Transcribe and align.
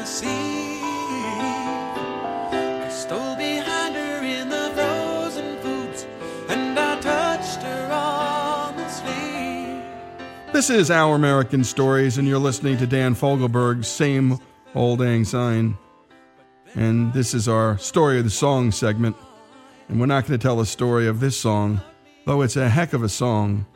I 0.00 0.04
stole 2.88 3.36
behind 3.36 3.94
her 3.94 4.24
in 4.24 4.48
the 4.48 4.70
frozen 4.74 5.58
and 6.48 6.78
I 6.78 6.98
touched 7.00 7.62
her 7.62 7.92
on. 7.92 8.10
This 10.54 10.70
is 10.70 10.90
Our 10.90 11.14
American 11.14 11.64
Stories, 11.64 12.16
and 12.16 12.26
you're 12.26 12.38
listening 12.38 12.78
to 12.78 12.86
Dan 12.86 13.14
Fogelberg's 13.14 13.88
Same 13.88 14.38
Old 14.74 15.00
Lang 15.00 15.26
Syne. 15.26 15.76
And 16.74 17.12
this 17.12 17.34
is 17.34 17.46
our 17.46 17.76
Story 17.76 18.18
of 18.18 18.24
the 18.24 18.30
Song 18.30 18.72
segment. 18.72 19.16
And 19.90 20.00
we're 20.00 20.06
not 20.06 20.26
going 20.26 20.38
to 20.38 20.42
tell 20.42 20.60
a 20.60 20.66
story 20.66 21.08
of 21.08 21.20
this 21.20 21.38
song, 21.38 21.82
though 22.24 22.40
it's 22.40 22.56
a 22.56 22.70
heck 22.70 22.94
of 22.94 23.02
a 23.02 23.08
song. 23.10 23.66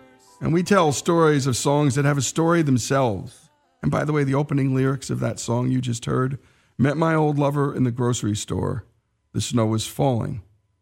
And 0.40 0.54
we 0.54 0.62
tell 0.62 0.90
stories 0.92 1.46
of 1.46 1.54
songs 1.54 1.96
that 1.96 2.06
have 2.06 2.16
a 2.16 2.22
story 2.22 2.62
themselves. 2.62 3.43
And 3.84 3.90
by 3.90 4.06
the 4.06 4.14
way, 4.14 4.24
the 4.24 4.34
opening 4.34 4.74
lyrics 4.74 5.10
of 5.10 5.20
that 5.20 5.38
song 5.38 5.70
you 5.70 5.82
just 5.82 6.06
heard 6.06 6.38
met 6.78 6.96
my 6.96 7.14
old 7.14 7.38
lover 7.38 7.76
in 7.76 7.84
the 7.84 7.90
grocery 7.90 8.34
store. 8.34 8.86
The 9.34 9.42
snow 9.42 9.66
was 9.66 9.86
falling 9.86 10.40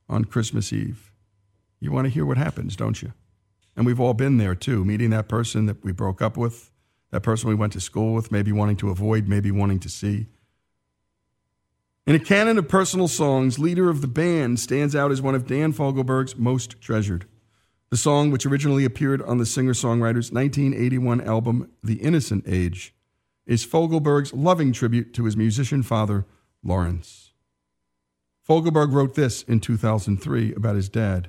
on 0.08 0.24
Christmas 0.24 0.72
Eve. 0.72 1.10
You 1.80 1.90
want 1.90 2.04
to 2.04 2.10
hear 2.10 2.24
what 2.24 2.36
happens, 2.36 2.76
don't 2.76 3.02
you? 3.02 3.12
And 3.74 3.84
we've 3.84 3.98
all 3.98 4.14
been 4.14 4.38
there 4.38 4.54
too, 4.54 4.84
meeting 4.84 5.10
that 5.10 5.26
person 5.26 5.66
that 5.66 5.82
we 5.82 5.90
broke 5.90 6.22
up 6.22 6.36
with, 6.36 6.70
that 7.10 7.24
person 7.24 7.48
we 7.48 7.56
went 7.56 7.72
to 7.72 7.80
school 7.80 8.14
with, 8.14 8.30
maybe 8.30 8.52
wanting 8.52 8.76
to 8.76 8.90
avoid, 8.90 9.26
maybe 9.26 9.50
wanting 9.50 9.80
to 9.80 9.88
see. 9.88 10.28
In 12.06 12.14
a 12.14 12.20
canon 12.20 12.56
of 12.56 12.68
personal 12.68 13.08
songs, 13.08 13.58
Leader 13.58 13.90
of 13.90 14.00
the 14.00 14.06
Band 14.06 14.60
stands 14.60 14.94
out 14.94 15.10
as 15.10 15.20
one 15.20 15.34
of 15.34 15.48
Dan 15.48 15.72
Fogelberg's 15.72 16.36
most 16.36 16.80
treasured. 16.80 17.26
The 17.92 17.98
song, 17.98 18.30
which 18.30 18.46
originally 18.46 18.86
appeared 18.86 19.20
on 19.20 19.36
the 19.36 19.44
singer 19.44 19.74
songwriter's 19.74 20.32
1981 20.32 21.20
album, 21.20 21.70
The 21.84 21.96
Innocent 21.96 22.44
Age, 22.46 22.94
is 23.44 23.66
Fogelberg's 23.66 24.32
loving 24.32 24.72
tribute 24.72 25.12
to 25.12 25.26
his 25.26 25.36
musician 25.36 25.82
father, 25.82 26.24
Lawrence. 26.64 27.34
Fogelberg 28.48 28.94
wrote 28.94 29.14
this 29.14 29.42
in 29.42 29.60
2003 29.60 30.54
about 30.54 30.74
his 30.76 30.88
dad. 30.88 31.28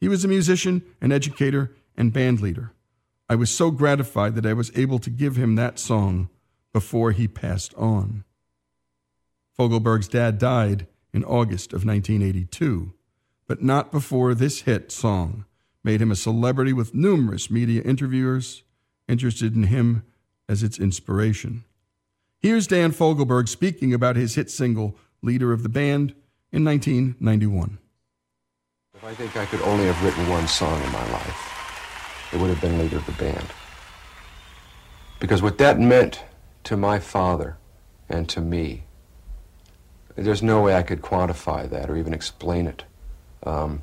He 0.00 0.08
was 0.08 0.24
a 0.24 0.28
musician, 0.28 0.82
an 1.00 1.12
educator, 1.12 1.76
and 1.96 2.12
band 2.12 2.40
leader. 2.40 2.72
I 3.28 3.36
was 3.36 3.54
so 3.54 3.70
gratified 3.70 4.34
that 4.34 4.46
I 4.46 4.52
was 4.52 4.76
able 4.76 4.98
to 4.98 5.10
give 5.10 5.36
him 5.36 5.54
that 5.54 5.78
song 5.78 6.28
before 6.72 7.12
he 7.12 7.28
passed 7.28 7.72
on. 7.74 8.24
Fogelberg's 9.56 10.08
dad 10.08 10.40
died 10.40 10.88
in 11.12 11.22
August 11.22 11.72
of 11.72 11.86
1982, 11.86 12.94
but 13.46 13.62
not 13.62 13.92
before 13.92 14.34
this 14.34 14.62
hit 14.62 14.90
song 14.90 15.44
made 15.84 16.00
him 16.00 16.10
a 16.10 16.16
celebrity 16.16 16.72
with 16.72 16.94
numerous 16.94 17.50
media 17.50 17.82
interviewers 17.82 18.62
interested 19.06 19.54
in 19.54 19.64
him 19.64 20.02
as 20.48 20.62
its 20.62 20.78
inspiration. 20.78 21.64
Here's 22.40 22.66
Dan 22.66 22.90
Fogelberg 22.90 23.48
speaking 23.48 23.94
about 23.94 24.16
his 24.16 24.34
hit 24.34 24.50
single, 24.50 24.96
Leader 25.22 25.52
of 25.52 25.62
the 25.62 25.68
Band, 25.68 26.14
in 26.50 26.64
1991. 26.64 27.78
If 28.94 29.04
I 29.04 29.14
think 29.14 29.36
I 29.36 29.46
could 29.46 29.62
only 29.62 29.86
have 29.86 30.02
written 30.02 30.28
one 30.28 30.48
song 30.48 30.82
in 30.82 30.92
my 30.92 31.12
life, 31.12 32.30
it 32.32 32.40
would 32.40 32.50
have 32.50 32.60
been 32.60 32.78
Leader 32.78 32.96
of 32.96 33.06
the 33.06 33.12
Band. 33.12 33.46
Because 35.20 35.42
what 35.42 35.58
that 35.58 35.78
meant 35.78 36.24
to 36.64 36.76
my 36.76 36.98
father 36.98 37.58
and 38.08 38.28
to 38.30 38.40
me 38.40 38.84
there's 40.16 40.42
no 40.42 40.62
way 40.62 40.74
I 40.74 40.82
could 40.82 41.02
quantify 41.02 41.68
that 41.70 41.90
or 41.90 41.96
even 41.96 42.14
explain 42.14 42.66
it. 42.66 42.84
Um, 43.42 43.82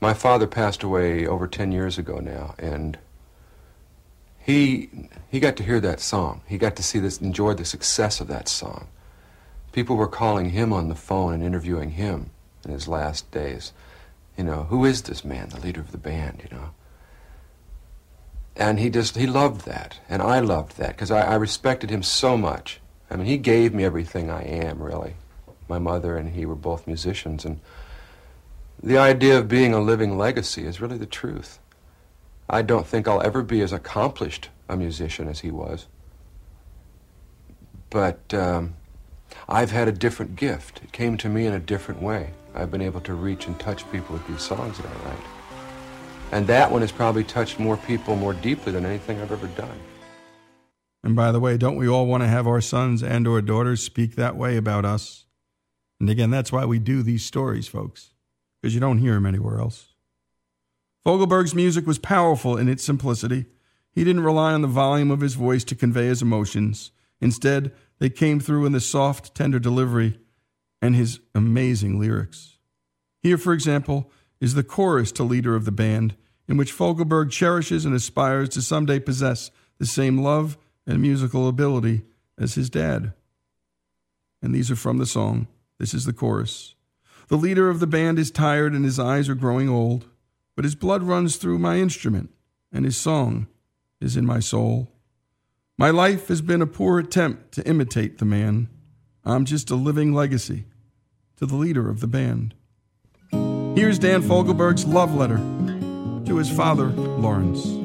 my 0.00 0.14
father 0.14 0.46
passed 0.46 0.82
away 0.82 1.26
over 1.26 1.46
10 1.46 1.72
years 1.72 1.98
ago 1.98 2.18
now, 2.18 2.54
and 2.58 2.98
he, 4.38 4.88
he 5.30 5.38
got 5.38 5.56
to 5.56 5.62
hear 5.62 5.80
that 5.80 6.00
song. 6.00 6.40
He 6.46 6.56
got 6.56 6.74
to 6.76 6.82
see 6.82 6.98
this, 6.98 7.20
enjoy 7.20 7.54
the 7.54 7.64
success 7.64 8.20
of 8.20 8.28
that 8.28 8.48
song. 8.48 8.88
People 9.72 9.96
were 9.96 10.08
calling 10.08 10.50
him 10.50 10.72
on 10.72 10.88
the 10.88 10.94
phone 10.94 11.34
and 11.34 11.44
interviewing 11.44 11.92
him 11.92 12.30
in 12.64 12.72
his 12.72 12.88
last 12.88 13.30
days. 13.30 13.72
You 14.36 14.44
know, 14.44 14.64
who 14.64 14.84
is 14.84 15.02
this 15.02 15.24
man, 15.24 15.50
the 15.50 15.60
leader 15.60 15.80
of 15.80 15.92
the 15.92 15.98
band, 15.98 16.42
you 16.42 16.56
know? 16.56 16.70
And 18.56 18.80
he 18.80 18.90
just, 18.90 19.16
he 19.16 19.26
loved 19.26 19.66
that, 19.66 20.00
and 20.08 20.22
I 20.22 20.40
loved 20.40 20.78
that, 20.78 20.88
because 20.88 21.10
I, 21.10 21.20
I 21.20 21.34
respected 21.34 21.90
him 21.90 22.02
so 22.02 22.36
much. 22.36 22.80
I 23.10 23.16
mean, 23.16 23.26
he 23.26 23.38
gave 23.38 23.74
me 23.74 23.84
everything 23.84 24.30
I 24.30 24.42
am, 24.42 24.82
really. 24.82 25.14
My 25.68 25.78
mother 25.78 26.16
and 26.16 26.30
he 26.30 26.46
were 26.46 26.56
both 26.56 26.86
musicians, 26.86 27.44
and 27.44 27.60
the 28.82 28.98
idea 28.98 29.38
of 29.38 29.48
being 29.48 29.74
a 29.74 29.80
living 29.80 30.16
legacy 30.16 30.64
is 30.64 30.80
really 30.80 30.98
the 30.98 31.06
truth. 31.06 31.58
I 32.48 32.62
don't 32.62 32.86
think 32.86 33.06
I'll 33.06 33.22
ever 33.22 33.42
be 33.42 33.60
as 33.60 33.72
accomplished 33.72 34.48
a 34.68 34.76
musician 34.76 35.28
as 35.28 35.40
he 35.40 35.50
was. 35.50 35.86
But 37.90 38.32
um, 38.32 38.74
I've 39.48 39.70
had 39.70 39.88
a 39.88 39.92
different 39.92 40.36
gift. 40.36 40.80
It 40.82 40.92
came 40.92 41.16
to 41.18 41.28
me 41.28 41.46
in 41.46 41.52
a 41.52 41.60
different 41.60 42.00
way. 42.00 42.30
I've 42.54 42.70
been 42.70 42.80
able 42.80 43.00
to 43.02 43.14
reach 43.14 43.46
and 43.46 43.58
touch 43.60 43.90
people 43.92 44.14
with 44.14 44.26
these 44.26 44.42
songs 44.42 44.78
that 44.78 44.86
I 44.86 45.08
write. 45.08 45.24
And 46.32 46.46
that 46.46 46.70
one 46.70 46.80
has 46.80 46.92
probably 46.92 47.24
touched 47.24 47.58
more 47.58 47.76
people 47.76 48.16
more 48.16 48.34
deeply 48.34 48.72
than 48.72 48.86
anything 48.86 49.20
I've 49.20 49.32
ever 49.32 49.48
done. 49.48 49.78
And 51.02 51.16
by 51.16 51.32
the 51.32 51.40
way, 51.40 51.56
don't 51.56 51.76
we 51.76 51.88
all 51.88 52.06
want 52.06 52.22
to 52.22 52.28
have 52.28 52.46
our 52.46 52.60
sons 52.60 53.02
and 53.02 53.26
or 53.26 53.40
daughters 53.40 53.82
speak 53.82 54.16
that 54.16 54.36
way 54.36 54.56
about 54.56 54.84
us? 54.84 55.24
And 55.98 56.08
again, 56.08 56.30
that's 56.30 56.52
why 56.52 56.64
we 56.64 56.78
do 56.78 57.02
these 57.02 57.24
stories, 57.24 57.66
folks, 57.66 58.09
because 58.60 58.74
you 58.74 58.80
don't 58.80 58.98
hear 58.98 59.14
him 59.14 59.26
anywhere 59.26 59.58
else. 59.58 59.94
Fogelberg's 61.04 61.54
music 61.54 61.86
was 61.86 61.98
powerful 61.98 62.56
in 62.56 62.68
its 62.68 62.84
simplicity. 62.84 63.46
He 63.92 64.04
didn't 64.04 64.24
rely 64.24 64.52
on 64.52 64.62
the 64.62 64.68
volume 64.68 65.10
of 65.10 65.20
his 65.20 65.34
voice 65.34 65.64
to 65.64 65.74
convey 65.74 66.06
his 66.06 66.22
emotions. 66.22 66.92
Instead, 67.20 67.72
they 67.98 68.10
came 68.10 68.40
through 68.40 68.66
in 68.66 68.72
the 68.72 68.80
soft, 68.80 69.34
tender 69.34 69.58
delivery 69.58 70.18
and 70.82 70.94
his 70.94 71.20
amazing 71.34 71.98
lyrics. 71.98 72.58
Here, 73.20 73.38
for 73.38 73.52
example, 73.52 74.10
is 74.40 74.54
the 74.54 74.62
chorus 74.62 75.12
to 75.12 75.22
Leader 75.22 75.54
of 75.54 75.64
the 75.64 75.72
Band, 75.72 76.16
in 76.48 76.56
which 76.56 76.72
Fogelberg 76.72 77.30
cherishes 77.30 77.84
and 77.84 77.94
aspires 77.94 78.48
to 78.50 78.62
someday 78.62 78.98
possess 78.98 79.50
the 79.78 79.86
same 79.86 80.18
love 80.18 80.56
and 80.86 81.00
musical 81.00 81.48
ability 81.48 82.02
as 82.38 82.54
his 82.54 82.70
dad. 82.70 83.12
And 84.42 84.54
these 84.54 84.70
are 84.70 84.76
from 84.76 84.98
the 84.98 85.06
song. 85.06 85.46
This 85.78 85.92
is 85.94 86.06
the 86.06 86.12
chorus. 86.12 86.74
The 87.30 87.36
leader 87.36 87.70
of 87.70 87.78
the 87.78 87.86
band 87.86 88.18
is 88.18 88.32
tired 88.32 88.72
and 88.72 88.84
his 88.84 88.98
eyes 88.98 89.28
are 89.28 89.36
growing 89.36 89.68
old, 89.68 90.06
but 90.56 90.64
his 90.64 90.74
blood 90.74 91.04
runs 91.04 91.36
through 91.36 91.60
my 91.60 91.76
instrument 91.78 92.30
and 92.72 92.84
his 92.84 92.96
song 92.96 93.46
is 94.00 94.16
in 94.16 94.26
my 94.26 94.40
soul. 94.40 94.90
My 95.78 95.90
life 95.90 96.26
has 96.26 96.42
been 96.42 96.60
a 96.60 96.66
poor 96.66 96.98
attempt 96.98 97.52
to 97.52 97.66
imitate 97.68 98.18
the 98.18 98.24
man. 98.24 98.68
I'm 99.24 99.44
just 99.44 99.70
a 99.70 99.76
living 99.76 100.12
legacy 100.12 100.64
to 101.36 101.46
the 101.46 101.54
leader 101.54 101.88
of 101.88 102.00
the 102.00 102.08
band. 102.08 102.56
Here's 103.30 104.00
Dan 104.00 104.22
Fogelberg's 104.22 104.84
love 104.84 105.14
letter 105.14 105.38
to 106.26 106.36
his 106.36 106.50
father, 106.50 106.86
Lawrence. 106.86 107.79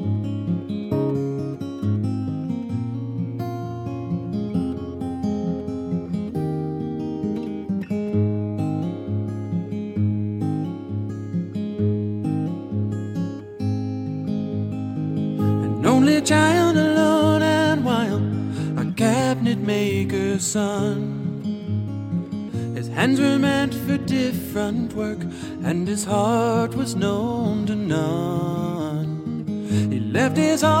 Hands 23.16 23.20
were 23.20 23.38
meant 23.38 23.74
for 23.74 23.96
different 23.98 24.92
work, 24.92 25.18
and 25.64 25.88
his 25.88 26.04
heart 26.04 26.74
was 26.74 26.94
known 26.94 27.66
to 27.66 27.74
none. 27.74 29.44
He 29.90 30.00
left 30.00 30.36
his 30.36 30.62
home 30.62 30.75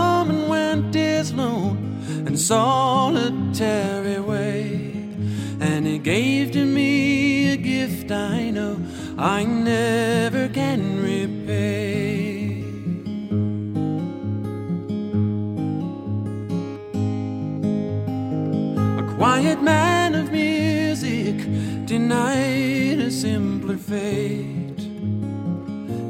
simpler 23.66 23.78
fate. 23.78 24.80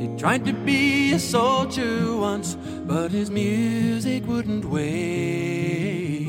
He 0.00 0.08
tried 0.19 0.44
to 0.44 0.53
be 0.53 1.12
a 1.12 1.19
soldier 1.19 2.14
once, 2.17 2.56
but 2.87 3.11
his 3.11 3.31
music 3.31 4.26
wouldn't 4.26 4.67
wait. 4.67 6.26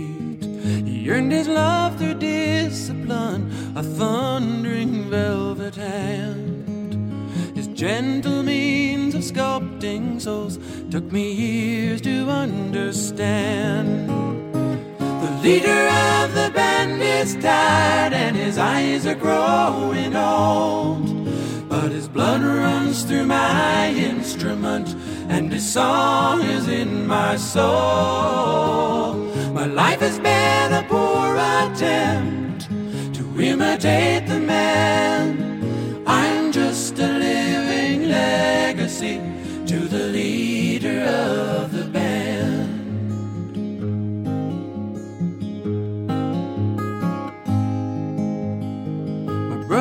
He 0.85 1.09
earned 1.09 1.31
his 1.33 1.47
love 1.47 1.97
through 1.97 2.15
discipline, 2.15 3.51
a 3.75 3.83
thundering 3.83 5.09
velvet 5.09 5.75
hand. 5.75 6.65
His 7.55 7.67
gentle 7.67 8.43
means 8.43 9.13
of 9.15 9.21
sculpting 9.21 10.21
souls 10.21 10.59
took 10.89 11.11
me 11.11 11.33
years 11.33 12.01
to 12.01 12.29
understand. 12.29 14.07
The 15.47 15.53
leader 15.53 15.87
of 16.23 16.33
the 16.33 16.51
band 16.53 17.01
is 17.01 17.35
tired 17.35 18.11
and 18.11 18.35
his 18.35 18.57
eyes 18.57 19.05
are 19.07 19.15
growing 19.15 20.13
old. 20.13 21.69
But 21.69 21.89
his 21.93 22.09
blood 22.09 22.41
runs 22.41 23.03
through 23.03 23.27
my 23.27 23.87
instrument, 23.91 24.93
and 25.29 25.49
his 25.49 25.65
song 25.65 26.41
is 26.41 26.67
in 26.67 27.07
my 27.07 27.37
soul. 27.37 29.13
My 29.53 29.67
life 29.67 30.01
has 30.01 30.19
been 30.19 30.73
a 30.73 30.83
poor 30.89 31.37
attempt 31.37 32.67
to 33.15 33.41
imitate 33.41 34.27
the 34.27 34.41
man. 34.41 36.03
I'm 36.05 36.51
just 36.51 36.99
a 36.99 37.07
living 37.07 38.09
legacy 38.09 39.21
to 39.65 39.79
the 39.79 40.07
leader 40.09 41.03
of 41.03 41.71
the 41.71 41.76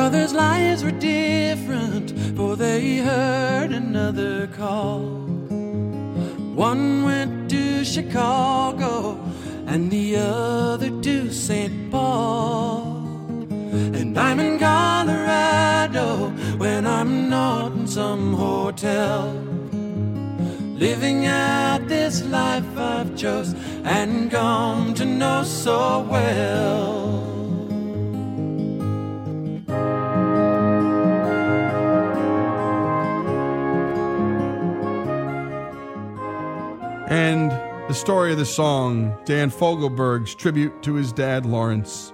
My 0.07 0.11
brother's 0.11 0.33
lives 0.33 0.83
were 0.85 0.91
different, 0.91 2.37
for 2.37 2.55
they 2.55 2.99
heard 2.99 3.73
another 3.73 4.47
call. 4.47 5.01
One 6.55 7.03
went 7.03 7.49
to 7.49 7.83
Chicago 7.83 9.19
and 9.65 9.91
the 9.91 10.15
other 10.15 10.91
to 11.01 11.29
St. 11.33 11.91
Paul. 11.91 13.03
And 13.99 14.17
I'm 14.17 14.39
in 14.39 14.57
Colorado 14.57 16.29
when 16.57 16.87
I'm 16.87 17.29
not 17.29 17.73
in 17.73 17.85
some 17.85 18.33
hotel. 18.33 19.33
Living 20.85 21.25
out 21.25 21.85
this 21.89 22.23
life 22.23 22.77
I've 22.77 23.13
chose 23.17 23.53
and 23.83 24.31
come 24.31 24.93
to 24.93 25.03
know 25.03 25.43
so 25.43 26.07
well. 26.09 27.26
And 37.07 37.51
the 37.87 37.93
story 37.93 38.33
of 38.33 38.37
the 38.37 38.45
song, 38.45 39.17
Dan 39.23 39.49
Fogelberg's 39.49 40.35
tribute 40.35 40.83
to 40.83 40.95
his 40.95 41.13
dad, 41.13 41.45
Lawrence. 41.45 42.11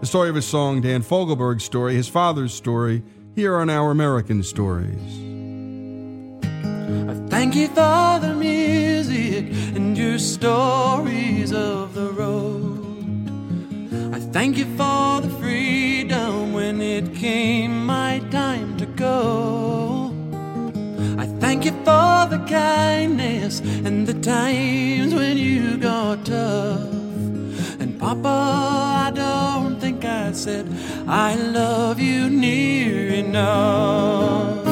The 0.00 0.06
story 0.06 0.30
of 0.30 0.34
his 0.34 0.46
song, 0.46 0.80
Dan 0.80 1.02
Fogelberg's 1.02 1.64
story, 1.64 1.94
his 1.94 2.08
father's 2.08 2.54
story, 2.54 3.02
here 3.34 3.58
on 3.58 3.68
Our 3.68 3.90
American 3.90 4.42
Stories. 4.42 5.20
I 6.42 7.14
thank 7.28 7.54
you 7.54 7.68
for 7.68 8.18
the 8.18 8.34
music 8.34 9.52
and 9.76 9.96
your 9.98 10.18
stories 10.18 11.52
of 11.52 11.92
the 11.92 12.10
road. 12.10 12.78
I 14.14 14.20
thank 14.20 14.56
you 14.56 14.64
for 14.76 15.20
the 15.20 15.28
freedom 15.38 16.54
when 16.54 16.80
it 16.80 17.14
came 17.14 17.84
my 17.84 18.20
time 18.30 18.78
to 18.78 18.86
go. 18.86 19.99
Thank 21.50 21.64
you 21.64 21.72
for 21.78 22.28
the 22.30 22.40
kindness 22.48 23.58
and 23.58 24.06
the 24.06 24.14
times 24.14 25.12
when 25.12 25.36
you 25.36 25.78
got 25.78 26.24
tough. 26.24 26.80
And 27.80 27.98
Papa, 27.98 28.28
I 28.28 29.10
don't 29.12 29.80
think 29.80 30.04
I 30.04 30.30
said 30.30 30.68
I 31.08 31.34
love 31.34 31.98
you 31.98 32.30
near 32.30 33.08
enough. 33.08 34.64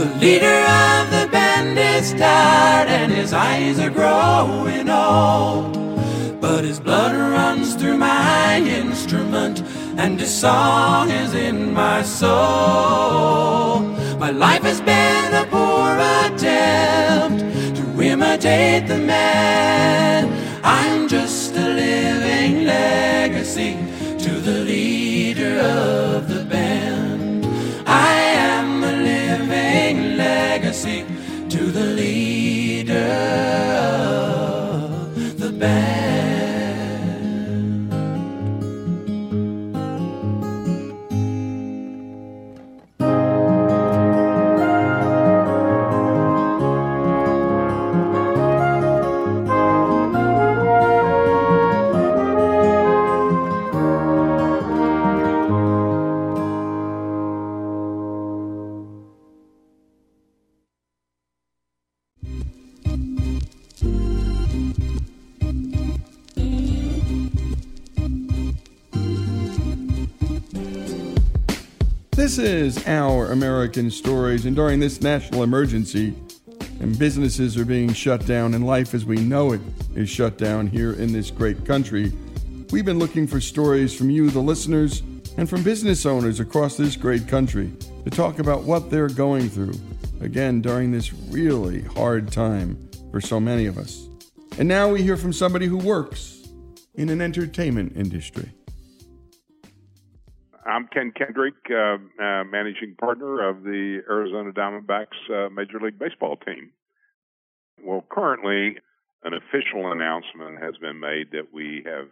The 0.00 0.06
leader 0.20 0.58
of 0.82 1.08
the 1.12 1.28
band 1.30 1.78
is 1.78 2.12
tired 2.14 2.88
and 2.88 3.12
his 3.12 3.32
eyes 3.32 3.78
are 3.78 3.88
growing 3.88 4.90
old. 4.90 6.40
But 6.40 6.64
his 6.64 6.80
blood 6.80 7.14
runs 7.14 7.76
through 7.76 7.96
my 7.96 8.58
instrument 8.58 9.62
and 9.96 10.18
his 10.18 10.36
song 10.36 11.10
is 11.12 11.32
in 11.32 11.72
my 11.72 12.02
soul. 12.02 13.98
My 14.18 14.30
life 14.30 14.62
has 14.64 14.80
been 14.80 15.32
a 15.32 15.46
poor 15.46 15.94
attempt 16.26 17.38
to 17.76 18.02
imitate 18.02 18.88
the 18.88 18.98
man. 18.98 20.28
I'm 20.64 21.06
just 21.06 21.54
a 21.54 21.68
living 21.68 22.64
legacy 22.64 23.76
to 24.18 24.30
the 24.40 24.64
leader 24.64 25.60
of 25.60 26.28
the 26.28 26.44
band. 26.44 27.46
I 27.86 28.12
am 28.12 28.82
a 28.82 28.92
living 28.92 30.16
legacy 30.16 31.04
to 31.50 31.70
the 31.70 31.84
This 72.38 72.76
is 72.78 72.86
Our 72.86 73.32
American 73.32 73.90
Stories, 73.90 74.46
and 74.46 74.54
during 74.54 74.78
this 74.78 75.00
national 75.00 75.42
emergency, 75.42 76.14
and 76.78 76.96
businesses 76.96 77.56
are 77.56 77.64
being 77.64 77.92
shut 77.92 78.26
down, 78.26 78.54
and 78.54 78.64
life 78.64 78.94
as 78.94 79.04
we 79.04 79.16
know 79.16 79.54
it 79.54 79.60
is 79.96 80.08
shut 80.08 80.38
down 80.38 80.68
here 80.68 80.92
in 80.92 81.12
this 81.12 81.32
great 81.32 81.64
country, 81.64 82.12
we've 82.70 82.84
been 82.84 83.00
looking 83.00 83.26
for 83.26 83.40
stories 83.40 83.92
from 83.92 84.08
you, 84.08 84.30
the 84.30 84.38
listeners, 84.38 85.00
and 85.36 85.50
from 85.50 85.64
business 85.64 86.06
owners 86.06 86.38
across 86.38 86.76
this 86.76 86.94
great 86.94 87.26
country 87.26 87.72
to 88.04 88.10
talk 88.10 88.38
about 88.38 88.62
what 88.62 88.88
they're 88.88 89.08
going 89.08 89.48
through, 89.48 89.74
again, 90.20 90.62
during 90.62 90.92
this 90.92 91.12
really 91.12 91.82
hard 91.82 92.30
time 92.30 92.88
for 93.10 93.20
so 93.20 93.40
many 93.40 93.66
of 93.66 93.78
us. 93.78 94.06
And 94.60 94.68
now 94.68 94.88
we 94.88 95.02
hear 95.02 95.16
from 95.16 95.32
somebody 95.32 95.66
who 95.66 95.78
works 95.78 96.48
in 96.94 97.08
an 97.08 97.20
entertainment 97.20 97.94
industry. 97.96 98.52
I'm 100.68 100.86
Ken 100.88 101.12
Kendrick, 101.16 101.54
uh, 101.70 101.96
uh, 102.22 102.44
managing 102.44 102.94
partner 103.00 103.48
of 103.48 103.62
the 103.62 104.02
Arizona 104.06 104.52
Diamondbacks 104.52 105.16
uh, 105.32 105.48
Major 105.48 105.80
League 105.80 105.98
Baseball 105.98 106.36
team. 106.36 106.72
Well, 107.82 108.04
currently, 108.10 108.76
an 109.24 109.32
official 109.32 109.90
announcement 109.90 110.62
has 110.62 110.76
been 110.76 111.00
made 111.00 111.30
that 111.32 111.54
we 111.54 111.84
have, 111.86 112.08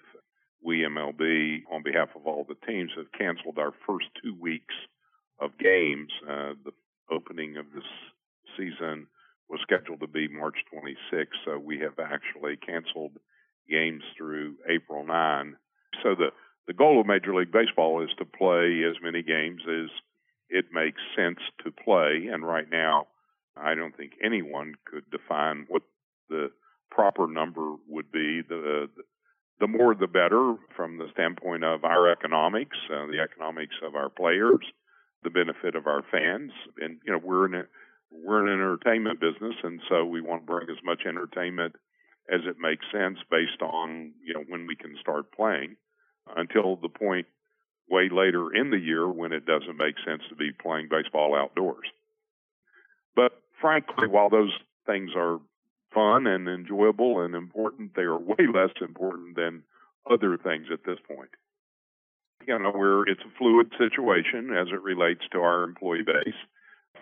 we 0.65 0.87
MLB, 0.89 1.65
on 1.71 1.83
behalf 1.83 2.09
of 2.17 2.27
all 2.27 2.47
the 2.49 2.57
teams, 2.67 2.93
have 2.97 3.13
canceled 3.13 3.59
our 3.59 3.75
first 3.87 4.07
two 4.23 4.35
weeks 4.41 4.75
of 5.39 5.51
games. 5.59 6.09
Uh, 6.25 6.55
the 6.65 6.73
opening 7.11 7.59
of 7.59 7.67
this 7.75 7.85
season 8.57 9.07
was 9.51 9.61
scheduled 9.61 10.01
to 10.01 10.07
be 10.07 10.29
March 10.29 10.57
26th, 10.73 11.27
so 11.45 11.59
we 11.59 11.79
have 11.81 11.99
actually 11.99 12.57
canceled 12.57 13.19
games 13.69 14.03
through 14.17 14.55
April 14.67 15.05
9. 15.05 15.57
So 16.03 16.15
the 16.15 16.31
the 16.67 16.75
goal 16.75 17.01
of 17.01 17.07
Major 17.07 17.35
League 17.35 17.53
Baseball 17.53 18.03
is 18.03 18.11
to 18.19 18.25
play 18.25 18.83
as 18.89 18.97
many 19.03 19.23
games 19.23 19.63
as 19.69 19.91
it 20.49 20.67
makes 20.73 21.01
sense 21.17 21.39
to 21.65 21.71
play. 21.71 22.29
And 22.33 22.47
right 22.47 22.69
now, 22.71 23.07
I 23.57 23.75
don't 23.75 23.97
think 23.97 24.13
anyone 24.23 24.75
could 24.85 25.05
define 25.11 25.67
what 25.69 25.83
the 26.29 26.51
proper 26.91 27.27
number 27.27 27.75
would 27.89 28.11
be. 28.11 28.43
The 28.47 28.89
the 29.59 29.67
more 29.67 29.95
the 29.95 30.07
better 30.07 30.55
from 30.77 30.99
the 30.99 31.09
standpoint 31.13 31.65
of 31.65 31.83
our 31.85 32.11
economics, 32.11 32.77
uh, 32.93 33.07
the 33.07 33.21
economics 33.25 33.75
of 33.83 33.95
our 33.95 34.11
players, 34.11 34.61
the 35.23 35.31
benefit 35.31 35.75
of 35.75 35.87
our 35.87 36.03
fans, 36.11 36.53
and 36.79 36.99
you 37.07 37.13
know 37.13 37.21
we're 37.23 37.47
in 37.47 37.55
a, 37.55 37.63
we're 38.11 38.47
an 38.47 38.53
entertainment 38.53 39.21
business, 39.21 39.55
and 39.63 39.81
so 39.89 40.05
we 40.05 40.21
want 40.21 40.43
to 40.43 40.47
bring 40.47 40.69
as 40.69 40.85
much 40.85 41.03
entertainment 41.07 41.75
as 42.31 42.41
it 42.45 42.57
makes 42.61 42.85
sense 42.93 43.19
based 43.31 43.63
on 43.63 44.13
you 44.23 44.35
know 44.35 44.45
when 44.49 44.67
we 44.67 44.77
can 44.77 44.97
start 45.01 45.33
playing 45.33 45.77
until 46.35 46.77
the 46.77 46.89
point 46.89 47.27
way 47.89 48.09
later 48.11 48.53
in 48.55 48.71
the 48.71 48.79
year 48.79 49.09
when 49.09 49.33
it 49.33 49.47
doesn't 49.47 49.77
make 49.77 49.95
sense 50.05 50.23
to 50.29 50.35
be 50.35 50.51
playing 50.53 50.89
baseball 50.91 51.37
outdoors. 51.37 51.87
But 53.15 53.33
frankly, 53.61 54.09
while 54.09 54.29
those 54.29 54.53
things 54.87 55.11
are 55.17 55.39
fun 55.95 56.27
and 56.27 56.49
enjoyable 56.49 57.21
and 57.21 57.35
important, 57.35 57.95
they 57.95 58.03
are 58.03 58.19
way 58.19 58.47
less 58.53 58.75
important 58.81 59.37
than 59.37 59.63
other 60.11 60.37
things 60.37 60.67
at 60.73 60.85
this 60.85 60.99
point. 61.07 61.31
You 62.47 62.59
know, 62.59 62.73
we're 62.75 63.09
it's 63.09 63.23
a 63.23 63.39
fluid 63.39 63.73
situation 63.79 64.53
as 64.57 64.69
it 64.69 64.83
relates 64.83 65.23
to 65.33 65.39
our 65.39 65.65
employee 65.65 66.05
base. 66.07 66.35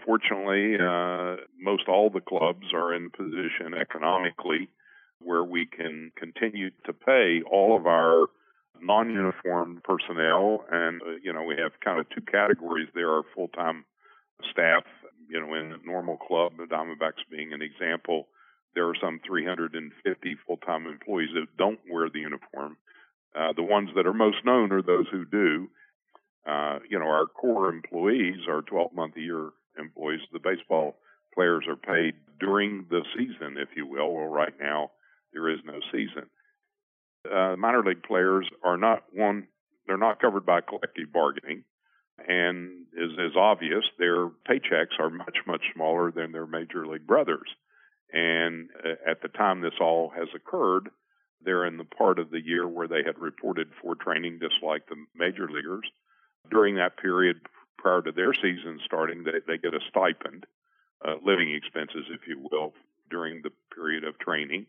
Fortunately, 0.07 0.77
uh, 0.77 1.37
most 1.59 1.89
all 1.89 2.11
the 2.11 2.21
clubs 2.21 2.73
are 2.73 2.95
in 2.95 3.07
a 3.07 3.17
position 3.17 3.75
economically 3.79 4.69
where 5.21 5.45
we 5.45 5.67
can 5.67 6.13
continue 6.17 6.71
to 6.87 6.93
pay 6.93 7.43
all 7.51 7.77
of 7.77 7.87
our 7.87 8.27
non-uniformed 8.81 9.83
personnel, 9.83 10.65
and 10.71 11.03
uh, 11.03 11.17
you 11.23 11.33
know 11.33 11.43
we 11.43 11.57
have 11.57 11.73
kind 11.85 11.99
of 12.01 12.07
two 12.11 12.21
categories. 12.23 12.89
There 12.95 13.13
are 13.13 13.23
full-time 13.35 13.85
staff, 14.51 14.85
you 15.29 15.41
know, 15.41 15.55
in 15.55 15.75
normal 15.85 16.17
club, 16.17 16.53
the 16.59 16.65
Diamondbacks 16.65 17.25
being 17.31 17.53
an 17.53 17.63
example. 17.63 18.29
There 18.75 18.89
are 18.89 18.97
some 19.01 19.21
350 19.27 20.37
full-time 20.47 20.87
employees 20.87 21.31
that 21.35 21.57
don't 21.57 21.79
wear 21.89 22.09
the 22.11 22.21
uniform. 22.21 22.77
Uh, 23.35 23.53
the 23.55 23.63
ones 23.63 23.91
that 23.97 24.07
are 24.07 24.15
most 24.15 24.39
known 24.45 24.73
are 24.73 24.83
those 24.83 25.07
who 25.11 25.25
do. 25.25 25.69
Uh, 26.47 26.79
you 26.89 26.99
know, 26.99 27.07
our 27.07 27.27
core 27.27 27.69
employees 27.69 28.47
are 28.49 28.63
12-month 28.63 29.17
a 29.17 29.21
year 29.21 29.51
employees. 29.79 30.21
The 30.33 30.39
baseball 30.39 30.97
players 31.35 31.65
are 31.69 31.77
paid 31.77 32.15
during 32.39 32.87
the 32.91 33.03
season, 33.17 33.57
if 33.59 33.69
you 33.77 33.87
will. 33.87 34.13
Well, 34.13 34.27
right 34.27 34.53
now 34.61 34.91
there 35.33 35.49
is 35.49 35.59
no 35.65 35.81
season. 35.91 36.29
Uh, 37.31 37.57
minor 37.57 37.83
league 37.83 38.03
players 38.03 38.49
are 38.63 38.77
not 38.77 39.05
one; 39.13 39.49
they're 39.87 39.97
not 39.97 40.21
covered 40.21 40.45
by 40.45 40.61
collective 40.61 41.13
bargaining, 41.13 41.65
and 42.27 42.87
is 42.97 43.13
as 43.19 43.37
obvious, 43.37 43.85
their 43.99 44.29
paychecks 44.49 44.99
are 44.99 45.11
much 45.11 45.39
much 45.47 45.63
smaller 45.75 46.11
than 46.11 46.33
their 46.33 46.47
major 46.47 46.87
league 46.87 47.07
brothers. 47.07 47.49
And 48.13 48.69
uh, 48.85 49.11
at 49.11 49.23
the 49.23 49.29
time 49.29 49.61
this 49.61 49.75
all 49.81 50.13
has 50.17 50.29
occurred, 50.35 50.91
they're 51.45 51.67
in 51.67 51.77
the 51.77 51.85
part 51.85 52.19
of 52.19 52.31
the 52.31 52.45
year 52.45 52.67
where 52.69 52.89
they 52.89 53.03
had 53.05 53.19
reported 53.19 53.69
for 53.83 53.95
training, 53.95 54.39
just 54.41 54.63
like 54.63 54.87
the 54.87 54.97
major 55.15 55.49
leaguers. 55.49 55.91
During 56.51 56.77
that 56.77 56.99
period 56.99 57.41
prior 57.79 58.03
to 58.03 58.13
their 58.13 58.33
season 58.35 58.81
starting, 58.85 59.25
they, 59.25 59.41
they 59.47 59.59
get 59.59 59.75
a 59.75 59.81
stipend, 59.89 60.47
uh, 61.07 61.15
living 61.25 61.55
expenses, 61.55 62.07
if 62.11 62.27
you 62.29 62.47
will, 62.51 62.73
during 63.11 63.43
the 63.43 63.51
period 63.75 64.05
of 64.05 64.19
training. 64.19 64.67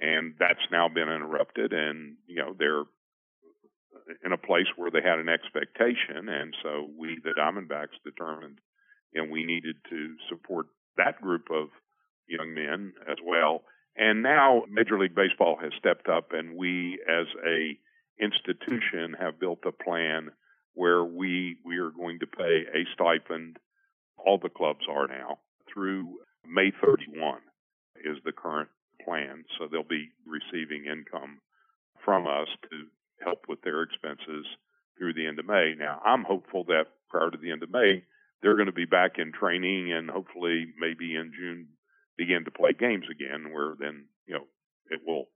And 0.00 0.34
that's 0.38 0.60
now 0.70 0.88
been 0.88 1.08
interrupted, 1.08 1.72
and 1.72 2.16
you 2.26 2.36
know 2.36 2.54
they're 2.58 2.80
uh, 2.80 4.14
in 4.24 4.32
a 4.32 4.38
place 4.38 4.66
where 4.76 4.90
they 4.90 5.02
had 5.02 5.18
an 5.18 5.28
expectation, 5.28 6.28
and 6.28 6.54
so 6.62 6.88
we, 6.98 7.18
the 7.22 7.34
Diamondbacks, 7.38 8.02
determined, 8.04 8.58
and 9.14 9.30
we 9.30 9.44
needed 9.44 9.76
to 9.90 10.16
support 10.28 10.66
that 10.96 11.20
group 11.20 11.48
of 11.50 11.68
young 12.26 12.54
men 12.54 12.94
as 13.08 13.18
well. 13.24 13.62
And 13.96 14.22
now 14.22 14.62
Major 14.70 14.98
League 14.98 15.14
Baseball 15.14 15.58
has 15.60 15.72
stepped 15.78 16.08
up, 16.08 16.32
and 16.32 16.56
we, 16.56 16.98
as 17.08 17.26
a 17.46 17.78
institution, 18.20 19.14
have 19.20 19.38
built 19.38 19.60
a 19.66 19.72
plan 19.72 20.30
where 20.74 21.04
we 21.04 21.58
we 21.64 21.78
are 21.78 21.90
going 21.90 22.18
to 22.20 22.26
pay 22.26 22.64
a 22.74 22.84
stipend. 22.94 23.58
All 24.16 24.38
the 24.38 24.48
clubs 24.48 24.86
are 24.88 25.06
now 25.06 25.38
through 25.72 26.18
May 26.46 26.72
31 26.82 27.40
is 28.04 28.16
the 28.24 28.32
current 28.32 28.68
plan, 29.04 29.44
so 29.58 29.66
they'll 29.66 29.82
be 29.82 30.10
receiving 30.26 30.86
income 30.86 31.40
from 32.04 32.26
us 32.26 32.48
to 32.70 32.86
help 33.24 33.44
with 33.48 33.62
their 33.62 33.82
expenses 33.82 34.46
through 34.98 35.14
the 35.14 35.26
end 35.26 35.38
of 35.38 35.46
May. 35.46 35.74
Now, 35.78 36.00
I'm 36.04 36.24
hopeful 36.24 36.64
that 36.64 36.86
prior 37.10 37.30
to 37.30 37.38
the 37.38 37.50
end 37.50 37.62
of 37.62 37.70
May, 37.70 38.02
they're 38.42 38.56
going 38.56 38.66
to 38.66 38.72
be 38.72 38.84
back 38.84 39.12
in 39.18 39.32
training 39.32 39.92
and 39.92 40.10
hopefully 40.10 40.66
maybe 40.78 41.14
in 41.14 41.32
June 41.36 41.68
begin 42.18 42.44
to 42.44 42.50
play 42.50 42.72
games 42.72 43.06
again, 43.10 43.52
where 43.52 43.74
then 43.78 44.06
you 44.26 44.34
know 44.34 44.44
it 44.90 45.00
will, 45.06 45.26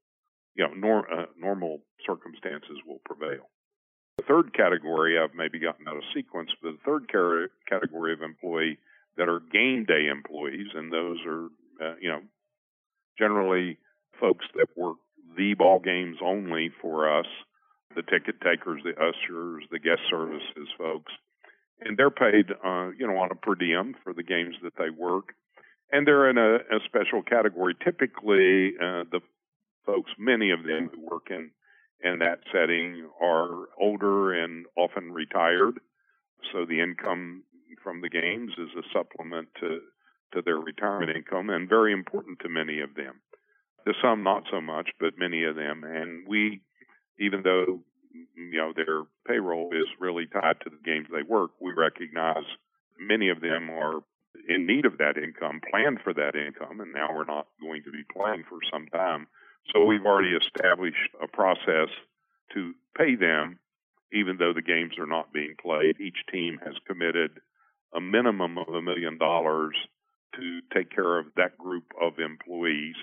you 0.54 0.66
know, 0.66 0.74
nor, 0.74 1.12
uh, 1.12 1.26
normal 1.38 1.80
circumstances 2.06 2.78
will 2.86 3.00
prevail. 3.04 3.48
The 4.18 4.24
third 4.24 4.54
category 4.54 5.18
I've 5.18 5.34
maybe 5.34 5.58
gotten 5.58 5.88
out 5.88 5.96
of 5.96 6.02
sequence, 6.14 6.50
but 6.62 6.72
the 6.72 6.78
third 6.84 7.10
car- 7.10 7.50
category 7.68 8.12
of 8.12 8.22
employee 8.22 8.78
that 9.16 9.28
are 9.28 9.40
game 9.40 9.84
day 9.84 10.08
employees, 10.10 10.68
and 10.74 10.92
those 10.92 11.18
are 11.26 11.46
uh, 11.80 11.94
you 12.00 12.08
know 12.08 12.20
generally 13.18 13.78
folks 14.20 14.46
that 14.54 14.68
work 14.76 14.96
the 15.36 15.54
ball 15.54 15.78
games 15.78 16.16
only 16.22 16.70
for 16.80 17.18
us, 17.18 17.26
the 17.94 18.02
ticket 18.02 18.40
takers, 18.40 18.82
the 18.84 18.94
ushers, 18.98 19.64
the 19.70 19.78
guest 19.78 20.00
services 20.08 20.68
folks, 20.78 21.12
and 21.80 21.96
they're 21.96 22.10
paid 22.10 22.50
uh, 22.64 22.90
you 22.98 23.06
know 23.06 23.18
on 23.18 23.30
a 23.30 23.34
per 23.34 23.54
diem 23.54 23.94
for 24.02 24.12
the 24.12 24.22
games 24.22 24.56
that 24.62 24.76
they 24.78 24.90
work 24.90 25.34
and 25.92 26.06
they're 26.06 26.28
in 26.28 26.38
a, 26.38 26.56
a 26.56 26.80
special 26.84 27.22
category. 27.22 27.74
Typically, 27.84 28.74
uh, 28.80 29.04
the 29.10 29.20
folks, 29.84 30.10
many 30.18 30.50
of 30.50 30.64
them 30.64 30.90
who 30.92 31.08
work 31.08 31.28
in 31.30 31.50
in 32.02 32.18
that 32.18 32.40
setting, 32.52 33.08
are 33.22 33.68
older 33.80 34.32
and 34.32 34.66
often 34.76 35.12
retired. 35.12 35.80
So 36.52 36.66
the 36.66 36.80
income 36.80 37.42
from 37.82 38.02
the 38.02 38.10
games 38.10 38.52
is 38.58 38.68
a 38.76 38.82
supplement 38.92 39.48
to 39.60 39.80
to 40.32 40.42
their 40.42 40.58
retirement 40.58 41.16
income, 41.16 41.50
and 41.50 41.68
very 41.68 41.92
important 41.92 42.38
to 42.40 42.48
many 42.48 42.80
of 42.80 42.94
them. 42.94 43.20
To 43.86 43.92
some, 44.02 44.22
not 44.22 44.44
so 44.50 44.60
much, 44.60 44.90
but 44.98 45.18
many 45.18 45.44
of 45.44 45.54
them. 45.54 45.84
And 45.84 46.26
we, 46.26 46.62
even 47.18 47.42
though 47.42 47.80
you 48.12 48.58
know 48.58 48.72
their 48.74 49.02
payroll 49.26 49.70
is 49.72 49.86
really 50.00 50.26
tied 50.26 50.60
to 50.62 50.70
the 50.70 50.82
games 50.84 51.06
they 51.10 51.22
work, 51.22 51.52
we 51.60 51.72
recognize 51.72 52.44
many 52.98 53.28
of 53.28 53.40
them 53.40 53.70
are 53.70 54.00
in 54.48 54.66
need 54.66 54.86
of 54.86 54.98
that 54.98 55.16
income, 55.16 55.60
planned 55.70 56.00
for 56.02 56.12
that 56.14 56.34
income, 56.34 56.80
and 56.80 56.92
now 56.92 57.08
we're 57.14 57.24
not 57.24 57.46
going 57.60 57.82
to 57.84 57.90
be 57.90 58.04
playing 58.12 58.44
for 58.48 58.58
some 58.72 58.86
time. 58.86 59.26
So 59.72 59.84
we've 59.84 60.04
already 60.04 60.34
established 60.34 61.10
a 61.22 61.26
process 61.26 61.88
to 62.54 62.72
pay 62.96 63.16
them, 63.16 63.58
even 64.12 64.36
though 64.38 64.52
the 64.52 64.62
games 64.62 64.98
are 64.98 65.06
not 65.06 65.32
being 65.32 65.54
played. 65.60 66.00
Each 66.00 66.18
team 66.30 66.58
has 66.64 66.74
committed 66.86 67.40
a 67.94 68.00
minimum 68.00 68.58
of 68.58 68.68
a 68.68 68.82
million 68.82 69.18
dollars 69.18 69.76
to 70.36 70.60
take 70.74 70.90
care 70.90 71.18
of 71.18 71.26
that 71.36 71.58
group 71.58 71.84
of 72.00 72.18
employees, 72.18 72.96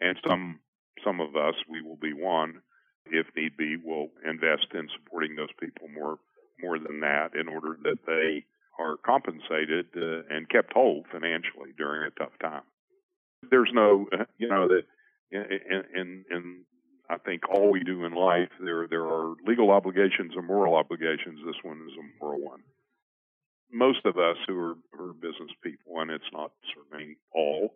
and 0.00 0.18
some 0.26 0.60
some 1.04 1.20
of 1.20 1.36
us, 1.36 1.54
we 1.68 1.82
will 1.82 1.96
be 1.96 2.12
one, 2.12 2.62
if 3.06 3.26
need 3.36 3.56
be, 3.56 3.76
will 3.76 4.08
invest 4.24 4.66
in 4.72 4.88
supporting 4.96 5.36
those 5.36 5.52
people 5.60 5.88
more 5.88 6.18
more 6.60 6.78
than 6.78 7.00
that 7.00 7.34
in 7.34 7.48
order 7.48 7.76
that 7.82 7.98
they 8.06 8.44
are 8.78 8.96
compensated 9.04 9.86
uh, 9.96 10.22
and 10.30 10.48
kept 10.48 10.72
whole 10.72 11.04
financially 11.10 11.70
during 11.76 12.06
a 12.06 12.18
tough 12.18 12.32
time. 12.40 12.62
There's 13.50 13.70
no, 13.72 14.06
you 14.38 14.48
know, 14.48 14.68
that 14.68 14.82
in, 15.30 16.24
in, 16.30 16.64
I 17.10 17.18
think 17.18 17.42
all 17.52 17.70
we 17.70 17.80
do 17.80 18.04
in 18.04 18.14
life, 18.14 18.48
there 18.60 18.86
there 18.88 19.04
are 19.04 19.34
legal 19.46 19.70
obligations 19.70 20.32
and 20.36 20.46
moral 20.46 20.74
obligations. 20.74 21.40
This 21.44 21.62
one 21.62 21.86
is 21.88 21.96
a 21.98 22.24
moral 22.24 22.40
one. 22.40 22.62
Most 23.72 24.04
of 24.04 24.16
us 24.16 24.36
who 24.46 24.58
are, 24.58 24.74
who 24.92 25.10
are 25.10 25.12
business 25.12 25.50
people, 25.62 26.00
and 26.00 26.10
it's 26.10 26.24
not 26.32 26.52
certainly 26.74 27.16
all, 27.34 27.74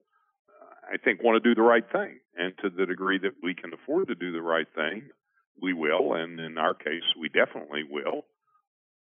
I 0.92 0.96
think 0.96 1.22
want 1.22 1.42
to 1.42 1.48
do 1.48 1.54
the 1.54 1.66
right 1.66 1.84
thing. 1.90 2.20
And 2.36 2.54
to 2.62 2.70
the 2.70 2.86
degree 2.86 3.18
that 3.18 3.34
we 3.42 3.54
can 3.54 3.72
afford 3.72 4.08
to 4.08 4.14
do 4.14 4.32
the 4.32 4.42
right 4.42 4.68
thing, 4.74 5.10
we 5.60 5.72
will. 5.72 6.14
And 6.14 6.38
in 6.40 6.56
our 6.56 6.74
case, 6.74 7.04
we 7.18 7.28
definitely 7.28 7.82
will 7.88 8.24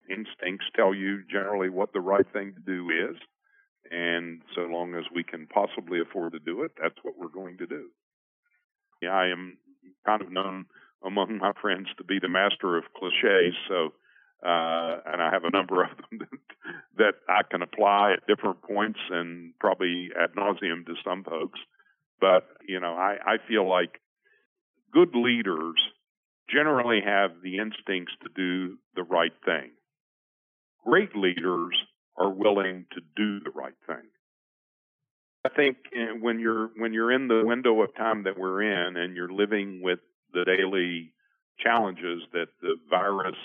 instincts 0.10 0.66
tell 0.76 0.94
you 0.94 1.24
generally 1.30 1.70
what 1.70 1.94
the 1.94 2.02
right 2.02 2.26
thing 2.34 2.54
to 2.54 2.62
do 2.62 2.90
is. 2.90 3.18
And 3.92 4.42
so 4.56 4.62
long 4.62 4.96
as 4.96 5.04
we 5.14 5.24
can 5.24 5.48
possibly 5.48 6.00
afford 6.00 6.34
to 6.34 6.40
do 6.40 6.64
it, 6.64 6.72
that's 6.82 6.96
what 7.04 7.16
we're 7.18 7.28
going 7.28 7.58
to 7.58 7.68
do. 7.68 7.88
Yeah, 9.02 9.12
I 9.12 9.28
am 9.28 9.58
kind 10.06 10.22
of 10.22 10.32
known 10.32 10.66
among 11.06 11.38
my 11.38 11.52
friends 11.62 11.88
to 11.98 12.04
be 12.04 12.18
the 12.20 12.30
master 12.30 12.78
of 12.78 12.86
cliches. 12.98 13.54
So, 13.68 13.94
uh, 14.44 15.00
and 15.06 15.22
I 15.22 15.30
have 15.32 15.44
a 15.44 15.52
number 15.52 15.84
of 15.84 15.90
them 16.10 16.28
that 16.98 17.16
I 17.30 17.42
can 17.50 17.62
apply 17.62 18.14
at 18.14 18.28
different 18.28 18.62
points 18.62 19.00
and 19.10 19.54
probably 19.60 20.10
ad 20.20 20.32
nauseum 20.36 20.86
to 20.86 20.96
some 21.04 21.24
folks. 21.24 21.60
But, 22.20 22.48
you 22.68 22.80
know, 22.80 22.94
I, 22.94 23.18
I 23.26 23.38
feel 23.48 23.68
like 23.68 24.00
good 24.92 25.16
leaders 25.16 25.76
generally 26.50 27.02
have 27.04 27.32
the 27.44 27.58
instincts 27.58 28.14
to 28.24 28.30
do 28.36 28.78
the 28.96 29.04
right 29.04 29.34
thing 29.46 29.72
great 30.86 31.16
leaders 31.16 31.76
are 32.18 32.30
willing 32.30 32.86
to 32.92 33.02
do 33.16 33.40
the 33.40 33.52
right 33.52 33.74
thing. 33.88 34.10
I 35.46 35.50
think 35.50 35.78
eh, 35.96 36.14
when 36.20 36.40
you're 36.40 36.70
when 36.78 36.94
you're 36.94 37.12
in 37.12 37.28
the 37.28 37.44
window 37.46 37.82
of 37.82 37.96
time 37.96 38.24
that 38.24 38.38
we're 38.38 38.62
in 38.62 38.96
and 38.98 39.16
you're 39.16 39.32
living 39.32 39.82
with 39.82 40.00
the 40.34 40.46
daily 40.46 41.14
challenges 41.60 42.24
that 42.32 42.48
the 42.62 42.76
virus 42.90 43.36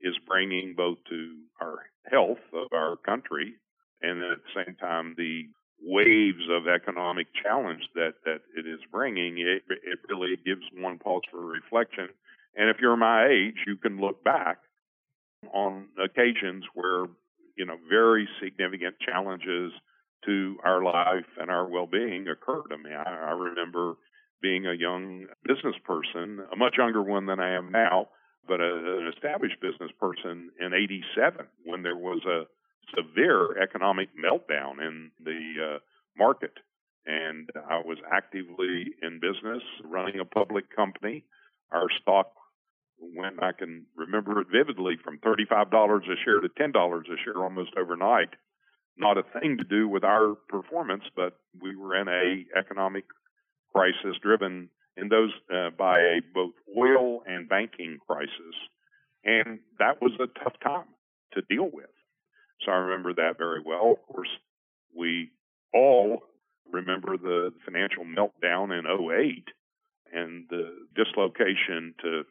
is 0.00 0.14
bringing 0.26 0.74
both 0.76 0.98
to 1.08 1.36
our 1.60 1.78
health 2.10 2.38
of 2.52 2.68
our 2.72 2.96
country 2.96 3.54
and 4.02 4.22
at 4.22 4.38
the 4.38 4.64
same 4.64 4.76
time 4.76 5.14
the 5.16 5.42
waves 5.80 6.42
of 6.50 6.66
economic 6.66 7.26
challenge 7.42 7.82
that 7.94 8.14
that 8.24 8.40
it 8.56 8.66
is 8.66 8.80
bringing 8.90 9.38
it 9.38 9.62
it 9.68 9.98
really 10.08 10.36
gives 10.44 10.62
one 10.74 10.98
pause 10.98 11.22
for 11.30 11.44
reflection 11.44 12.08
and 12.56 12.68
if 12.68 12.76
you're 12.80 12.96
my 12.96 13.26
age 13.26 13.56
you 13.66 13.76
can 13.76 14.00
look 14.00 14.24
back 14.24 14.58
on 15.52 15.88
occasions 16.02 16.64
where, 16.74 17.06
you 17.56 17.64
know, 17.64 17.76
very 17.88 18.28
significant 18.42 18.96
challenges 19.00 19.72
to 20.24 20.56
our 20.64 20.82
life 20.82 21.26
and 21.40 21.50
our 21.50 21.68
well-being 21.68 22.26
occurred. 22.28 22.72
I 22.72 22.76
mean, 22.76 22.92
I, 22.92 23.28
I 23.28 23.30
remember 23.30 23.94
being 24.42 24.66
a 24.66 24.74
young 24.74 25.26
business 25.44 25.76
person, 25.84 26.40
a 26.52 26.56
much 26.56 26.74
younger 26.78 27.02
one 27.02 27.26
than 27.26 27.40
I 27.40 27.56
am 27.56 27.70
now, 27.70 28.08
but 28.48 28.60
a, 28.60 28.98
an 28.98 29.12
established 29.14 29.60
business 29.60 29.90
person 30.00 30.50
in 30.58 30.72
87 30.72 31.46
when 31.64 31.82
there 31.82 31.96
was 31.96 32.24
a 32.24 32.44
severe 32.96 33.60
economic 33.62 34.08
meltdown 34.16 34.80
in 34.80 35.10
the 35.22 35.76
uh, 35.76 35.78
market. 36.16 36.54
And 37.06 37.48
I 37.68 37.78
was 37.84 37.98
actively 38.10 38.92
in 39.02 39.20
business 39.20 39.62
running 39.84 40.20
a 40.20 40.24
public 40.24 40.74
company. 40.74 41.24
Our 41.70 41.86
stock 42.00 42.32
went, 43.00 43.42
I 43.42 43.52
can 43.52 43.86
remember 43.96 44.40
it 44.40 44.48
vividly 44.50 44.96
from 45.02 45.18
$35 45.18 45.70
a 45.72 46.16
share 46.24 46.40
to 46.40 46.48
$10 46.48 47.00
a 47.00 47.16
share 47.24 47.42
almost 47.42 47.70
overnight. 47.78 48.30
Not 48.96 49.16
a 49.16 49.40
thing 49.40 49.58
to 49.58 49.64
do 49.64 49.88
with 49.88 50.02
our 50.02 50.34
performance, 50.48 51.04
but 51.14 51.38
we 51.60 51.76
were 51.76 51.94
in 51.96 52.08
a 52.08 52.44
economic 52.58 53.04
crisis 53.72 54.16
driven 54.20 54.70
in 55.00 55.08
those 55.08 55.32
uh, 55.54 55.70
by 55.76 55.98
a 55.98 56.20
both 56.34 56.54
oil 56.76 57.22
and 57.26 57.48
banking 57.48 57.98
crisis, 58.06 58.54
and 59.24 59.60
that 59.78 60.00
was 60.00 60.12
a 60.20 60.26
tough 60.42 60.54
time 60.62 60.88
to 61.32 61.42
deal 61.42 61.68
with. 61.72 61.90
So 62.64 62.72
I 62.72 62.76
remember 62.76 63.14
that 63.14 63.38
very 63.38 63.62
well. 63.64 63.92
Of 63.92 64.14
course, 64.14 64.28
we 64.96 65.30
all 65.72 66.22
remember 66.70 67.16
the 67.16 67.52
financial 67.64 68.04
meltdown 68.04 68.76
in 68.76 68.84
08 68.86 69.44
and 70.12 70.44
the 70.50 70.86
dislocation 70.96 71.94
to 72.02 72.22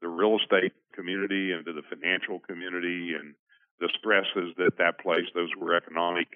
the 0.00 0.08
real 0.08 0.38
estate 0.42 0.72
community 0.94 1.52
and 1.52 1.64
to 1.66 1.72
the 1.72 1.82
financial 1.88 2.40
community 2.40 3.14
and 3.14 3.34
the 3.80 3.88
stresses 3.98 4.54
that 4.56 4.78
that 4.78 4.98
placed. 5.00 5.30
Those 5.34 5.50
were 5.58 5.74
economic, 5.74 6.28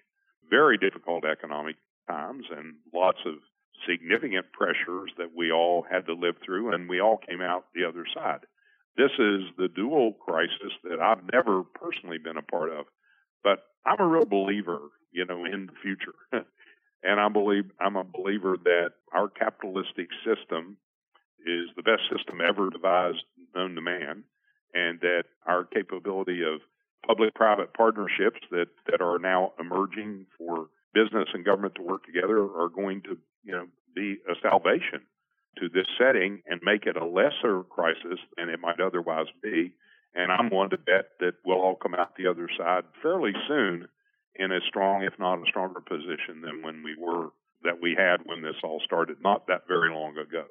very 0.48 0.78
difficult 0.78 1.24
economic 1.24 1.76
times 2.08 2.44
and 2.50 2.74
lots 2.94 3.18
of 3.26 3.34
significant 3.88 4.46
pressures 4.52 5.10
that 5.18 5.34
we 5.36 5.52
all 5.52 5.84
had 5.88 6.06
to 6.06 6.14
live 6.14 6.36
through, 6.44 6.74
and 6.74 6.88
we 6.88 7.00
all 7.00 7.18
came 7.18 7.40
out 7.40 7.66
the 7.74 7.84
other 7.84 8.04
side. 8.14 8.40
This 8.96 9.10
is 9.18 9.42
the 9.56 9.68
dual 9.74 10.12
crisis 10.12 10.72
that 10.84 11.00
I've 11.00 11.24
never 11.32 11.62
personally 11.62 12.18
been 12.18 12.36
a 12.36 12.42
part 12.42 12.70
of, 12.70 12.86
but 13.42 13.60
I'm 13.86 14.00
a 14.00 14.06
real 14.06 14.26
believer, 14.26 14.80
you 15.12 15.24
know, 15.24 15.44
in 15.44 15.66
the 15.66 15.72
future. 15.82 16.14
and 17.02 17.20
I 17.20 17.28
believe 17.28 17.64
I'm 17.80 17.96
a 17.96 18.04
believer 18.04 18.56
that 18.64 18.90
our 19.12 19.28
capitalistic 19.28 20.08
system 20.24 20.76
is 21.46 21.70
the 21.74 21.82
best 21.82 22.02
system 22.14 22.40
ever 22.40 22.70
devised 22.70 23.24
known 23.54 23.74
to 23.74 23.80
man, 23.80 24.24
and 24.74 25.00
that 25.00 25.24
our 25.46 25.64
capability 25.64 26.42
of 26.42 26.60
public-private 27.06 27.74
partnerships 27.74 28.40
that 28.50 28.68
that 28.86 29.00
are 29.00 29.18
now 29.18 29.52
emerging 29.58 30.26
for 30.38 30.68
business 30.94 31.28
and 31.34 31.44
government 31.44 31.74
to 31.74 31.82
work 31.82 32.04
together 32.04 32.38
are 32.38 32.68
going 32.68 33.02
to 33.02 33.16
you 33.42 33.52
know 33.52 33.66
be 33.94 34.16
a 34.28 34.34
salvation 34.42 35.00
to 35.58 35.68
this 35.68 35.86
setting 35.98 36.42
and 36.46 36.60
make 36.62 36.86
it 36.86 36.96
a 36.96 37.04
lesser 37.04 37.62
crisis 37.68 38.18
than 38.36 38.48
it 38.48 38.60
might 38.60 38.80
otherwise 38.80 39.26
be. 39.42 39.74
And 40.14 40.30
I'm 40.32 40.50
one 40.50 40.70
to 40.70 40.78
bet 40.78 41.16
that 41.20 41.34
we'll 41.44 41.60
all 41.60 41.76
come 41.76 41.94
out 41.94 42.16
the 42.16 42.26
other 42.26 42.48
side 42.58 42.84
fairly 43.02 43.32
soon 43.48 43.88
in 44.34 44.52
a 44.52 44.60
strong, 44.68 45.02
if 45.02 45.14
not 45.18 45.38
a 45.38 45.48
stronger 45.48 45.80
position 45.80 46.40
than 46.42 46.62
when 46.62 46.82
we 46.82 46.96
were 46.98 47.28
that 47.64 47.80
we 47.80 47.94
had 47.96 48.16
when 48.24 48.42
this 48.42 48.56
all 48.64 48.80
started, 48.84 49.18
not 49.22 49.46
that 49.46 49.62
very 49.68 49.90
long 49.90 50.18
ago. 50.18 50.44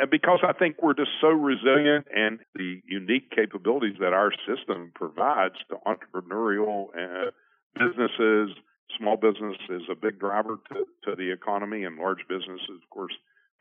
And 0.00 0.10
because 0.10 0.40
I 0.42 0.52
think 0.52 0.82
we're 0.82 0.94
just 0.94 1.12
so 1.20 1.28
resilient 1.28 2.06
and 2.14 2.40
the 2.54 2.80
unique 2.84 3.30
capabilities 3.30 3.96
that 4.00 4.12
our 4.12 4.32
system 4.46 4.92
provides 4.94 5.54
to 5.70 5.76
entrepreneurial 5.86 6.88
uh, 6.92 7.30
businesses, 7.74 8.50
small 8.96 9.16
business 9.16 9.56
is 9.68 9.82
a 9.90 9.94
big 9.94 10.18
driver 10.18 10.58
to, 10.72 10.84
to 11.04 11.16
the 11.16 11.30
economy, 11.32 11.84
and 11.84 11.96
large 11.98 12.26
business, 12.28 12.60
of 12.70 12.88
course, 12.90 13.12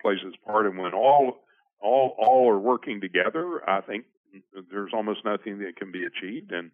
plays 0.02 0.20
its 0.24 0.38
part. 0.46 0.66
And 0.66 0.78
when 0.78 0.94
all 0.94 1.40
all 1.82 2.16
all 2.18 2.50
are 2.50 2.60
working 2.60 3.02
together, 3.02 3.68
I 3.68 3.82
think 3.82 4.06
there's 4.72 4.92
almost 4.94 5.26
nothing 5.26 5.60
that 5.60 5.76
can 5.76 5.92
be 5.92 6.04
achieved. 6.06 6.52
And 6.52 6.72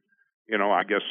you 0.48 0.58
know, 0.58 0.72
I 0.72 0.84
guess 0.84 1.02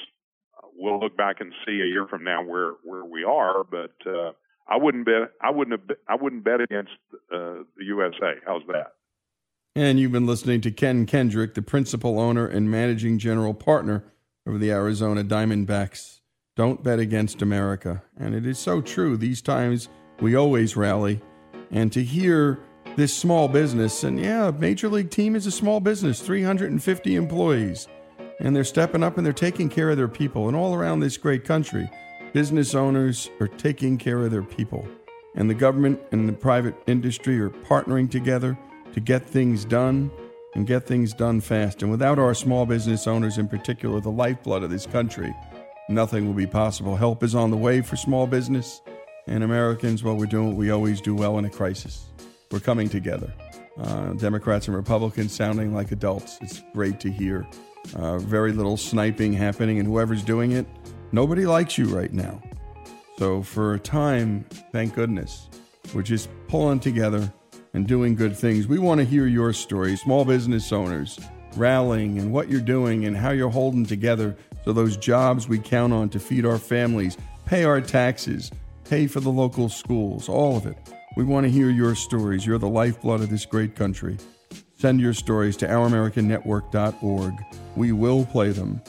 we'll 0.76 1.00
look 1.00 1.16
back 1.16 1.40
and 1.40 1.52
see 1.66 1.80
a 1.80 1.86
year 1.86 2.06
from 2.08 2.24
now 2.24 2.42
where 2.44 2.72
where 2.84 3.04
we 3.04 3.24
are. 3.24 3.64
But 3.64 3.94
uh, 4.06 4.32
I 4.68 4.76
wouldn't 4.76 5.06
bet 5.06 5.32
I 5.40 5.50
wouldn't 5.50 5.80
have, 5.80 5.96
I 6.08 6.16
wouldn't 6.16 6.44
bet 6.44 6.60
against 6.60 6.92
uh, 7.32 7.64
the 7.76 7.84
USA. 7.84 8.34
How's 8.46 8.62
that? 8.68 8.94
And 9.74 9.98
you've 9.98 10.12
been 10.12 10.26
listening 10.26 10.60
to 10.62 10.70
Ken 10.70 11.06
Kendrick, 11.06 11.54
the 11.54 11.62
principal 11.62 12.20
owner 12.20 12.46
and 12.46 12.70
managing 12.70 13.18
general 13.18 13.54
partner 13.54 14.04
of 14.46 14.60
the 14.60 14.70
Arizona 14.70 15.24
Diamondbacks. 15.24 16.20
Don't 16.54 16.82
bet 16.82 16.98
against 16.98 17.40
America. 17.40 18.02
And 18.18 18.34
it 18.34 18.44
is 18.44 18.58
so 18.58 18.82
true. 18.82 19.16
These 19.16 19.40
times 19.40 19.88
we 20.20 20.34
always 20.34 20.76
rally. 20.76 21.22
And 21.70 21.90
to 21.92 22.02
hear 22.02 22.60
this 22.96 23.14
small 23.14 23.48
business, 23.48 24.04
and 24.04 24.20
yeah, 24.20 24.50
Major 24.50 24.90
League 24.90 25.10
team 25.10 25.34
is 25.34 25.46
a 25.46 25.50
small 25.50 25.80
business, 25.80 26.20
350 26.20 27.16
employees, 27.16 27.88
and 28.38 28.54
they're 28.54 28.64
stepping 28.64 29.02
up 29.02 29.16
and 29.16 29.24
they're 29.24 29.32
taking 29.32 29.70
care 29.70 29.88
of 29.88 29.96
their 29.96 30.08
people. 30.08 30.48
And 30.48 30.56
all 30.56 30.74
around 30.74 31.00
this 31.00 31.16
great 31.16 31.44
country, 31.44 31.88
business 32.34 32.74
owners 32.74 33.30
are 33.40 33.48
taking 33.48 33.96
care 33.96 34.18
of 34.18 34.30
their 34.30 34.42
people. 34.42 34.86
And 35.34 35.48
the 35.48 35.54
government 35.54 36.00
and 36.12 36.28
the 36.28 36.34
private 36.34 36.74
industry 36.86 37.40
are 37.40 37.48
partnering 37.48 38.10
together 38.10 38.58
to 38.92 39.00
get 39.00 39.24
things 39.24 39.64
done 39.64 40.10
and 40.54 40.66
get 40.66 40.86
things 40.86 41.14
done 41.14 41.40
fast. 41.40 41.80
And 41.80 41.90
without 41.90 42.18
our 42.18 42.34
small 42.34 42.66
business 42.66 43.06
owners, 43.06 43.38
in 43.38 43.48
particular, 43.48 44.00
the 44.00 44.10
lifeblood 44.10 44.62
of 44.62 44.68
this 44.68 44.84
country, 44.84 45.34
nothing 45.88 46.26
will 46.26 46.34
be 46.34 46.46
possible. 46.46 46.96
Help 46.96 47.22
is 47.22 47.34
on 47.34 47.50
the 47.50 47.56
way 47.56 47.80
for 47.80 47.96
small 47.96 48.26
business. 48.26 48.80
And 49.26 49.44
Americans, 49.44 50.02
well, 50.02 50.16
we're 50.16 50.26
doing 50.26 50.56
we 50.56 50.70
always 50.70 51.00
do 51.00 51.14
well 51.14 51.38
in 51.38 51.44
a 51.44 51.50
crisis. 51.50 52.06
We're 52.50 52.60
coming 52.60 52.88
together. 52.88 53.32
Uh, 53.78 54.12
Democrats 54.14 54.66
and 54.66 54.76
Republicans 54.76 55.32
sounding 55.32 55.74
like 55.74 55.92
adults. 55.92 56.38
It's 56.42 56.62
great 56.74 57.00
to 57.00 57.10
hear. 57.10 57.46
Uh, 57.94 58.18
very 58.18 58.52
little 58.52 58.76
sniping 58.76 59.32
happening, 59.32 59.78
and 59.78 59.88
whoever's 59.88 60.22
doing 60.22 60.52
it, 60.52 60.66
nobody 61.10 61.46
likes 61.46 61.78
you 61.78 61.86
right 61.86 62.12
now. 62.12 62.42
So, 63.18 63.42
for 63.42 63.74
a 63.74 63.78
time, 63.78 64.44
thank 64.72 64.94
goodness, 64.94 65.48
we're 65.94 66.02
just 66.02 66.28
pulling 66.48 66.80
together 66.80 67.32
and 67.74 67.86
doing 67.86 68.14
good 68.14 68.36
things. 68.36 68.66
We 68.66 68.78
want 68.78 69.00
to 69.00 69.04
hear 69.04 69.26
your 69.26 69.52
story, 69.52 69.96
small 69.96 70.24
business 70.24 70.72
owners 70.72 71.18
rallying 71.56 72.18
and 72.18 72.32
what 72.32 72.48
you're 72.48 72.60
doing 72.60 73.04
and 73.04 73.16
how 73.16 73.30
you're 73.30 73.50
holding 73.50 73.86
together 73.86 74.36
so 74.64 74.72
those 74.72 74.96
jobs 74.96 75.48
we 75.48 75.58
count 75.58 75.92
on 75.92 76.08
to 76.10 76.20
feed 76.20 76.46
our 76.46 76.58
families, 76.58 77.16
pay 77.46 77.64
our 77.64 77.80
taxes, 77.80 78.50
pay 78.84 79.06
for 79.06 79.20
the 79.20 79.30
local 79.30 79.68
schools, 79.68 80.28
all 80.28 80.56
of 80.56 80.66
it. 80.66 80.76
We 81.16 81.24
want 81.24 81.44
to 81.44 81.50
hear 81.50 81.70
your 81.70 81.94
stories. 81.94 82.46
You're 82.46 82.58
the 82.58 82.68
lifeblood 82.68 83.20
of 83.20 83.30
this 83.30 83.44
great 83.44 83.74
country. 83.74 84.16
Send 84.78 85.00
your 85.00 85.14
stories 85.14 85.56
to 85.58 85.66
ouramericannetwork.org. 85.66 87.34
We 87.76 87.92
will 87.92 88.24
play 88.26 88.50
them. 88.50 88.80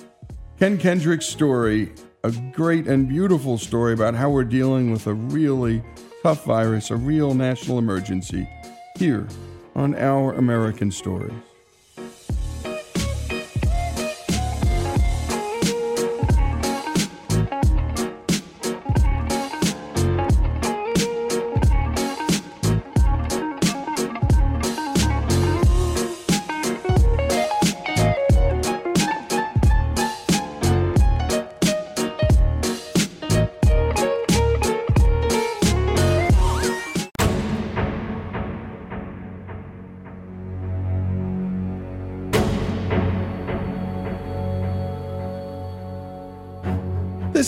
Ken 0.57 0.77
Kendrick's 0.77 1.25
story, 1.25 1.91
a 2.23 2.31
great 2.53 2.87
and 2.87 3.07
beautiful 3.07 3.57
story 3.57 3.93
about 3.93 4.15
how 4.15 4.29
we're 4.29 4.43
dealing 4.43 4.91
with 4.91 5.07
a 5.07 5.13
really 5.13 5.83
tough 6.21 6.45
virus, 6.45 6.89
a 6.89 6.95
real 6.95 7.33
national 7.33 7.79
emergency, 7.79 8.47
here 8.97 9.27
on 9.75 9.95
Our 9.95 10.33
American 10.33 10.91
Stories. 10.91 11.33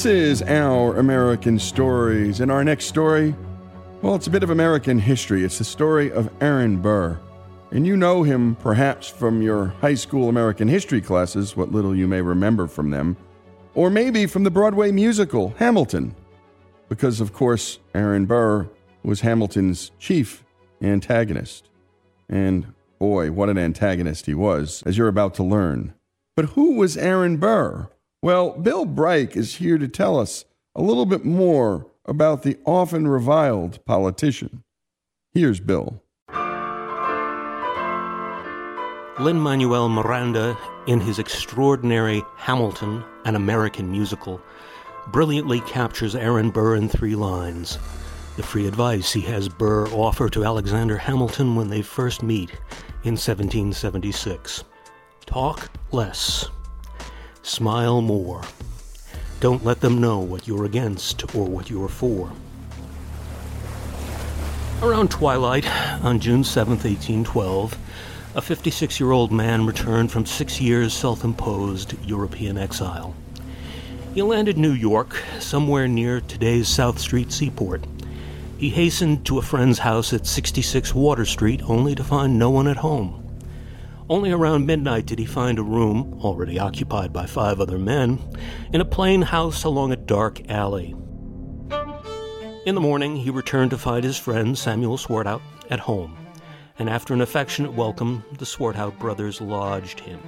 This 0.06 0.42
is 0.42 0.48
Our 0.48 0.98
American 0.98 1.58
Stories. 1.58 2.40
And 2.40 2.52
our 2.52 2.64
next 2.64 2.86
story, 2.86 3.34
well, 4.04 4.14
it's 4.14 4.28
a 4.28 4.30
bit 4.30 4.44
of 4.44 4.52
American 4.52 5.00
history. 5.00 5.44
It's 5.44 5.58
the 5.58 5.64
story 5.64 6.12
of 6.12 6.30
Aaron 6.42 6.80
Burr. 6.80 7.20
And 7.72 7.88
you 7.88 7.98
know 7.98 8.22
him 8.22 8.54
perhaps 8.58 9.08
from 9.08 9.42
your 9.42 9.70
high 9.82 9.96
school 9.96 10.30
American 10.30 10.68
history 10.68 11.02
classes, 11.02 11.58
what 11.58 11.72
little 11.72 11.96
you 11.96 12.08
may 12.08 12.22
remember 12.22 12.68
from 12.68 12.92
them, 12.92 13.18
or 13.74 13.90
maybe 13.90 14.28
from 14.28 14.44
the 14.44 14.52
Broadway 14.52 14.92
musical 14.92 15.56
Hamilton, 15.58 16.14
because 16.88 17.20
of 17.20 17.34
course 17.34 17.80
Aaron 17.96 18.28
Burr 18.28 18.70
was 19.02 19.22
Hamilton's 19.22 19.90
chief 19.98 20.46
antagonist. 20.84 21.72
And 22.30 22.76
boy, 23.00 23.32
what 23.32 23.50
an 23.50 23.58
antagonist 23.58 24.28
he 24.28 24.36
was, 24.36 24.84
as 24.86 25.00
you're 25.00 25.08
about 25.08 25.34
to 25.34 25.44
learn. 25.44 25.96
But 26.36 26.50
who 26.50 26.76
was 26.76 26.96
Aaron 26.96 27.38
Burr? 27.38 27.90
Well, 28.26 28.58
Bill 28.58 28.88
Bryk 28.88 29.38
is 29.38 29.58
here 29.58 29.78
to 29.78 29.88
tell 29.88 30.18
us 30.18 30.46
a 30.74 30.82
little 30.82 31.06
bit 31.06 31.24
more 31.24 31.86
about 32.06 32.42
the 32.42 32.58
often 32.66 33.08
reviled 33.08 33.86
politician. 33.86 34.64
Here's 35.32 35.60
Bill. 35.60 36.02
Lin 39.20 39.40
Manuel 39.40 39.90
Miranda, 39.90 40.58
in 40.88 41.00
his 41.00 41.20
extraordinary 41.20 42.24
Hamilton, 42.36 43.04
an 43.26 43.36
American 43.36 43.92
musical, 43.92 44.42
brilliantly 45.10 45.60
captures 45.62 46.16
Aaron 46.16 46.50
Burr 46.50 46.78
in 46.78 46.90
three 46.90 47.14
lines. 47.14 47.78
The 48.38 48.42
free 48.42 48.66
advice 48.66 49.14
he 49.14 49.22
has 49.22 49.48
Burr 49.48 49.86
offer 49.90 50.30
to 50.30 50.44
Alexander 50.44 50.98
Hamilton 50.98 51.56
when 51.56 51.70
they 51.70 51.84
first 51.84 52.24
meet 52.24 52.50
in 53.04 53.14
1776. 53.18 54.64
Talk 55.28 55.70
less, 55.92 56.50
smile 57.46 58.02
more. 58.02 58.42
Don't 59.40 59.64
let 59.64 59.82
them 59.82 60.02
know 60.02 60.20
what 60.20 60.48
you're 60.48 60.66
against 60.66 61.36
or 61.36 61.46
what 61.46 61.70
you're 61.70 61.88
for. 61.88 62.32
Around 64.82 65.12
twilight, 65.12 65.66
on 66.04 66.20
June 66.20 66.44
7, 66.44 66.72
1812, 66.72 67.78
a 68.36 68.42
56 68.42 69.00
year 69.00 69.12
old 69.12 69.32
man 69.32 69.66
returned 69.66 70.12
from 70.12 70.26
six 70.26 70.60
years' 70.60 70.94
self 70.94 71.24
imposed 71.24 71.96
European 72.06 72.58
exile. 72.58 73.16
He 74.14 74.22
landed 74.22 74.58
New 74.58 74.72
York, 74.72 75.22
somewhere 75.40 75.88
near 75.88 76.22
today's 76.22 76.68
South 76.68 77.00
Street 77.00 77.32
seaport. 77.32 77.86
He 78.58 78.70
hastened 78.70 79.26
to 79.26 79.38
a 79.38 79.42
friend's 79.42 79.80
house 79.80 80.14
at 80.14 80.26
66 80.26 80.96
Water 80.96 81.26
Street 81.26 81.62
only 81.64 81.96
to 81.96 82.04
find 82.04 82.40
no 82.40 82.50
one 82.50 82.68
at 82.68 82.78
home. 82.78 83.25
Only 84.08 84.32
around 84.32 84.68
midnight 84.68 85.08
did 85.08 85.18
he 85.18 85.26
find 85.26 85.58
a 85.58 85.64
room, 85.64 86.20
already 86.22 86.60
occupied 86.60 87.12
by 87.12 87.26
five 87.26 87.60
other 87.60 87.80
men, 87.80 88.20
in 88.72 88.80
a 88.80 88.86
plain 88.86 89.24
house 89.24 89.64
along 89.64 89.92
a 89.92 89.96
dark 89.96 90.48
alley. 90.48 90.94
In 92.68 92.76
the 92.76 92.82
morning, 92.82 93.16
he 93.16 93.32
returned 93.32 93.72
to 93.72 93.80
find 93.80 94.04
his 94.04 94.16
friend 94.16 94.56
Samuel 94.56 94.98
Swartwout 94.98 95.42
at 95.72 95.80
home, 95.80 96.16
and 96.78 96.88
after 96.88 97.16
an 97.16 97.22
affectionate 97.22 97.74
welcome, 97.74 98.24
the 98.38 98.46
Swartwout 98.46 99.00
brothers 99.00 99.42
lodged 99.42 100.02
him. 100.02 100.20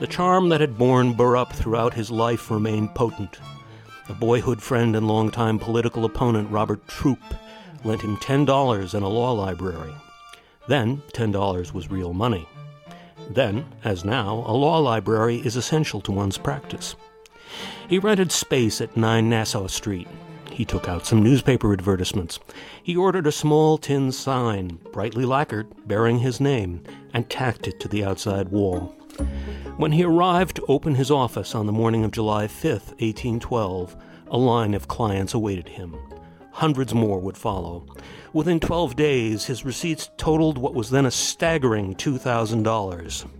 The 0.00 0.08
charm 0.08 0.48
that 0.48 0.60
had 0.60 0.76
borne 0.76 1.12
Burr 1.12 1.36
up 1.36 1.52
throughout 1.52 1.94
his 1.94 2.10
life 2.10 2.50
remained 2.50 2.96
potent. 2.96 3.38
A 4.08 4.14
boyhood 4.14 4.60
friend 4.60 4.96
and 4.96 5.06
longtime 5.06 5.60
political 5.60 6.04
opponent, 6.04 6.50
Robert 6.50 6.88
Troup, 6.88 7.20
lent 7.84 8.02
him 8.02 8.16
$10 8.16 8.94
and 8.94 9.04
a 9.04 9.08
law 9.08 9.30
library. 9.30 9.94
Then, 10.66 11.02
$10 11.12 11.72
was 11.72 11.88
real 11.88 12.12
money. 12.12 12.48
Then, 13.30 13.66
as 13.84 14.04
now, 14.04 14.44
a 14.46 14.52
law 14.52 14.78
library 14.78 15.38
is 15.38 15.56
essential 15.56 16.00
to 16.02 16.12
one's 16.12 16.38
practice. 16.38 16.94
He 17.88 17.98
rented 17.98 18.32
space 18.32 18.80
at 18.80 18.96
9 18.96 19.28
Nassau 19.28 19.66
Street. 19.66 20.08
He 20.50 20.64
took 20.64 20.88
out 20.88 21.06
some 21.06 21.22
newspaper 21.22 21.72
advertisements. 21.72 22.38
He 22.82 22.96
ordered 22.96 23.26
a 23.26 23.32
small 23.32 23.76
tin 23.76 24.12
sign, 24.12 24.78
brightly 24.92 25.24
lacquered, 25.24 25.66
bearing 25.86 26.20
his 26.20 26.40
name, 26.40 26.82
and 27.12 27.28
tacked 27.28 27.66
it 27.66 27.80
to 27.80 27.88
the 27.88 28.04
outside 28.04 28.48
wall. 28.48 28.94
When 29.76 29.92
he 29.92 30.04
arrived 30.04 30.56
to 30.56 30.66
open 30.66 30.94
his 30.94 31.10
office 31.10 31.54
on 31.54 31.66
the 31.66 31.72
morning 31.72 32.04
of 32.04 32.12
July 32.12 32.46
5, 32.46 32.70
1812, 32.72 33.96
a 34.28 34.38
line 34.38 34.74
of 34.74 34.88
clients 34.88 35.34
awaited 35.34 35.68
him. 35.68 35.96
Hundreds 36.52 36.94
more 36.94 37.18
would 37.18 37.36
follow. 37.36 37.84
Within 38.34 38.58
12 38.58 38.96
days, 38.96 39.44
his 39.46 39.64
receipts 39.64 40.10
totaled 40.16 40.58
what 40.58 40.74
was 40.74 40.90
then 40.90 41.06
a 41.06 41.10
staggering 41.12 41.94
$2,000. 41.94 43.30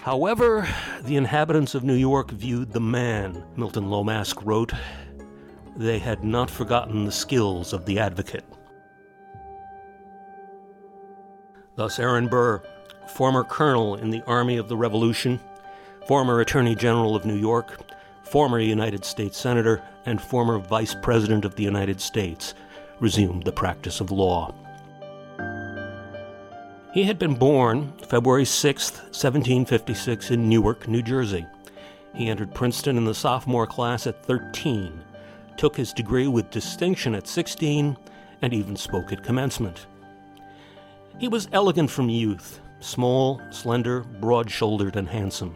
However, 0.00 0.68
the 1.04 1.14
inhabitants 1.14 1.76
of 1.76 1.84
New 1.84 1.94
York 1.94 2.32
viewed 2.32 2.72
the 2.72 2.80
man, 2.80 3.44
Milton 3.54 3.84
Lomask 3.84 4.44
wrote. 4.44 4.72
They 5.76 6.00
had 6.00 6.24
not 6.24 6.50
forgotten 6.50 7.04
the 7.04 7.12
skills 7.12 7.72
of 7.72 7.86
the 7.86 8.00
advocate. 8.00 8.44
Thus, 11.76 12.00
Aaron 12.00 12.26
Burr, 12.26 12.60
former 13.14 13.44
colonel 13.44 13.94
in 13.94 14.10
the 14.10 14.24
Army 14.26 14.56
of 14.56 14.68
the 14.68 14.76
Revolution, 14.76 15.38
former 16.08 16.40
Attorney 16.40 16.74
General 16.74 17.14
of 17.14 17.24
New 17.24 17.38
York, 17.38 17.78
former 18.24 18.58
United 18.58 19.04
States 19.04 19.38
Senator, 19.38 19.80
and 20.06 20.20
former 20.20 20.58
Vice 20.58 20.96
President 21.02 21.44
of 21.44 21.54
the 21.54 21.62
United 21.62 22.00
States, 22.00 22.54
resumed 23.00 23.44
the 23.44 23.52
practice 23.52 24.00
of 24.00 24.10
law. 24.10 24.54
He 26.92 27.04
had 27.04 27.18
been 27.18 27.34
born 27.34 27.92
February 28.08 28.44
6, 28.44 28.90
1756, 28.92 30.30
in 30.30 30.48
Newark, 30.48 30.88
New 30.88 31.02
Jersey. 31.02 31.46
He 32.14 32.28
entered 32.28 32.54
Princeton 32.54 32.96
in 32.96 33.04
the 33.04 33.14
sophomore 33.14 33.66
class 33.66 34.06
at 34.06 34.24
13, 34.24 35.00
took 35.56 35.76
his 35.76 35.92
degree 35.92 36.26
with 36.26 36.50
distinction 36.50 37.14
at 37.14 37.28
16, 37.28 37.96
and 38.42 38.52
even 38.52 38.74
spoke 38.74 39.12
at 39.12 39.22
commencement. 39.22 39.86
He 41.18 41.28
was 41.28 41.48
elegant 41.52 41.90
from 41.90 42.08
youth, 42.08 42.60
small, 42.80 43.40
slender, 43.50 44.00
broad 44.00 44.50
shouldered, 44.50 44.96
and 44.96 45.08
handsome. 45.08 45.54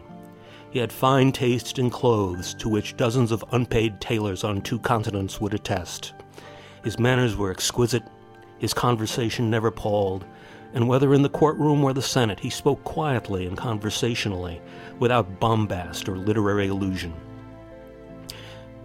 He 0.71 0.79
had 0.79 0.91
fine 0.91 1.31
taste 1.31 1.79
in 1.79 1.89
clothes, 1.89 2.53
to 2.55 2.69
which 2.69 2.97
dozens 2.97 3.31
of 3.31 3.43
unpaid 3.51 3.99
tailors 3.99 4.43
on 4.43 4.61
two 4.61 4.79
continents 4.79 5.41
would 5.41 5.53
attest. 5.53 6.13
His 6.85 6.99
manners 6.99 7.35
were 7.35 7.49
exquisite, 7.49 8.03
his 8.59 8.71
conversation 8.73 9.49
never 9.49 9.71
palled, 9.71 10.23
and 10.75 10.87
whether 10.87 11.15
in 11.15 11.23
the 11.23 11.29
courtroom 11.29 11.83
or 11.83 11.93
the 11.93 12.01
Senate, 12.01 12.39
he 12.39 12.51
spoke 12.51 12.83
quietly 12.83 13.47
and 13.47 13.57
conversationally, 13.57 14.61
without 14.99 15.39
bombast 15.39 16.07
or 16.07 16.15
literary 16.15 16.67
illusion. 16.67 17.13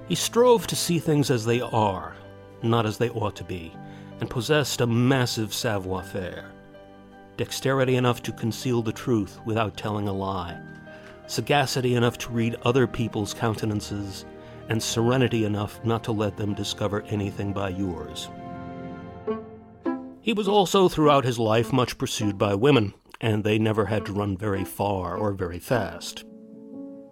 He 0.08 0.14
strove 0.14 0.66
to 0.68 0.76
see 0.76 0.98
things 0.98 1.30
as 1.30 1.44
they 1.44 1.60
are, 1.60 2.16
not 2.62 2.86
as 2.86 2.96
they 2.96 3.10
ought 3.10 3.36
to 3.36 3.44
be, 3.44 3.70
and 4.18 4.30
possessed 4.30 4.80
a 4.80 4.86
massive 4.86 5.52
savoir 5.52 6.02
faire. 6.02 6.50
Dexterity 7.36 7.96
enough 7.96 8.22
to 8.22 8.32
conceal 8.32 8.80
the 8.80 8.92
truth 8.92 9.38
without 9.44 9.76
telling 9.76 10.08
a 10.08 10.12
lie 10.12 10.58
sagacity 11.26 11.94
enough 11.94 12.18
to 12.18 12.32
read 12.32 12.56
other 12.64 12.88
people's 12.88 13.32
countenances, 13.32 14.24
and 14.70 14.82
serenity 14.82 15.44
enough 15.44 15.84
not 15.84 16.04
to 16.04 16.12
let 16.12 16.36
them 16.36 16.54
discover 16.54 17.02
anything 17.08 17.52
by 17.52 17.68
yours. 17.68 18.30
He 20.22 20.32
was 20.32 20.46
also 20.46 20.88
throughout 20.88 21.24
his 21.24 21.38
life 21.38 21.72
much 21.72 21.98
pursued 21.98 22.38
by 22.38 22.54
women, 22.54 22.94
and 23.20 23.42
they 23.42 23.58
never 23.58 23.86
had 23.86 24.06
to 24.06 24.12
run 24.12 24.36
very 24.36 24.64
far 24.64 25.16
or 25.16 25.32
very 25.32 25.58
fast. 25.58 26.24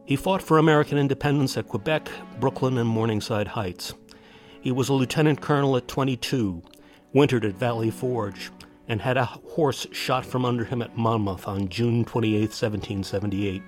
He 0.06 0.14
fought 0.14 0.40
for 0.40 0.56
American 0.56 0.98
independence 0.98 1.56
at 1.56 1.68
Quebec, 1.68 2.08
Brooklyn, 2.38 2.78
and 2.78 2.88
Morningside 2.88 3.48
Heights. 3.48 3.92
He 4.60 4.70
was 4.70 4.88
a 4.88 4.94
lieutenant 4.94 5.40
colonel 5.40 5.76
at 5.76 5.88
22, 5.88 6.62
wintered 7.12 7.44
at 7.44 7.54
Valley 7.54 7.90
Forge, 7.90 8.52
and 8.86 9.02
had 9.02 9.16
a 9.16 9.24
horse 9.24 9.86
shot 9.92 10.24
from 10.24 10.44
under 10.44 10.64
him 10.64 10.80
at 10.80 10.96
Monmouth 10.96 11.48
on 11.48 11.68
June 11.68 12.04
28, 12.04 12.40
1778. 12.40 13.62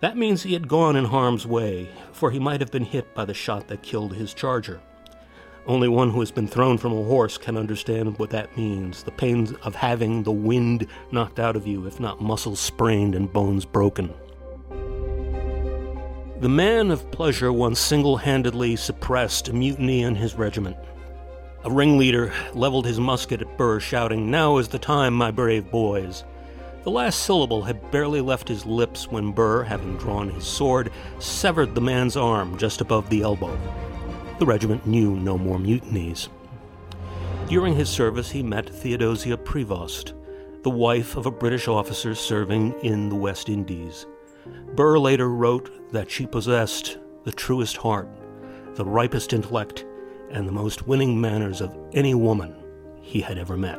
That 0.00 0.16
means 0.16 0.42
he 0.42 0.54
had 0.54 0.66
gone 0.66 0.96
in 0.96 1.04
harm's 1.04 1.46
way, 1.46 1.90
for 2.12 2.30
he 2.30 2.38
might 2.38 2.60
have 2.60 2.70
been 2.70 2.84
hit 2.84 3.14
by 3.14 3.26
the 3.26 3.34
shot 3.34 3.68
that 3.68 3.82
killed 3.82 4.14
his 4.14 4.32
charger. 4.32 4.80
Only 5.66 5.88
one 5.88 6.10
who 6.10 6.20
has 6.20 6.30
been 6.30 6.48
thrown 6.48 6.78
from 6.78 6.92
a 6.92 7.04
horse 7.04 7.36
can 7.36 7.58
understand 7.58 8.18
what 8.18 8.30
that 8.30 8.56
means 8.56 9.02
the 9.02 9.10
pains 9.10 9.52
of 9.62 9.74
having 9.74 10.22
the 10.22 10.32
wind 10.32 10.86
knocked 11.12 11.38
out 11.38 11.54
of 11.54 11.66
you, 11.66 11.86
if 11.86 12.00
not 12.00 12.20
muscles 12.20 12.60
sprained 12.60 13.14
and 13.14 13.30
bones 13.30 13.66
broken. 13.66 14.14
The 16.40 16.48
man 16.48 16.90
of 16.90 17.10
pleasure 17.10 17.52
once 17.52 17.78
single 17.78 18.16
handedly 18.16 18.76
suppressed 18.76 19.48
a 19.48 19.52
mutiny 19.52 20.00
in 20.00 20.14
his 20.14 20.34
regiment. 20.34 20.78
A 21.62 21.70
ringleader 21.70 22.32
leveled 22.54 22.86
his 22.86 22.98
musket 22.98 23.42
at 23.42 23.58
Burr, 23.58 23.80
shouting, 23.80 24.30
Now 24.30 24.56
is 24.56 24.68
the 24.68 24.78
time, 24.78 25.12
my 25.12 25.30
brave 25.30 25.70
boys. 25.70 26.24
The 26.82 26.90
last 26.90 27.24
syllable 27.24 27.62
had 27.62 27.90
barely 27.90 28.22
left 28.22 28.48
his 28.48 28.64
lips 28.64 29.06
when 29.06 29.32
Burr, 29.32 29.64
having 29.64 29.98
drawn 29.98 30.30
his 30.30 30.44
sword, 30.44 30.90
severed 31.18 31.74
the 31.74 31.80
man's 31.82 32.16
arm 32.16 32.56
just 32.56 32.80
above 32.80 33.10
the 33.10 33.20
elbow. 33.20 33.58
The 34.38 34.46
regiment 34.46 34.86
knew 34.86 35.14
no 35.16 35.36
more 35.36 35.58
mutinies. 35.58 36.30
During 37.48 37.74
his 37.74 37.90
service, 37.90 38.30
he 38.30 38.42
met 38.42 38.70
Theodosia 38.70 39.36
Prevost, 39.36 40.14
the 40.62 40.70
wife 40.70 41.16
of 41.16 41.26
a 41.26 41.30
British 41.30 41.68
officer 41.68 42.14
serving 42.14 42.72
in 42.82 43.10
the 43.10 43.16
West 43.16 43.50
Indies. 43.50 44.06
Burr 44.74 44.98
later 44.98 45.28
wrote 45.28 45.92
that 45.92 46.10
she 46.10 46.26
possessed 46.26 46.96
the 47.24 47.32
truest 47.32 47.76
heart, 47.76 48.08
the 48.74 48.84
ripest 48.86 49.34
intellect, 49.34 49.84
and 50.30 50.48
the 50.48 50.52
most 50.52 50.86
winning 50.86 51.20
manners 51.20 51.60
of 51.60 51.76
any 51.92 52.14
woman 52.14 52.54
he 53.02 53.20
had 53.20 53.36
ever 53.36 53.58
met. 53.58 53.78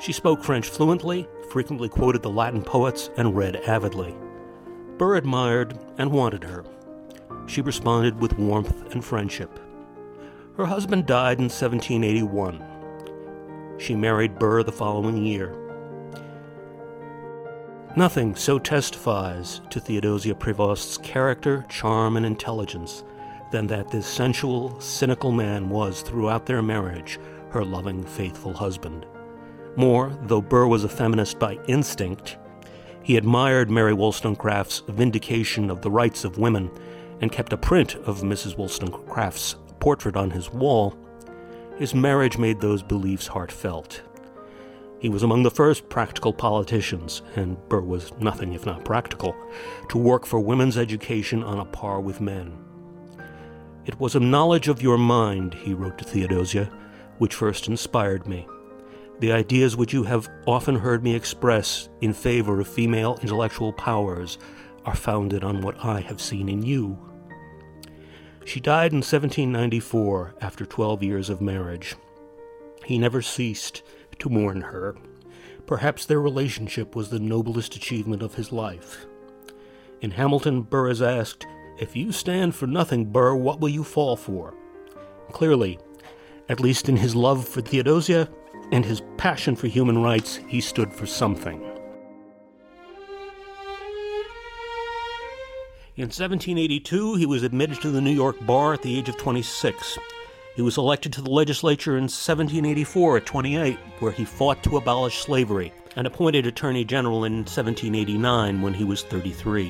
She 0.00 0.12
spoke 0.12 0.42
French 0.42 0.66
fluently, 0.66 1.28
frequently 1.50 1.88
quoted 1.88 2.22
the 2.22 2.30
Latin 2.30 2.62
poets, 2.62 3.10
and 3.16 3.36
read 3.36 3.56
avidly. 3.56 4.14
Burr 4.96 5.16
admired 5.16 5.78
and 5.98 6.10
wanted 6.12 6.44
her. 6.44 6.64
She 7.46 7.60
responded 7.60 8.20
with 8.20 8.38
warmth 8.38 8.92
and 8.92 9.04
friendship. 9.04 9.58
Her 10.56 10.66
husband 10.66 11.06
died 11.06 11.38
in 11.38 11.44
1781. 11.44 12.62
She 13.78 13.94
married 13.94 14.38
Burr 14.38 14.62
the 14.62 14.70
following 14.72 15.24
year. 15.24 15.56
Nothing 17.96 18.36
so 18.36 18.58
testifies 18.58 19.60
to 19.70 19.80
Theodosia 19.80 20.34
Prevost's 20.34 20.96
character, 20.98 21.66
charm, 21.68 22.16
and 22.16 22.24
intelligence 22.24 23.02
than 23.50 23.66
that 23.66 23.90
this 23.90 24.06
sensual, 24.06 24.78
cynical 24.80 25.32
man 25.32 25.68
was, 25.68 26.02
throughout 26.02 26.46
their 26.46 26.62
marriage, 26.62 27.18
her 27.50 27.64
loving, 27.64 28.04
faithful 28.04 28.52
husband. 28.52 29.06
More, 29.76 30.16
though 30.22 30.42
Burr 30.42 30.66
was 30.66 30.84
a 30.84 30.88
feminist 30.88 31.38
by 31.38 31.58
instinct, 31.66 32.36
he 33.02 33.16
admired 33.16 33.70
Mary 33.70 33.92
Wollstonecraft's 33.92 34.82
vindication 34.88 35.70
of 35.70 35.80
the 35.80 35.90
rights 35.90 36.24
of 36.24 36.38
women 36.38 36.70
and 37.20 37.32
kept 37.32 37.52
a 37.52 37.56
print 37.56 37.96
of 37.96 38.22
Mrs. 38.22 38.56
Wollstonecraft's 38.56 39.56
portrait 39.78 40.16
on 40.16 40.30
his 40.30 40.50
wall. 40.50 40.96
His 41.78 41.94
marriage 41.94 42.36
made 42.36 42.60
those 42.60 42.82
beliefs 42.82 43.26
heartfelt. 43.26 44.02
He 45.00 45.08
was 45.08 45.22
among 45.22 45.44
the 45.44 45.50
first 45.50 45.88
practical 45.88 46.32
politicians, 46.32 47.22
and 47.34 47.56
Burr 47.70 47.80
was 47.80 48.12
nothing 48.20 48.52
if 48.52 48.66
not 48.66 48.84
practical, 48.84 49.34
to 49.88 49.96
work 49.96 50.26
for 50.26 50.40
women's 50.40 50.76
education 50.76 51.42
on 51.42 51.58
a 51.58 51.64
par 51.64 52.00
with 52.00 52.20
men. 52.20 52.52
It 53.86 53.98
was 53.98 54.14
a 54.14 54.20
knowledge 54.20 54.68
of 54.68 54.82
your 54.82 54.98
mind, 54.98 55.54
he 55.54 55.72
wrote 55.72 55.96
to 55.98 56.04
Theodosia, 56.04 56.70
which 57.16 57.34
first 57.34 57.66
inspired 57.66 58.26
me. 58.26 58.46
The 59.20 59.32
ideas 59.32 59.76
which 59.76 59.92
you 59.92 60.02
have 60.04 60.30
often 60.46 60.76
heard 60.76 61.04
me 61.04 61.14
express 61.14 61.90
in 62.00 62.14
favor 62.14 62.58
of 62.58 62.66
female 62.66 63.18
intellectual 63.20 63.70
powers 63.70 64.38
are 64.86 64.96
founded 64.96 65.44
on 65.44 65.60
what 65.60 65.84
I 65.84 66.00
have 66.00 66.22
seen 66.22 66.48
in 66.48 66.62
you. 66.62 66.98
She 68.46 68.60
died 68.60 68.92
in 68.92 68.98
1794 68.98 70.36
after 70.40 70.64
12 70.64 71.02
years 71.02 71.28
of 71.28 71.42
marriage. 71.42 71.96
He 72.86 72.96
never 72.96 73.20
ceased 73.20 73.82
to 74.20 74.30
mourn 74.30 74.62
her. 74.62 74.96
Perhaps 75.66 76.06
their 76.06 76.20
relationship 76.20 76.96
was 76.96 77.10
the 77.10 77.20
noblest 77.20 77.76
achievement 77.76 78.22
of 78.22 78.34
his 78.34 78.52
life. 78.52 79.04
In 80.00 80.12
Hamilton, 80.12 80.62
Burr 80.62 80.88
is 80.88 81.02
asked, 81.02 81.46
If 81.78 81.94
you 81.94 82.10
stand 82.10 82.54
for 82.54 82.66
nothing, 82.66 83.12
Burr, 83.12 83.34
what 83.34 83.60
will 83.60 83.68
you 83.68 83.84
fall 83.84 84.16
for? 84.16 84.54
Clearly, 85.30 85.78
at 86.48 86.58
least 86.58 86.88
in 86.88 86.96
his 86.96 87.14
love 87.14 87.46
for 87.46 87.60
Theodosia 87.60 88.30
and 88.72 88.84
his 88.84 89.02
passion 89.16 89.56
for 89.56 89.66
human 89.66 90.02
rights, 90.02 90.40
he 90.48 90.60
stood 90.60 90.92
for 90.92 91.06
something. 91.06 91.60
In 95.96 96.06
1782, 96.06 97.16
he 97.16 97.26
was 97.26 97.42
admitted 97.42 97.80
to 97.82 97.90
the 97.90 98.00
New 98.00 98.12
York 98.12 98.36
bar 98.46 98.72
at 98.72 98.80
the 98.80 98.96
age 98.98 99.08
of 99.08 99.18
26. 99.18 99.98
He 100.56 100.62
was 100.62 100.78
elected 100.78 101.12
to 101.12 101.20
the 101.20 101.30
legislature 101.30 101.96
in 101.96 102.04
1784 102.04 103.18
at 103.18 103.26
28, 103.26 103.78
where 103.98 104.12
he 104.12 104.24
fought 104.24 104.62
to 104.62 104.76
abolish 104.76 105.18
slavery, 105.18 105.72
and 105.96 106.06
appointed 106.06 106.46
Attorney 106.46 106.84
General 106.84 107.24
in 107.24 107.38
1789 107.38 108.62
when 108.62 108.72
he 108.72 108.84
was 108.84 109.02
33. 109.02 109.66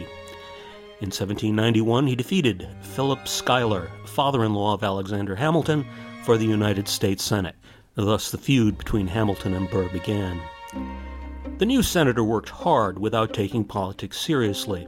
In 1.01 1.07
1791, 1.07 2.07
he 2.07 2.15
defeated 2.15 2.69
Philip 2.83 3.27
Schuyler, 3.27 3.91
father 4.05 4.45
in 4.45 4.55
law 4.55 4.75
of 4.75 4.85
Alexander 4.85 5.35
Hamilton, 5.35 5.85
for 6.25 6.37
the 6.37 6.45
United 6.45 6.87
States 6.87 7.25
Senate. 7.25 7.57
Thus, 7.95 8.31
the 8.31 8.39
feud 8.39 8.79
between 8.79 9.09
Hamilton 9.09 9.55
and 9.55 9.69
Burr 9.69 9.89
began. 9.89 10.41
The 11.59 11.67
new 11.67 11.83
senator 11.83 12.25
worked 12.25 12.49
hard 12.49 12.99
without 12.99 13.35
taking 13.35 13.65
politics 13.65 14.19
seriously. 14.19 14.87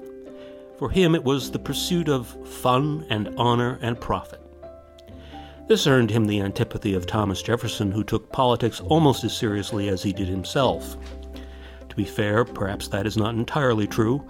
For 0.79 0.89
him, 0.89 1.15
it 1.15 1.25
was 1.25 1.51
the 1.51 1.59
pursuit 1.59 2.09
of 2.09 2.29
fun 2.49 3.05
and 3.11 3.35
honor 3.37 3.79
and 3.83 4.01
profit. 4.01 4.41
This 5.69 5.87
earned 5.87 6.11
him 6.11 6.27
the 6.27 6.41
antipathy 6.41 6.95
of 6.95 7.07
Thomas 7.07 7.43
Jefferson, 7.43 7.93
who 7.93 8.05
took 8.05 8.33
politics 8.33 8.81
almost 8.81 9.25
as 9.25 9.37
seriously 9.37 9.89
as 9.89 10.03
he 10.03 10.13
did 10.13 10.29
himself. 10.29 10.97
To 11.89 11.97
be 11.97 12.05
fair, 12.05 12.45
perhaps 12.45 12.89
that 12.89 13.07
is 13.07 13.17
not 13.17 13.35
entirely 13.35 13.87
true. 13.87 14.25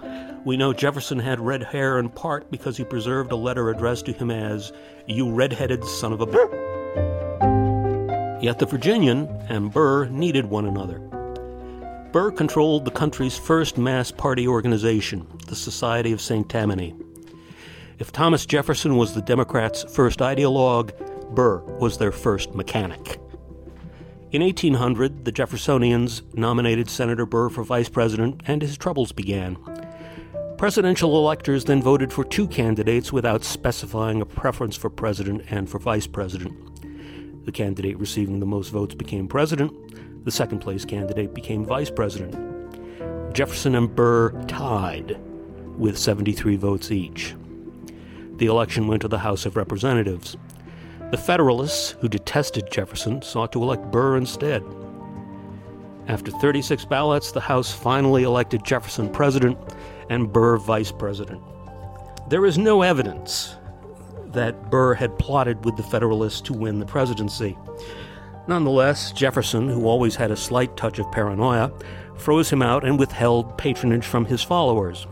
We 0.45 0.57
know 0.57 0.73
Jefferson 0.73 1.19
had 1.19 1.39
red 1.39 1.63
hair 1.63 1.97
in 1.99 2.09
part 2.09 2.51
because 2.51 2.75
he 2.75 2.83
preserved 2.83 3.31
a 3.31 3.37
letter 3.37 3.69
addressed 3.69 4.05
to 4.07 4.13
him 4.13 4.31
as, 4.31 4.73
You 5.07 5.31
red-headed 5.31 5.83
son 5.85 6.11
of 6.11 6.21
a. 6.21 7.22
Yet 8.43 8.59
the 8.59 8.65
Virginian 8.65 9.29
and 9.47 9.71
Burr 9.71 10.07
needed 10.07 10.47
one 10.47 10.65
another. 10.65 10.99
Burr 12.11 12.29
controlled 12.29 12.83
the 12.83 12.91
country's 12.91 13.37
first 13.37 13.77
mass 13.77 14.11
party 14.11 14.49
organization, 14.49 15.25
the 15.47 15.55
Society 15.55 16.11
of 16.11 16.19
St. 16.19 16.49
Tammany. 16.49 16.93
If 17.99 18.11
Thomas 18.11 18.45
Jefferson 18.45 18.97
was 18.97 19.13
the 19.13 19.21
Democrats' 19.21 19.85
first 19.85 20.19
ideologue, 20.19 20.91
Burr 21.33 21.59
was 21.79 21.97
their 21.97 22.11
first 22.11 22.53
mechanic. 22.53 23.17
In 24.33 24.41
1800, 24.41 25.23
the 25.23 25.31
Jeffersonians 25.31 26.21
nominated 26.35 26.89
Senator 26.89 27.25
Burr 27.25 27.47
for 27.47 27.63
vice 27.63 27.87
president, 27.87 28.41
and 28.45 28.61
his 28.61 28.77
troubles 28.77 29.13
began. 29.13 29.57
Presidential 30.57 31.15
electors 31.15 31.63
then 31.63 31.81
voted 31.81 32.11
for 32.11 32.25
two 32.25 32.49
candidates 32.49 33.13
without 33.13 33.45
specifying 33.45 34.19
a 34.19 34.25
preference 34.25 34.75
for 34.75 34.89
president 34.89 35.43
and 35.49 35.69
for 35.69 35.79
vice 35.79 36.07
president. 36.07 36.72
The 37.45 37.51
candidate 37.51 37.97
receiving 37.97 38.39
the 38.39 38.45
most 38.45 38.69
votes 38.69 38.95
became 38.95 39.27
president, 39.27 39.73
the 40.25 40.31
second 40.31 40.59
place 40.59 40.85
candidate 40.85 41.33
became 41.33 41.65
vice 41.65 41.89
president. 41.89 43.33
Jefferson 43.33 43.75
and 43.75 43.93
Burr 43.93 44.31
tied 44.43 45.19
with 45.77 45.97
73 45.97 46.55
votes 46.55 46.91
each. 46.91 47.35
The 48.37 48.45
election 48.45 48.87
went 48.87 49.01
to 49.01 49.07
the 49.07 49.19
House 49.19 49.45
of 49.45 49.57
Representatives. 49.57 50.37
The 51.11 51.17
Federalists, 51.17 51.91
who 51.99 52.07
detested 52.07 52.71
Jefferson, 52.71 53.21
sought 53.21 53.51
to 53.51 53.61
elect 53.61 53.91
Burr 53.91 54.17
instead. 54.17 54.63
After 56.07 56.31
36 56.31 56.85
ballots, 56.85 57.31
the 57.31 57.39
House 57.39 57.73
finally 57.73 58.23
elected 58.23 58.63
Jefferson 58.63 59.09
president 59.09 59.57
and 60.09 60.31
Burr 60.31 60.57
vice 60.57 60.91
president. 60.91 61.41
There 62.29 62.45
is 62.45 62.57
no 62.57 62.81
evidence 62.81 63.55
that 64.33 64.69
Burr 64.69 64.93
had 64.93 65.17
plotted 65.17 65.63
with 65.65 65.77
the 65.77 65.83
Federalists 65.83 66.41
to 66.41 66.53
win 66.53 66.79
the 66.79 66.85
presidency. 66.85 67.57
Nonetheless, 68.47 69.11
Jefferson, 69.11 69.69
who 69.69 69.85
always 69.85 70.15
had 70.15 70.31
a 70.31 70.35
slight 70.35 70.75
touch 70.75 70.99
of 70.99 71.11
paranoia, 71.11 71.71
froze 72.17 72.49
him 72.49 72.61
out 72.61 72.83
and 72.83 72.99
withheld 72.99 73.57
patronage 73.57 74.05
from 74.05 74.25
his 74.25 74.43
followers. 74.43 75.07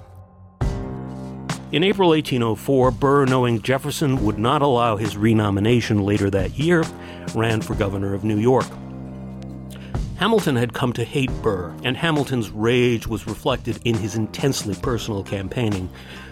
In 1.72 1.84
April 1.84 2.10
1804, 2.10 2.92
Burr, 2.92 3.26
knowing 3.26 3.62
Jefferson 3.62 4.26
would 4.26 4.38
not 4.38 4.62
allow 4.62 4.98
his 4.98 5.16
renomination 5.16 6.02
later 6.02 6.30
that 6.30 6.60
year, 6.60 6.84
ran 7.34 7.62
for 7.62 7.76
governor 7.76 8.14
of 8.14 8.26
New 8.26 8.38
York. 8.38 8.66
Hamilton 10.18 10.58
had 10.58 10.74
come 10.74 10.92
to 10.94 11.06
hate 11.06 11.32
Burr, 11.42 11.74
and 11.84 11.96
Hamilton's 11.96 12.52
rage 12.52 13.08
was 13.08 13.26
reflected 13.26 13.80
in 13.86 13.96
his 13.96 14.16
intensely 14.16 14.76
personal 14.76 15.24
campaigning, 15.24 15.90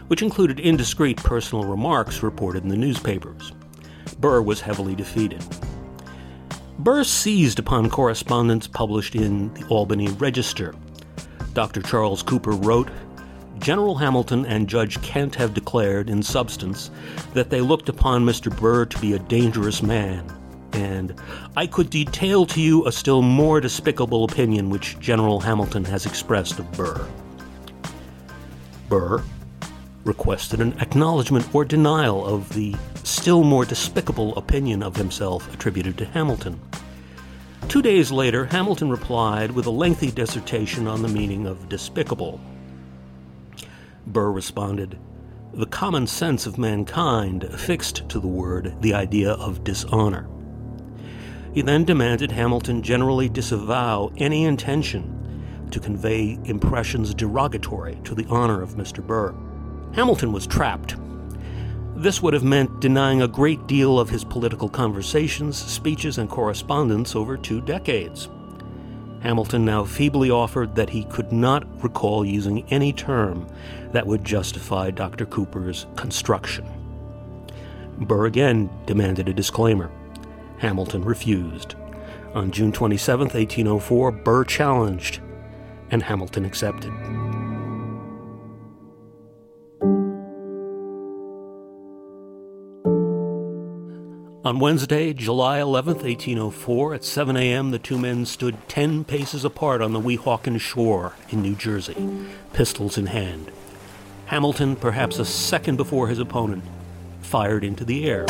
which 0.09 0.23
included 0.23 0.59
indiscreet 0.59 1.17
personal 1.17 1.63
remarks 1.63 2.21
reported 2.23 2.63
in 2.63 2.69
the 2.69 2.75
newspapers. 2.75 3.53
Burr 4.19 4.41
was 4.41 4.59
heavily 4.59 4.95
defeated. 4.95 5.43
Burr 6.79 7.03
seized 7.03 7.59
upon 7.59 7.89
correspondence 7.89 8.67
published 8.67 9.15
in 9.15 9.53
the 9.53 9.65
Albany 9.67 10.07
Register. 10.13 10.73
Dr. 11.53 11.81
Charles 11.81 12.23
Cooper 12.23 12.51
wrote, 12.51 12.89
General 13.59 13.95
Hamilton 13.95 14.45
and 14.45 14.67
Judge 14.67 14.99
Kent 15.01 15.35
have 15.35 15.53
declared, 15.53 16.09
in 16.09 16.23
substance, 16.23 16.89
that 17.33 17.49
they 17.49 17.61
looked 17.61 17.89
upon 17.89 18.25
Mr. 18.25 18.55
Burr 18.59 18.85
to 18.85 18.99
be 18.99 19.13
a 19.13 19.19
dangerous 19.19 19.83
man. 19.83 20.25
And 20.73 21.13
I 21.55 21.67
could 21.67 21.89
detail 21.89 22.45
to 22.47 22.61
you 22.61 22.87
a 22.87 22.91
still 22.91 23.21
more 23.21 23.61
despicable 23.61 24.23
opinion 24.23 24.69
which 24.69 24.99
General 24.99 25.39
Hamilton 25.39 25.83
has 25.85 26.05
expressed 26.05 26.57
of 26.57 26.71
Burr. 26.71 27.07
Burr 28.87 29.23
requested 30.03 30.61
an 30.61 30.73
acknowledgement 30.79 31.53
or 31.53 31.65
denial 31.65 32.25
of 32.25 32.53
the 32.53 32.75
still 33.03 33.43
more 33.43 33.65
despicable 33.65 34.35
opinion 34.37 34.81
of 34.81 34.95
himself 34.95 35.53
attributed 35.53 35.97
to 35.97 36.05
Hamilton. 36.05 36.59
Two 37.67 37.81
days 37.81 38.11
later, 38.11 38.45
Hamilton 38.45 38.89
replied 38.89 39.51
with 39.51 39.65
a 39.65 39.71
lengthy 39.71 40.09
dissertation 40.09 40.87
on 40.87 41.01
the 41.01 41.07
meaning 41.07 41.45
of 41.45 41.69
despicable. 41.69 42.39
Burr 44.07 44.31
responded, 44.31 44.97
The 45.53 45.67
common 45.67 46.07
sense 46.07 46.47
of 46.47 46.57
mankind 46.57 47.43
affixed 47.43 48.07
to 48.09 48.19
the 48.19 48.27
word 48.27 48.75
the 48.81 48.93
idea 48.93 49.31
of 49.33 49.63
dishonor. 49.63 50.27
He 51.53 51.61
then 51.61 51.83
demanded 51.83 52.31
Hamilton 52.31 52.81
generally 52.81 53.29
disavow 53.29 54.11
any 54.17 54.45
intention 54.45 55.67
to 55.71 55.79
convey 55.79 56.39
impressions 56.45 57.13
derogatory 57.13 57.99
to 58.03 58.15
the 58.15 58.25
honor 58.29 58.61
of 58.61 58.75
Mr. 58.75 59.05
Burr. 59.05 59.35
Hamilton 59.93 60.31
was 60.31 60.47
trapped. 60.47 60.95
This 61.95 62.21
would 62.21 62.33
have 62.33 62.43
meant 62.43 62.79
denying 62.79 63.21
a 63.21 63.27
great 63.27 63.67
deal 63.67 63.99
of 63.99 64.09
his 64.09 64.23
political 64.23 64.69
conversations, 64.69 65.57
speeches, 65.57 66.17
and 66.17 66.29
correspondence 66.29 67.15
over 67.15 67.35
two 67.35 67.59
decades. 67.61 68.29
Hamilton 69.21 69.65
now 69.65 69.83
feebly 69.83 70.31
offered 70.31 70.75
that 70.75 70.89
he 70.89 71.03
could 71.05 71.31
not 71.33 71.65
recall 71.83 72.23
using 72.23 72.65
any 72.69 72.93
term 72.93 73.47
that 73.91 74.07
would 74.07 74.23
justify 74.23 74.91
Dr. 74.91 75.25
Cooper's 75.25 75.87
construction. 75.97 76.65
Burr 77.99 78.27
again 78.27 78.69
demanded 78.85 79.27
a 79.27 79.33
disclaimer. 79.33 79.91
Hamilton 80.59 81.03
refused. 81.03 81.75
On 82.33 82.51
June 82.51 82.71
27, 82.71 83.25
1804, 83.25 84.11
Burr 84.11 84.43
challenged, 84.45 85.19
and 85.91 86.03
Hamilton 86.03 86.45
accepted. 86.45 86.93
On 94.49 94.57
Wednesday, 94.57 95.13
July 95.13 95.59
11, 95.59 95.97
1804, 95.97 96.95
at 96.95 97.03
7 97.03 97.37
a.m., 97.37 97.69
the 97.69 97.77
two 97.77 97.99
men 97.99 98.25
stood 98.25 98.57
10 98.67 99.03
paces 99.03 99.45
apart 99.45 99.79
on 99.79 99.93
the 99.93 99.99
Weehawken 99.99 100.59
shore 100.59 101.13
in 101.29 101.43
New 101.43 101.53
Jersey, 101.53 101.95
pistols 102.51 102.97
in 102.97 103.05
hand. 103.05 103.51
Hamilton, 104.25 104.75
perhaps 104.75 105.19
a 105.19 105.25
second 105.25 105.75
before 105.75 106.07
his 106.07 106.17
opponent, 106.17 106.63
fired 107.21 107.63
into 107.63 107.85
the 107.85 108.09
air. 108.09 108.25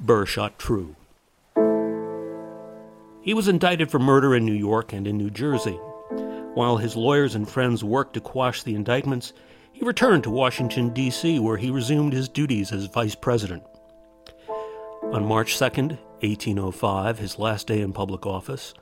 Burr 0.00 0.26
shot 0.26 0.58
true. 0.58 0.96
He 3.22 3.34
was 3.34 3.46
indicted 3.46 3.88
for 3.88 4.00
murder 4.00 4.34
in 4.34 4.44
New 4.44 4.52
York 4.52 4.92
and 4.92 5.06
in 5.06 5.16
New 5.16 5.30
Jersey. 5.30 5.78
While 6.54 6.78
his 6.78 6.96
lawyers 6.96 7.36
and 7.36 7.48
friends 7.48 7.84
worked 7.84 8.14
to 8.14 8.20
quash 8.20 8.64
the 8.64 8.74
indictments, 8.74 9.32
he 9.72 9.84
returned 9.84 10.24
to 10.24 10.30
Washington, 10.30 10.92
D.C., 10.92 11.38
where 11.38 11.58
he 11.58 11.70
resumed 11.70 12.14
his 12.14 12.28
duties 12.28 12.72
as 12.72 12.86
vice 12.86 13.14
president. 13.14 13.62
On 15.12 15.24
March 15.24 15.56
2, 15.56 15.64
1805, 15.64 17.18
his 17.20 17.38
last 17.38 17.68
day 17.68 17.80
in 17.80 17.92
public 17.92 18.26
office, 18.26 18.74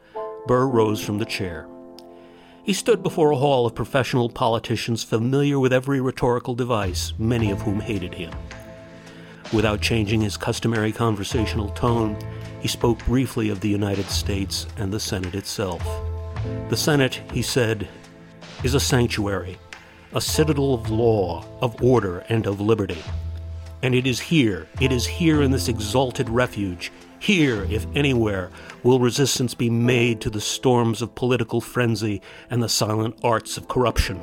Burr 0.46 0.66
rose 0.66 1.04
from 1.04 1.18
the 1.18 1.26
chair. 1.26 1.68
He 2.64 2.72
stood 2.72 3.02
before 3.02 3.30
a 3.30 3.36
hall 3.36 3.66
of 3.66 3.74
professional 3.74 4.30
politicians 4.30 5.04
familiar 5.04 5.58
with 5.58 5.72
every 5.72 6.00
rhetorical 6.00 6.54
device, 6.54 7.12
many 7.18 7.50
of 7.50 7.60
whom 7.60 7.78
hated 7.78 8.14
him. 8.14 8.32
Without 9.52 9.82
changing 9.82 10.22
his 10.22 10.38
customary 10.38 10.92
conversational 10.92 11.68
tone, 11.68 12.16
he 12.60 12.68
spoke 12.68 13.04
briefly 13.04 13.50
of 13.50 13.60
the 13.60 13.68
United 13.68 14.06
States 14.06 14.66
and 14.78 14.90
the 14.90 15.00
Senate 15.00 15.34
itself. 15.34 15.86
The 16.70 16.76
Senate, 16.76 17.20
he 17.34 17.42
said, 17.42 17.86
is 18.62 18.72
a 18.72 18.80
sanctuary, 18.80 19.58
a 20.14 20.22
citadel 20.22 20.72
of 20.72 20.90
law, 20.90 21.44
of 21.60 21.80
order, 21.82 22.20
and 22.30 22.46
of 22.46 22.62
liberty. 22.62 23.02
And 23.84 23.94
it 23.94 24.06
is 24.06 24.18
here, 24.18 24.66
it 24.80 24.92
is 24.92 25.04
here 25.04 25.42
in 25.42 25.50
this 25.50 25.68
exalted 25.68 26.30
refuge, 26.30 26.90
here, 27.18 27.64
if 27.64 27.86
anywhere, 27.94 28.48
will 28.82 28.98
resistance 28.98 29.52
be 29.52 29.68
made 29.68 30.22
to 30.22 30.30
the 30.30 30.40
storms 30.40 31.02
of 31.02 31.14
political 31.14 31.60
frenzy 31.60 32.22
and 32.48 32.62
the 32.62 32.68
silent 32.70 33.18
arts 33.22 33.58
of 33.58 33.68
corruption. 33.68 34.18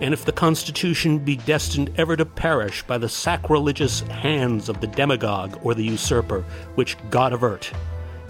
And 0.00 0.14
if 0.14 0.24
the 0.24 0.30
Constitution 0.30 1.18
be 1.18 1.34
destined 1.34 1.90
ever 1.96 2.16
to 2.16 2.24
perish 2.24 2.84
by 2.84 2.96
the 2.96 3.08
sacrilegious 3.08 4.02
hands 4.02 4.68
of 4.68 4.80
the 4.80 4.86
demagogue 4.86 5.58
or 5.64 5.74
the 5.74 5.82
usurper, 5.82 6.44
which 6.76 6.96
God 7.10 7.32
avert, 7.32 7.72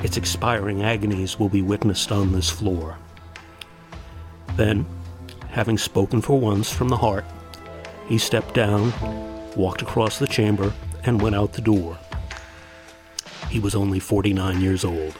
its 0.03 0.17
expiring 0.17 0.85
agonies 0.85 1.39
will 1.39 1.51
be 1.51 1.61
witnessed 1.61 2.11
on 2.11 2.33
this 2.33 2.49
floor. 2.49 2.97
Then, 4.57 4.87
having 5.51 5.77
spoken 5.77 6.23
for 6.23 6.41
once 6.41 6.73
from 6.73 6.89
the 6.89 6.97
heart, 6.97 7.27
he 8.09 8.17
stepped 8.17 8.55
down, 8.55 9.36
walked 9.57 9.83
across 9.83 10.19
the 10.19 10.27
chamber, 10.27 10.73
and 11.05 11.21
went 11.21 11.35
out 11.35 11.53
the 11.53 11.61
door. 11.61 11.99
He 13.49 13.59
was 13.59 13.75
only 13.75 14.01
49 14.01 14.61
years 14.61 14.85
old. 14.85 15.19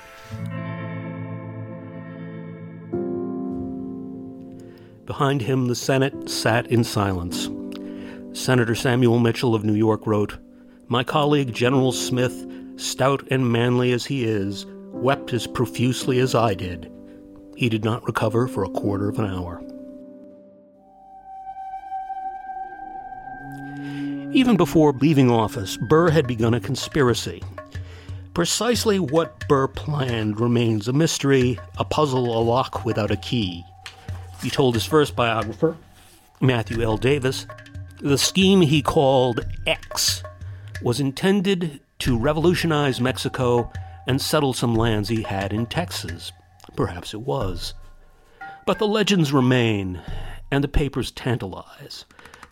Behind 5.07 5.41
him, 5.41 5.67
the 5.67 5.75
Senate 5.75 6.29
sat 6.29 6.67
in 6.67 6.83
silence. 6.83 7.49
Senator 8.33 8.75
Samuel 8.75 9.21
Mitchill 9.21 9.55
of 9.55 9.65
New 9.65 9.75
York 9.75 10.07
wrote, 10.07 10.37
My 10.89 11.05
colleague 11.05 11.55
General 11.55 11.93
Smith, 11.93 12.45
stout 12.77 13.27
and 13.31 13.51
manly 13.51 13.93
as 13.93 14.05
he 14.05 14.25
is, 14.25 14.67
wept 14.67 15.33
as 15.33 15.47
profusely 15.47 16.19
as 16.19 16.35
I 16.35 16.55
did. 16.55 16.91
He 17.57 17.69
did 17.69 17.85
not 17.85 18.05
recover 18.07 18.49
for 18.49 18.65
a 18.65 18.69
quarter 18.69 19.09
of 19.09 19.19
an 19.19 19.27
hour. 19.27 19.63
Even 24.33 24.57
before 24.57 24.93
leaving 24.93 25.31
office, 25.31 25.77
Burr 25.77 26.11
had 26.11 26.27
begun 26.27 26.55
a 26.55 26.61
conspiracy. 26.61 27.43
Precisely 28.35 28.99
what 28.99 29.49
Burr 29.49 29.69
planned 29.69 30.41
remains 30.41 30.89
a 30.89 30.93
mystery, 30.93 31.59
a 31.79 31.85
puzzle, 31.85 32.39
a 32.39 32.43
lock 32.43 32.85
without 32.85 33.11
a 33.11 33.17
key. 33.17 33.65
He 34.43 34.51
told 34.51 34.75
his 34.75 34.85
first 34.85 35.17
biographer, 35.17 35.77
Matthew 36.41 36.83
L. 36.83 36.99
Davis, 36.99 37.47
the 38.01 38.19
scheme 38.19 38.61
he 38.61 38.83
called 38.83 39.41
X 39.67 40.23
was 40.83 41.01
intended 41.01 41.81
to 42.01 42.19
revolutionize 42.19 43.01
Mexico 43.01 43.73
and 44.07 44.21
settle 44.21 44.53
some 44.53 44.75
lands 44.75 45.09
he 45.09 45.23
had 45.23 45.53
in 45.53 45.65
Texas. 45.65 46.31
Perhaps 46.77 47.15
it 47.15 47.23
was. 47.23 47.73
But 48.67 48.79
the 48.79 48.87
legends 48.87 49.33
remain, 49.33 50.01
and 50.51 50.63
the 50.63 50.69
papers 50.69 51.11
tantalize. 51.11 52.05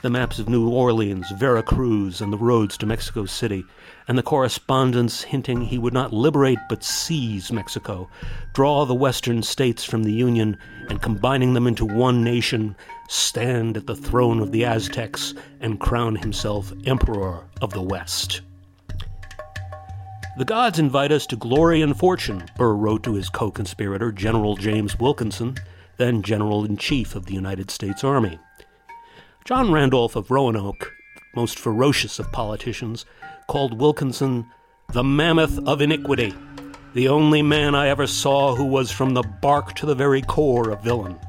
The 0.04 0.10
maps 0.10 0.38
of 0.38 0.50
New 0.50 0.68
Orleans, 0.68 1.30
Veracruz, 1.30 2.20
and 2.20 2.30
the 2.30 2.36
roads 2.36 2.76
to 2.76 2.84
Mexico 2.84 3.24
City, 3.24 3.64
and 4.06 4.18
the 4.18 4.22
correspondence 4.22 5.22
hinting 5.22 5.62
he 5.62 5.78
would 5.78 5.94
not 5.94 6.12
liberate 6.12 6.58
but 6.68 6.84
seize 6.84 7.50
Mexico, 7.50 8.10
draw 8.52 8.84
the 8.84 8.94
western 8.94 9.42
states 9.42 9.82
from 9.82 10.02
the 10.02 10.12
Union, 10.12 10.58
and 10.90 11.00
combining 11.00 11.54
them 11.54 11.66
into 11.66 11.86
one 11.86 12.22
nation, 12.22 12.76
stand 13.08 13.78
at 13.78 13.86
the 13.86 13.96
throne 13.96 14.40
of 14.40 14.52
the 14.52 14.66
Aztecs 14.66 15.32
and 15.60 15.80
crown 15.80 16.16
himself 16.16 16.70
Emperor 16.84 17.42
of 17.62 17.72
the 17.72 17.80
West. 17.80 18.42
The 20.36 20.44
gods 20.44 20.78
invite 20.78 21.12
us 21.12 21.26
to 21.28 21.36
glory 21.36 21.80
and 21.80 21.98
fortune, 21.98 22.44
Burr 22.58 22.74
wrote 22.74 23.04
to 23.04 23.14
his 23.14 23.30
co 23.30 23.50
conspirator, 23.50 24.12
General 24.12 24.54
James 24.56 24.98
Wilkinson, 24.98 25.56
then 25.96 26.20
General 26.20 26.66
in 26.66 26.76
Chief 26.76 27.14
of 27.14 27.24
the 27.24 27.32
United 27.32 27.70
States 27.70 28.04
Army. 28.04 28.38
John 29.44 29.70
Randolph 29.70 30.16
of 30.16 30.30
Roanoke, 30.30 30.94
most 31.36 31.58
ferocious 31.58 32.18
of 32.18 32.32
politicians, 32.32 33.04
called 33.46 33.78
Wilkinson 33.78 34.46
the 34.94 35.04
mammoth 35.04 35.58
of 35.68 35.82
iniquity, 35.82 36.34
the 36.94 37.08
only 37.08 37.42
man 37.42 37.74
I 37.74 37.88
ever 37.88 38.06
saw 38.06 38.54
who 38.54 38.64
was 38.64 38.90
from 38.90 39.12
the 39.12 39.22
bark 39.22 39.74
to 39.74 39.84
the 39.84 39.94
very 39.94 40.22
core 40.22 40.70
a 40.70 40.76
villain. 40.76 41.20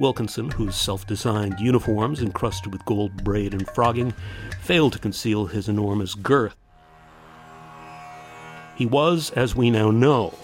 Wilkinson, 0.00 0.50
whose 0.50 0.74
self 0.74 1.06
designed 1.06 1.60
uniforms 1.60 2.20
encrusted 2.20 2.72
with 2.72 2.84
gold 2.86 3.22
braid 3.22 3.54
and 3.54 3.68
frogging 3.68 4.12
failed 4.60 4.94
to 4.94 4.98
conceal 4.98 5.46
his 5.46 5.68
enormous 5.68 6.16
girth, 6.16 6.56
he 8.74 8.84
was, 8.84 9.30
as 9.30 9.54
we 9.54 9.70
now 9.70 9.92
know, 9.92 10.34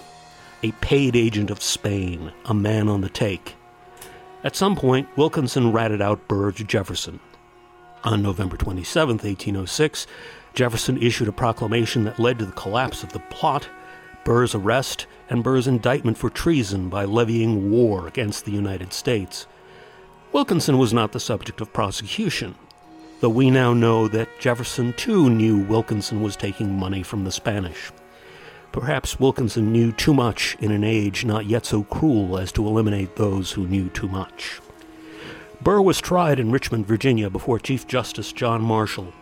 a 0.62 0.70
paid 0.80 1.16
agent 1.16 1.50
of 1.50 1.60
Spain, 1.60 2.30
a 2.44 2.54
man 2.54 2.88
on 2.88 3.00
the 3.00 3.08
take. 3.08 3.56
At 4.44 4.56
some 4.56 4.74
point, 4.74 5.08
Wilkinson 5.16 5.72
ratted 5.72 6.02
out 6.02 6.26
Burr 6.26 6.50
to 6.52 6.64
Jefferson. 6.64 7.20
On 8.02 8.22
November 8.22 8.56
27, 8.56 9.14
1806, 9.14 10.06
Jefferson 10.54 11.00
issued 11.00 11.28
a 11.28 11.32
proclamation 11.32 12.04
that 12.04 12.18
led 12.18 12.40
to 12.40 12.46
the 12.46 12.52
collapse 12.52 13.04
of 13.04 13.12
the 13.12 13.20
plot, 13.30 13.68
Burr's 14.24 14.54
arrest, 14.54 15.06
and 15.30 15.44
Burr's 15.44 15.68
indictment 15.68 16.18
for 16.18 16.28
treason 16.28 16.88
by 16.88 17.04
levying 17.04 17.70
war 17.70 18.08
against 18.08 18.44
the 18.44 18.52
United 18.52 18.92
States. 18.92 19.46
Wilkinson 20.32 20.78
was 20.78 20.92
not 20.92 21.12
the 21.12 21.20
subject 21.20 21.60
of 21.60 21.72
prosecution, 21.72 22.56
though 23.20 23.28
we 23.28 23.50
now 23.50 23.72
know 23.72 24.08
that 24.08 24.40
Jefferson 24.40 24.92
too 24.94 25.30
knew 25.30 25.62
Wilkinson 25.64 26.22
was 26.22 26.34
taking 26.34 26.78
money 26.78 27.02
from 27.04 27.22
the 27.24 27.32
Spanish. 27.32 27.92
Perhaps 28.72 29.20
Wilkinson 29.20 29.70
knew 29.70 29.92
too 29.92 30.14
much 30.14 30.56
in 30.58 30.70
an 30.72 30.82
age 30.82 31.26
not 31.26 31.46
yet 31.46 31.66
so 31.66 31.84
cruel 31.84 32.38
as 32.38 32.50
to 32.52 32.66
eliminate 32.66 33.16
those 33.16 33.52
who 33.52 33.66
knew 33.66 33.90
too 33.90 34.08
much. 34.08 34.60
Burr 35.60 35.82
was 35.82 36.00
tried 36.00 36.40
in 36.40 36.50
Richmond, 36.50 36.86
Virginia, 36.86 37.28
before 37.28 37.58
Chief 37.58 37.86
Justice 37.86 38.32
John 38.32 38.62
Marshall, 38.62 39.12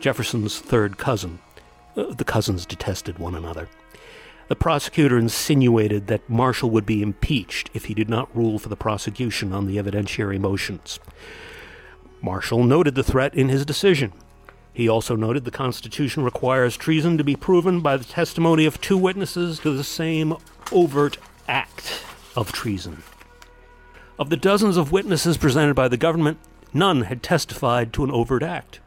Jefferson's 0.00 0.60
third 0.60 0.98
cousin. 0.98 1.40
Uh, 1.96 2.14
the 2.14 2.24
cousins 2.24 2.66
detested 2.66 3.18
one 3.18 3.34
another. 3.34 3.68
The 4.48 4.56
prosecutor 4.56 5.16
insinuated 5.18 6.06
that 6.08 6.28
Marshall 6.28 6.70
would 6.70 6.86
be 6.86 7.02
impeached 7.02 7.70
if 7.72 7.86
he 7.86 7.94
did 7.94 8.08
not 8.08 8.34
rule 8.36 8.58
for 8.58 8.68
the 8.68 8.76
prosecution 8.76 9.52
on 9.52 9.66
the 9.66 9.78
evidentiary 9.78 10.38
motions. 10.38 11.00
Marshall 12.20 12.64
noted 12.64 12.94
the 12.94 13.02
threat 13.02 13.34
in 13.34 13.48
his 13.48 13.64
decision. 13.64 14.12
He 14.72 14.88
also 14.88 15.16
noted 15.16 15.44
the 15.44 15.50
Constitution 15.50 16.22
requires 16.22 16.76
treason 16.76 17.18
to 17.18 17.24
be 17.24 17.36
proven 17.36 17.80
by 17.80 17.96
the 17.96 18.04
testimony 18.04 18.64
of 18.64 18.80
two 18.80 18.96
witnesses 18.96 19.58
to 19.60 19.76
the 19.76 19.84
same 19.84 20.36
overt 20.72 21.18
act 21.48 22.04
of 22.36 22.52
treason. 22.52 23.02
Of 24.18 24.30
the 24.30 24.36
dozens 24.36 24.76
of 24.76 24.92
witnesses 24.92 25.36
presented 25.36 25.74
by 25.74 25.88
the 25.88 25.96
government, 25.96 26.38
none 26.72 27.02
had 27.02 27.22
testified 27.22 27.92
to 27.94 28.04
an 28.04 28.10
overt 28.10 28.42
act. 28.42 28.80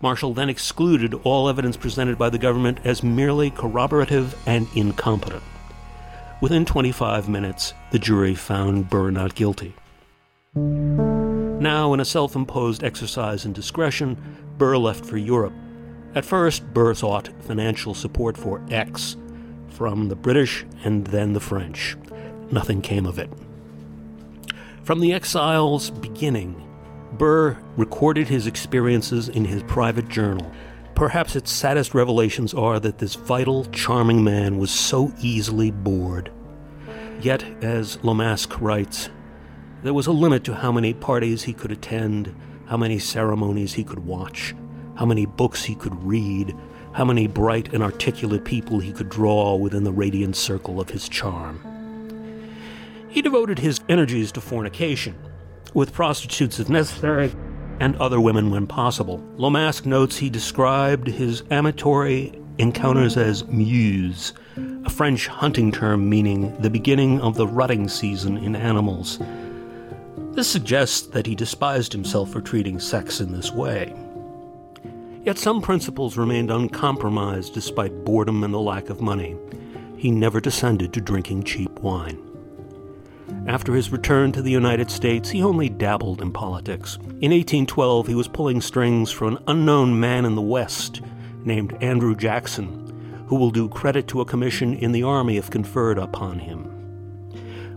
Marshall 0.00 0.34
then 0.34 0.48
excluded 0.48 1.14
all 1.24 1.48
evidence 1.48 1.76
presented 1.76 2.18
by 2.18 2.30
the 2.30 2.38
government 2.38 2.78
as 2.84 3.02
merely 3.02 3.50
corroborative 3.50 4.36
and 4.46 4.68
incompetent. 4.74 5.42
Within 6.40 6.64
25 6.64 7.28
minutes, 7.28 7.74
the 7.90 7.98
jury 7.98 8.34
found 8.34 8.88
Burr 8.88 9.10
not 9.10 9.34
guilty. 9.34 9.74
Now, 11.60 11.92
in 11.92 11.98
a 11.98 12.04
self 12.04 12.36
imposed 12.36 12.84
exercise 12.84 13.44
in 13.44 13.52
discretion, 13.52 14.16
Burr 14.58 14.76
left 14.76 15.04
for 15.04 15.16
Europe. 15.16 15.54
At 16.14 16.24
first, 16.24 16.72
Burr 16.72 16.94
sought 16.94 17.30
financial 17.40 17.94
support 17.94 18.36
for 18.36 18.64
X 18.70 19.16
from 19.68 20.08
the 20.08 20.16
British 20.16 20.64
and 20.84 21.06
then 21.08 21.32
the 21.32 21.40
French. 21.40 21.96
Nothing 22.50 22.80
came 22.80 23.06
of 23.06 23.18
it. 23.18 23.30
From 24.84 25.00
the 25.00 25.12
exile's 25.12 25.90
beginning, 25.90 26.64
Burr 27.12 27.58
recorded 27.76 28.28
his 28.28 28.46
experiences 28.46 29.28
in 29.28 29.44
his 29.44 29.62
private 29.64 30.08
journal. 30.08 30.50
Perhaps 30.94 31.36
its 31.36 31.50
saddest 31.50 31.92
revelations 31.92 32.54
are 32.54 32.80
that 32.80 32.98
this 32.98 33.14
vital, 33.14 33.64
charming 33.66 34.22
man 34.22 34.58
was 34.58 34.70
so 34.70 35.12
easily 35.20 35.70
bored. 35.70 36.30
Yet, 37.20 37.42
as 37.62 37.96
Lomask 37.98 38.60
writes, 38.60 39.10
there 39.82 39.94
was 39.94 40.06
a 40.06 40.12
limit 40.12 40.44
to 40.44 40.54
how 40.54 40.72
many 40.72 40.92
parties 40.92 41.42
he 41.42 41.52
could 41.52 41.72
attend 41.72 42.34
how 42.66 42.76
many 42.76 42.98
ceremonies 42.98 43.72
he 43.72 43.84
could 43.84 44.00
watch, 44.00 44.54
how 44.96 45.06
many 45.06 45.24
books 45.24 45.64
he 45.64 45.74
could 45.74 45.94
read, 46.04 46.54
how 46.92 47.04
many 47.04 47.26
bright 47.26 47.72
and 47.72 47.82
articulate 47.82 48.44
people 48.44 48.80
he 48.80 48.92
could 48.92 49.08
draw 49.08 49.54
within 49.54 49.84
the 49.84 49.92
radiant 49.92 50.36
circle 50.36 50.80
of 50.80 50.90
his 50.90 51.08
charm. 51.08 51.60
He 53.08 53.22
devoted 53.22 53.58
his 53.58 53.80
energies 53.88 54.32
to 54.32 54.40
fornication, 54.40 55.16
with 55.72 55.94
prostitutes 55.94 56.58
if 56.58 56.68
necessary, 56.68 57.32
and 57.80 57.96
other 57.96 58.20
women 58.20 58.50
when 58.50 58.66
possible. 58.66 59.18
Lomask 59.36 59.86
notes 59.86 60.16
he 60.16 60.28
described 60.28 61.06
his 61.06 61.42
amatory 61.50 62.38
encounters 62.58 63.16
as 63.16 63.46
muse, 63.46 64.32
a 64.84 64.90
French 64.90 65.28
hunting 65.28 65.70
term 65.70 66.08
meaning 66.08 66.54
the 66.60 66.68
beginning 66.68 67.20
of 67.20 67.36
the 67.36 67.46
rutting 67.46 67.88
season 67.88 68.36
in 68.36 68.56
animals. 68.56 69.20
This 70.32 70.48
suggests 70.48 71.06
that 71.08 71.26
he 71.26 71.34
despised 71.34 71.92
himself 71.92 72.30
for 72.30 72.40
treating 72.40 72.78
sex 72.78 73.20
in 73.20 73.32
this 73.32 73.52
way. 73.52 73.94
Yet 75.24 75.38
some 75.38 75.60
principles 75.60 76.16
remained 76.16 76.50
uncompromised 76.50 77.54
despite 77.54 78.04
boredom 78.04 78.44
and 78.44 78.54
the 78.54 78.60
lack 78.60 78.88
of 78.88 79.00
money. 79.00 79.36
He 79.96 80.10
never 80.10 80.40
descended 80.40 80.92
to 80.92 81.00
drinking 81.00 81.42
cheap 81.42 81.80
wine. 81.80 82.22
After 83.46 83.74
his 83.74 83.90
return 83.90 84.32
to 84.32 84.42
the 84.42 84.50
United 84.50 84.90
States, 84.90 85.30
he 85.30 85.42
only 85.42 85.68
dabbled 85.68 86.22
in 86.22 86.32
politics. 86.32 86.96
In 87.20 87.32
1812, 87.32 88.06
he 88.06 88.14
was 88.14 88.28
pulling 88.28 88.60
strings 88.60 89.10
for 89.10 89.26
an 89.26 89.38
unknown 89.46 89.98
man 89.98 90.24
in 90.24 90.34
the 90.34 90.42
West 90.42 91.00
named 91.44 91.76
Andrew 91.82 92.14
Jackson, 92.14 93.24
who 93.26 93.36
will 93.36 93.50
do 93.50 93.68
credit 93.68 94.06
to 94.08 94.20
a 94.20 94.26
commission 94.26 94.74
in 94.74 94.92
the 94.92 95.02
Army 95.02 95.36
if 95.36 95.50
conferred 95.50 95.98
upon 95.98 96.38
him. 96.38 96.67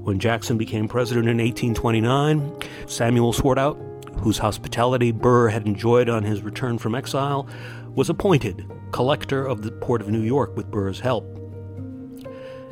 When 0.04 0.18
Jackson 0.18 0.58
became 0.58 0.88
president 0.88 1.28
in 1.28 1.38
1829, 1.38 2.54
Samuel 2.88 3.34
Swartwout, 3.34 3.78
whose 4.22 4.40
hospitality 4.40 5.12
Burr 5.12 5.50
had 5.50 5.68
enjoyed 5.68 6.10
on 6.10 6.24
his 6.24 6.42
return 6.42 6.80
from 6.80 6.96
exile, 6.96 7.48
was 7.94 8.10
appointed 8.10 8.66
collector 8.92 9.46
of 9.46 9.62
the 9.62 9.72
port 9.72 10.02
of 10.02 10.10
New 10.10 10.22
York 10.22 10.58
with 10.58 10.72
Burr's 10.72 11.02
help. 11.02 11.24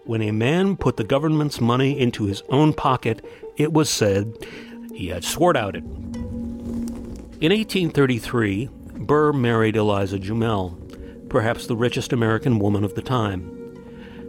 When 0.04 0.22
a 0.22 0.32
man 0.32 0.76
put 0.76 0.98
the 0.98 1.04
government's 1.06 1.62
money 1.62 1.98
into 1.98 2.26
his 2.26 2.44
own 2.50 2.74
pocket, 2.74 3.24
it 3.56 3.72
was 3.72 3.90
said 3.90 4.46
he 4.94 5.08
had 5.08 5.24
Swartwout 5.24 5.76
it. 5.76 5.84
In 7.42 7.52
1833, 7.52 8.70
Burr 8.98 9.32
married 9.32 9.78
Eliza 9.78 10.20
Jumel, 10.20 10.78
perhaps 11.30 11.66
the 11.66 11.78
richest 11.78 12.12
American 12.12 12.60
woman 12.60 12.84
of 12.84 12.96
the 12.96 13.02
time. 13.02 13.58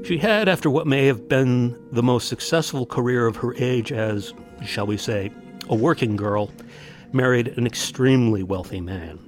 She 0.04 0.18
had, 0.18 0.48
after 0.48 0.70
what 0.70 0.86
may 0.86 1.06
have 1.06 1.28
been 1.28 1.76
the 1.90 2.02
most 2.02 2.28
successful 2.28 2.86
career 2.86 3.26
of 3.26 3.36
her 3.36 3.54
age 3.56 3.92
as, 3.92 4.32
shall 4.64 4.86
we 4.86 4.96
say, 4.96 5.30
a 5.68 5.74
working 5.74 6.16
girl, 6.16 6.50
married 7.12 7.48
an 7.58 7.66
extremely 7.66 8.42
wealthy 8.42 8.80
man. 8.80 9.18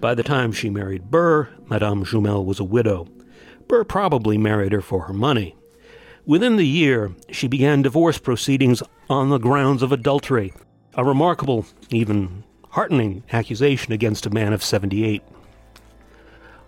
By 0.00 0.14
the 0.14 0.22
time 0.22 0.52
she 0.52 0.70
married 0.70 1.10
Burr, 1.10 1.48
Madame 1.68 2.04
Jumel 2.04 2.44
was 2.44 2.60
a 2.60 2.64
widow. 2.64 3.08
Burr 3.68 3.84
probably 3.84 4.36
married 4.36 4.72
her 4.72 4.82
for 4.82 5.04
her 5.04 5.14
money. 5.14 5.56
Within 6.26 6.56
the 6.56 6.66
year, 6.66 7.12
she 7.30 7.48
began 7.48 7.82
divorce 7.82 8.18
proceedings 8.18 8.82
on 9.08 9.30
the 9.30 9.38
grounds 9.38 9.82
of 9.82 9.92
adultery, 9.92 10.52
a 10.94 11.04
remarkable, 11.04 11.66
even 11.90 12.44
heartening 12.70 13.22
accusation 13.32 13.92
against 13.92 14.26
a 14.26 14.30
man 14.30 14.52
of 14.52 14.62
78. 14.62 15.22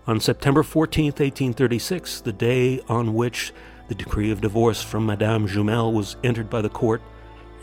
On 0.05 0.19
September 0.19 0.63
14, 0.63 1.05
1836, 1.05 2.21
the 2.21 2.31
day 2.31 2.79
on 2.87 3.13
which 3.13 3.51
the 3.87 3.95
decree 3.95 4.31
of 4.31 4.41
divorce 4.41 4.81
from 4.81 5.05
Madame 5.05 5.47
Jumel 5.47 5.91
was 5.93 6.15
entered 6.23 6.49
by 6.49 6.61
the 6.61 6.69
court, 6.69 7.01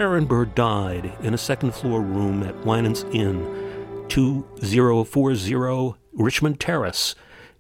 Aaron 0.01 0.24
Burr 0.24 0.45
died 0.45 1.12
in 1.22 1.34
a 1.34 1.38
second 1.38 1.72
floor 1.72 2.01
room 2.01 2.42
at 2.42 2.66
Winans 2.66 3.05
Inn, 3.12 4.05
2040 4.09 5.95
Richmond 6.14 6.59
Terrace 6.59 7.14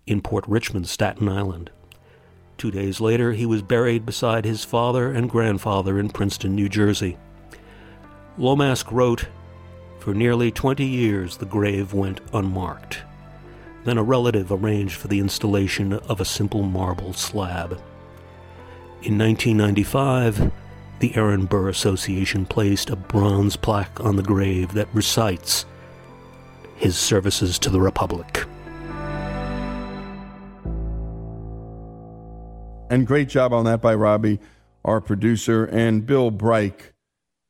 in 0.04 0.20
Port 0.20 0.44
Richmond, 0.48 0.88
Staten 0.88 1.28
Island. 1.28 1.70
Two 2.58 2.72
days 2.72 3.00
later, 3.00 3.32
he 3.32 3.46
was 3.46 3.62
buried 3.62 4.04
beside 4.04 4.44
his 4.44 4.64
father 4.64 5.12
and 5.12 5.30
grandfather 5.30 5.96
in 5.96 6.10
Princeton, 6.10 6.56
New 6.56 6.68
Jersey. 6.68 7.16
Lomask 8.36 8.90
wrote, 8.90 9.28
For 10.00 10.12
nearly 10.12 10.50
20 10.50 10.84
years 10.84 11.36
the 11.36 11.46
grave 11.46 11.94
went 11.94 12.20
unmarked. 12.32 13.02
Then 13.84 13.96
a 13.96 14.02
relative 14.02 14.50
arranged 14.50 14.96
for 14.96 15.06
the 15.06 15.20
installation 15.20 15.92
of 15.92 16.20
a 16.20 16.24
simple 16.24 16.64
marble 16.64 17.12
slab. 17.12 17.80
In 19.02 19.18
1995, 19.18 20.50
the 21.04 21.16
Aaron 21.16 21.44
Burr 21.44 21.68
Association 21.68 22.46
placed 22.46 22.88
a 22.88 22.96
bronze 22.96 23.56
plaque 23.56 24.00
on 24.00 24.16
the 24.16 24.22
grave 24.22 24.72
that 24.72 24.88
recites 24.94 25.66
his 26.76 26.96
services 26.96 27.58
to 27.58 27.68
the 27.68 27.78
Republic. 27.78 28.46
And 32.88 33.06
great 33.06 33.28
job 33.28 33.52
on 33.52 33.66
that 33.66 33.82
by 33.82 33.94
Robbie, 33.94 34.40
our 34.82 35.02
producer, 35.02 35.66
and 35.66 36.06
Bill 36.06 36.30
Bryk. 36.30 36.94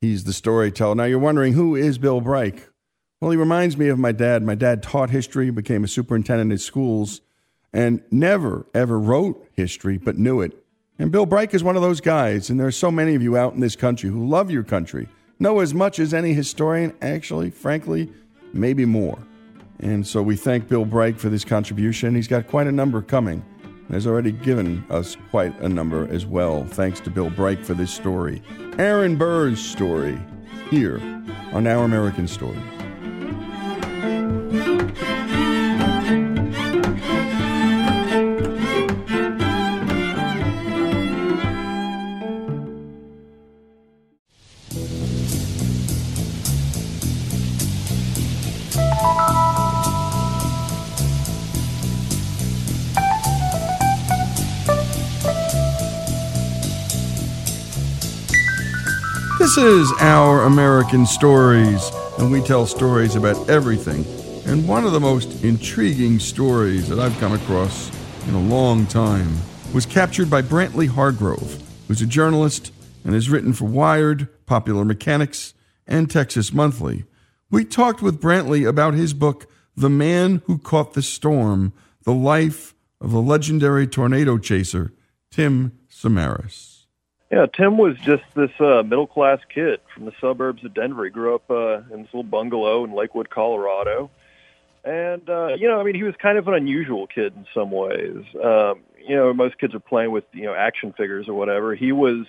He's 0.00 0.24
the 0.24 0.32
storyteller. 0.32 0.96
Now 0.96 1.04
you're 1.04 1.20
wondering 1.20 1.52
who 1.52 1.76
is 1.76 1.96
Bill 1.96 2.20
Bryk? 2.20 2.68
Well, 3.20 3.30
he 3.30 3.36
reminds 3.36 3.76
me 3.76 3.86
of 3.86 4.00
my 4.00 4.10
dad. 4.10 4.42
My 4.42 4.56
dad 4.56 4.82
taught 4.82 5.10
history, 5.10 5.50
became 5.50 5.84
a 5.84 5.88
superintendent 5.88 6.50
at 6.50 6.60
schools, 6.60 7.20
and 7.72 8.02
never, 8.10 8.66
ever 8.74 8.98
wrote 8.98 9.46
history, 9.52 9.96
but 9.96 10.18
knew 10.18 10.40
it. 10.40 10.63
And 10.98 11.10
Bill 11.10 11.26
Bryk 11.26 11.54
is 11.54 11.64
one 11.64 11.76
of 11.76 11.82
those 11.82 12.00
guys, 12.00 12.50
and 12.50 12.58
there 12.58 12.66
are 12.66 12.72
so 12.72 12.90
many 12.90 13.14
of 13.14 13.22
you 13.22 13.36
out 13.36 13.54
in 13.54 13.60
this 13.60 13.76
country 13.76 14.10
who 14.10 14.26
love 14.26 14.50
your 14.50 14.62
country, 14.62 15.08
know 15.38 15.60
as 15.60 15.74
much 15.74 15.98
as 15.98 16.14
any 16.14 16.32
historian, 16.32 16.92
actually, 17.02 17.50
frankly, 17.50 18.12
maybe 18.52 18.84
more. 18.84 19.18
And 19.80 20.06
so 20.06 20.22
we 20.22 20.36
thank 20.36 20.68
Bill 20.68 20.84
Bryk 20.84 21.18
for 21.18 21.28
this 21.28 21.44
contribution. 21.44 22.14
He's 22.14 22.28
got 22.28 22.46
quite 22.46 22.68
a 22.68 22.72
number 22.72 23.02
coming 23.02 23.44
has 23.90 24.06
already 24.06 24.32
given 24.32 24.84
us 24.90 25.16
quite 25.30 25.58
a 25.60 25.68
number 25.68 26.08
as 26.08 26.26
well. 26.26 26.64
Thanks 26.64 27.00
to 27.00 27.10
Bill 27.10 27.30
Bryk 27.30 27.64
for 27.64 27.74
this 27.74 27.92
story. 27.92 28.42
Aaron 28.78 29.16
Burr's 29.16 29.64
story 29.64 30.18
here 30.70 31.00
on 31.52 31.66
Our 31.66 31.84
American 31.84 32.26
Story. 32.26 32.60
This 59.54 59.90
is 59.90 59.92
Our 60.00 60.42
American 60.46 61.06
Stories, 61.06 61.88
and 62.18 62.32
we 62.32 62.40
tell 62.40 62.66
stories 62.66 63.14
about 63.14 63.48
everything. 63.48 64.04
And 64.50 64.66
one 64.66 64.84
of 64.84 64.90
the 64.90 64.98
most 64.98 65.44
intriguing 65.44 66.18
stories 66.18 66.88
that 66.88 66.98
I've 66.98 67.16
come 67.20 67.34
across 67.34 67.88
in 68.26 68.34
a 68.34 68.40
long 68.40 68.84
time 68.84 69.32
was 69.72 69.86
captured 69.86 70.28
by 70.28 70.42
Brantley 70.42 70.88
Hargrove, 70.88 71.62
who's 71.86 72.02
a 72.02 72.06
journalist 72.06 72.72
and 73.04 73.14
has 73.14 73.30
written 73.30 73.52
for 73.52 73.66
Wired, 73.66 74.26
Popular 74.44 74.84
Mechanics, 74.84 75.54
and 75.86 76.10
Texas 76.10 76.52
Monthly. 76.52 77.04
We 77.48 77.64
talked 77.64 78.02
with 78.02 78.20
Brantley 78.20 78.68
about 78.68 78.94
his 78.94 79.14
book, 79.14 79.48
The 79.76 79.88
Man 79.88 80.42
Who 80.46 80.58
Caught 80.58 80.94
the 80.94 81.02
Storm 81.02 81.72
The 82.02 82.12
Life 82.12 82.74
of 83.00 83.12
the 83.12 83.22
Legendary 83.22 83.86
Tornado 83.86 84.36
Chaser, 84.36 84.92
Tim 85.30 85.78
Samaras. 85.88 86.73
Yeah, 87.34 87.46
Tim 87.52 87.78
was 87.78 87.96
just 87.98 88.22
this 88.36 88.52
uh, 88.60 88.84
middle 88.84 89.08
class 89.08 89.40
kid 89.52 89.80
from 89.92 90.04
the 90.04 90.12
suburbs 90.20 90.64
of 90.64 90.72
Denver. 90.72 91.04
He 91.04 91.10
grew 91.10 91.34
up 91.34 91.50
uh, 91.50 91.78
in 91.92 92.02
this 92.02 92.14
little 92.14 92.22
bungalow 92.22 92.84
in 92.84 92.94
Lakewood, 92.94 93.28
Colorado. 93.28 94.08
And, 94.84 95.28
uh, 95.28 95.54
you 95.58 95.66
know, 95.66 95.80
I 95.80 95.82
mean, 95.82 95.96
he 95.96 96.04
was 96.04 96.14
kind 96.22 96.38
of 96.38 96.46
an 96.46 96.54
unusual 96.54 97.08
kid 97.08 97.32
in 97.34 97.44
some 97.52 97.72
ways. 97.72 98.24
Um, 98.36 98.82
you 99.04 99.16
know, 99.16 99.34
most 99.34 99.58
kids 99.58 99.74
are 99.74 99.80
playing 99.80 100.12
with, 100.12 100.22
you 100.32 100.44
know, 100.44 100.54
action 100.54 100.92
figures 100.92 101.28
or 101.28 101.34
whatever. 101.34 101.74
He 101.74 101.90
was 101.90 102.24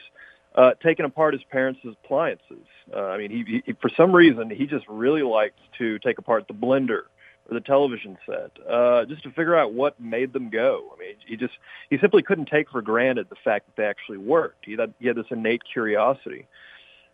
uh, 0.55 0.71
taking 0.81 1.05
apart 1.05 1.35
his 1.35 1.43
parents' 1.51 1.81
appliances. 1.85 2.65
Uh, 2.91 2.99
I 2.99 3.19
mean, 3.19 3.29
he, 3.29 3.61
he, 3.63 3.73
for 3.73 3.91
some 3.95 4.11
reason, 4.11 4.49
he 4.49 4.65
just 4.65 4.87
really 4.87 5.21
liked 5.21 5.59
to 5.77 5.99
take 5.99 6.17
apart 6.17 6.47
the 6.47 6.55
blender 6.55 7.03
or 7.49 7.53
the 7.53 7.61
television 7.61 8.17
set, 8.25 8.51
uh, 8.67 9.05
just 9.05 9.23
to 9.23 9.29
figure 9.29 9.55
out 9.55 9.73
what 9.73 9.99
made 9.99 10.33
them 10.33 10.49
go. 10.49 10.93
I 10.95 10.99
mean, 10.99 11.15
he 11.25 11.37
just 11.37 11.53
he 11.89 11.97
simply 11.99 12.23
couldn't 12.23 12.47
take 12.47 12.69
for 12.69 12.81
granted 12.81 13.27
the 13.29 13.35
fact 13.43 13.67
that 13.67 13.75
they 13.75 13.87
actually 13.87 14.17
worked. 14.17 14.65
He 14.65 14.73
had, 14.73 14.93
he 14.99 15.07
had 15.07 15.15
this 15.15 15.27
innate 15.29 15.61
curiosity. 15.71 16.47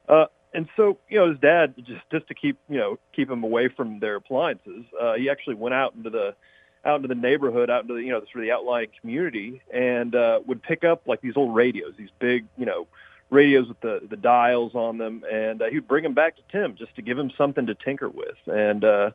Uh, 0.07 0.25
and 0.53 0.67
so, 0.75 0.97
you 1.09 1.17
know, 1.17 1.29
his 1.29 1.39
dad 1.39 1.75
just 1.77 2.01
just 2.11 2.27
to 2.27 2.33
keep 2.33 2.57
you 2.69 2.77
know 2.77 2.99
keep 3.13 3.29
him 3.29 3.43
away 3.43 3.67
from 3.69 3.99
their 3.99 4.15
appliances, 4.15 4.83
uh, 4.99 5.13
he 5.13 5.29
actually 5.29 5.55
went 5.55 5.73
out 5.73 5.95
into 5.95 6.09
the 6.09 6.35
out 6.83 6.97
into 6.97 7.07
the 7.07 7.15
neighborhood, 7.15 7.69
out 7.69 7.83
into 7.83 7.95
the 7.95 8.01
you 8.01 8.09
know 8.09 8.19
sort 8.19 8.37
of 8.37 8.41
the 8.41 8.51
outlying 8.51 8.89
community, 8.99 9.61
and 9.73 10.15
uh, 10.15 10.39
would 10.45 10.61
pick 10.61 10.83
up 10.83 11.07
like 11.07 11.21
these 11.21 11.37
old 11.37 11.55
radios, 11.55 11.93
these 11.97 12.09
big 12.19 12.45
you 12.57 12.65
know 12.65 12.87
radios 13.29 13.67
with 13.67 13.79
the 13.81 14.01
the 14.09 14.17
dials 14.17 14.75
on 14.75 14.97
them, 14.97 15.23
and 15.31 15.61
uh, 15.61 15.69
he'd 15.69 15.87
bring 15.87 16.03
them 16.03 16.13
back 16.13 16.35
to 16.35 16.41
Tim 16.51 16.75
just 16.75 16.95
to 16.95 17.01
give 17.01 17.17
him 17.17 17.31
something 17.37 17.65
to 17.67 17.75
tinker 17.75 18.09
with, 18.09 18.37
and 18.47 18.83
uh, 18.83 19.11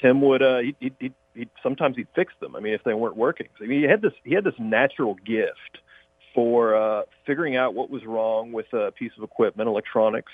Tim 0.00 0.20
would 0.22 0.42
uh, 0.42 0.58
he 0.58 0.92
he 0.98 1.12
he 1.34 1.48
sometimes 1.62 1.96
he'd 1.96 2.08
fix 2.14 2.32
them. 2.40 2.56
I 2.56 2.60
mean, 2.60 2.74
if 2.74 2.84
they 2.84 2.94
weren't 2.94 3.16
working, 3.16 3.48
so, 3.58 3.64
I 3.64 3.68
mean, 3.68 3.82
he 3.82 3.88
had 3.88 4.02
this 4.02 4.12
he 4.24 4.34
had 4.34 4.44
this 4.44 4.54
natural 4.58 5.14
gift 5.14 5.78
for 6.34 6.74
uh, 6.74 7.02
figuring 7.26 7.56
out 7.56 7.74
what 7.74 7.90
was 7.90 8.04
wrong 8.04 8.52
with 8.52 8.72
a 8.72 8.92
piece 8.92 9.12
of 9.18 9.24
equipment, 9.24 9.68
electronics, 9.68 10.32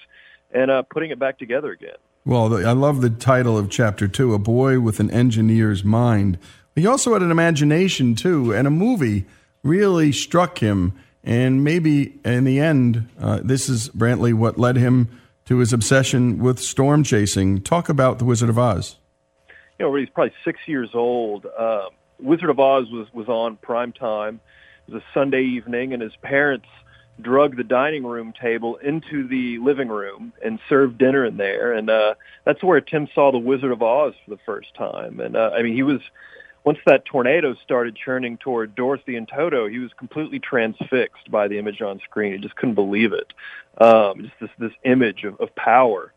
and 0.52 0.70
uh, 0.70 0.82
putting 0.82 1.10
it 1.10 1.18
back 1.18 1.38
together 1.38 1.72
again. 1.72 1.96
Well, 2.24 2.66
I 2.66 2.72
love 2.72 3.02
the 3.02 3.10
title 3.10 3.56
of 3.56 3.70
chapter 3.70 4.08
two, 4.08 4.34
"A 4.34 4.38
Boy 4.38 4.80
with 4.80 5.00
an 5.00 5.10
Engineer's 5.10 5.84
Mind." 5.84 6.38
He 6.74 6.86
also 6.86 7.14
had 7.14 7.22
an 7.22 7.30
imagination 7.30 8.14
too, 8.14 8.52
and 8.52 8.66
a 8.66 8.70
movie 8.70 9.24
really 9.62 10.12
struck 10.12 10.58
him. 10.58 10.92
And 11.24 11.64
maybe 11.64 12.20
in 12.24 12.44
the 12.44 12.60
end, 12.60 13.08
uh, 13.18 13.40
this 13.42 13.68
is 13.68 13.88
Brantley 13.88 14.32
what 14.32 14.58
led 14.58 14.76
him 14.76 15.08
to 15.46 15.58
his 15.58 15.72
obsession 15.72 16.38
with 16.38 16.60
storm 16.60 17.02
chasing. 17.02 17.62
Talk 17.62 17.88
about 17.88 18.18
The 18.18 18.24
Wizard 18.24 18.48
of 18.48 18.58
Oz. 18.58 18.96
You 19.78 19.86
know, 19.86 19.94
he's 19.94 20.08
probably 20.08 20.32
six 20.44 20.60
years 20.66 20.90
old. 20.94 21.46
Uh, 21.46 21.86
Wizard 22.18 22.50
of 22.50 22.58
Oz 22.58 22.90
was 22.90 23.12
was 23.12 23.28
on 23.28 23.56
prime 23.56 23.92
time. 23.92 24.40
It 24.88 24.94
was 24.94 25.02
a 25.02 25.06
Sunday 25.12 25.42
evening, 25.42 25.92
and 25.92 26.02
his 26.02 26.16
parents 26.22 26.66
drug 27.20 27.56
the 27.56 27.64
dining 27.64 28.04
room 28.04 28.32
table 28.32 28.76
into 28.76 29.26
the 29.26 29.58
living 29.58 29.88
room 29.88 30.32
and 30.44 30.58
served 30.68 30.98
dinner 30.98 31.24
in 31.24 31.36
there. 31.36 31.72
And 31.72 31.88
uh, 31.88 32.14
that's 32.44 32.62
where 32.62 32.80
Tim 32.80 33.08
saw 33.14 33.32
The 33.32 33.38
Wizard 33.38 33.72
of 33.72 33.82
Oz 33.82 34.14
for 34.24 34.30
the 34.30 34.40
first 34.44 34.74
time. 34.74 35.20
And 35.20 35.36
uh, 35.36 35.50
I 35.54 35.62
mean, 35.62 35.74
he 35.74 35.82
was 35.82 36.00
once 36.64 36.78
that 36.84 37.04
tornado 37.04 37.54
started 37.62 37.96
churning 37.96 38.36
toward 38.38 38.74
Dorothy 38.74 39.16
and 39.16 39.28
Toto, 39.28 39.68
he 39.68 39.78
was 39.78 39.92
completely 39.96 40.40
transfixed 40.40 41.30
by 41.30 41.46
the 41.48 41.58
image 41.58 41.80
on 41.80 42.00
screen. 42.00 42.32
He 42.32 42.38
just 42.38 42.56
couldn't 42.56 42.74
believe 42.74 43.12
it. 43.12 43.32
Um, 43.78 44.22
just 44.22 44.34
this 44.40 44.50
this 44.58 44.72
image 44.84 45.24
of, 45.24 45.40
of 45.40 45.54
power, 45.54 46.12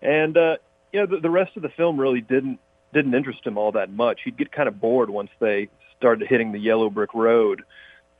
and 0.00 0.36
uh, 0.36 0.56
you 0.92 1.00
know 1.00 1.06
the, 1.06 1.20
the 1.20 1.30
rest 1.30 1.56
of 1.56 1.62
the 1.62 1.68
film 1.68 2.00
really 2.00 2.20
didn't 2.20 2.58
didn't 2.92 3.14
interest 3.14 3.46
him 3.46 3.58
all 3.58 3.72
that 3.72 3.90
much. 3.90 4.20
He'd 4.24 4.36
get 4.36 4.52
kind 4.52 4.68
of 4.68 4.80
bored 4.80 5.10
once 5.10 5.30
they 5.38 5.68
started 5.96 6.28
hitting 6.28 6.52
the 6.52 6.58
yellow 6.58 6.90
brick 6.90 7.14
road. 7.14 7.62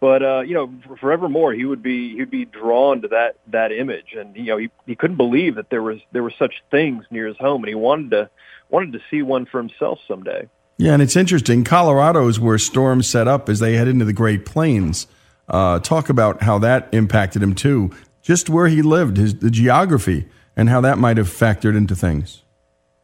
But 0.00 0.22
uh, 0.22 0.40
you 0.40 0.54
know, 0.54 0.72
forevermore 0.98 1.52
he 1.52 1.64
would 1.64 1.82
be 1.82 2.16
he'd 2.16 2.30
be 2.30 2.44
drawn 2.44 3.02
to 3.02 3.08
that 3.08 3.36
that 3.48 3.70
image, 3.70 4.14
and 4.18 4.34
you 4.34 4.46
know 4.46 4.56
he 4.56 4.68
he 4.84 4.96
couldn't 4.96 5.16
believe 5.16 5.54
that 5.54 5.70
there 5.70 5.82
was 5.82 6.00
there 6.10 6.24
were 6.24 6.34
such 6.36 6.54
things 6.72 7.04
near 7.10 7.28
his 7.28 7.36
home, 7.36 7.62
and 7.62 7.68
he 7.68 7.76
wanted 7.76 8.10
to 8.10 8.30
wanted 8.68 8.92
to 8.94 9.00
see 9.10 9.22
one 9.22 9.46
for 9.46 9.58
himself 9.58 10.00
someday. 10.08 10.48
Yeah, 10.76 10.94
and 10.94 11.02
it's 11.02 11.14
interesting. 11.14 11.62
Colorado 11.62 12.26
is 12.26 12.40
where 12.40 12.58
storms 12.58 13.08
set 13.08 13.28
up 13.28 13.48
as 13.48 13.60
they 13.60 13.76
head 13.76 13.86
into 13.86 14.04
the 14.04 14.12
Great 14.12 14.44
Plains. 14.44 15.06
Uh, 15.46 15.78
talk 15.78 16.08
about 16.08 16.42
how 16.42 16.58
that 16.58 16.88
impacted 16.90 17.40
him 17.40 17.54
too. 17.54 17.92
Just 18.22 18.50
where 18.50 18.66
he 18.66 18.82
lived, 18.82 19.18
his 19.18 19.36
the 19.36 19.50
geography, 19.50 20.26
and 20.56 20.68
how 20.68 20.80
that 20.80 20.98
might 20.98 21.16
have 21.16 21.28
factored 21.28 21.76
into 21.76 21.94
things. 21.94 22.42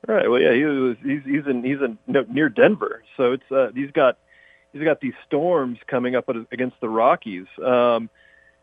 Right. 0.09 0.29
Well, 0.31 0.41
yeah, 0.41 0.55
he 0.55 0.65
was, 0.65 0.97
he's 1.05 1.23
he's 1.23 1.47
in 1.47 1.63
he's 1.63 1.83
in 1.83 1.99
near 2.33 2.49
Denver, 2.49 3.03
so 3.19 3.33
it's 3.33 3.53
uh, 3.53 3.69
he's 3.75 3.91
got 3.91 4.17
he's 4.73 4.83
got 4.83 5.03
these 5.03 5.13
storms 5.27 5.79
coming 5.87 6.17
up 6.17 6.31
against 6.51 6.81
the 6.81 6.89
Rockies. 6.89 7.45
Um, 7.63 8.09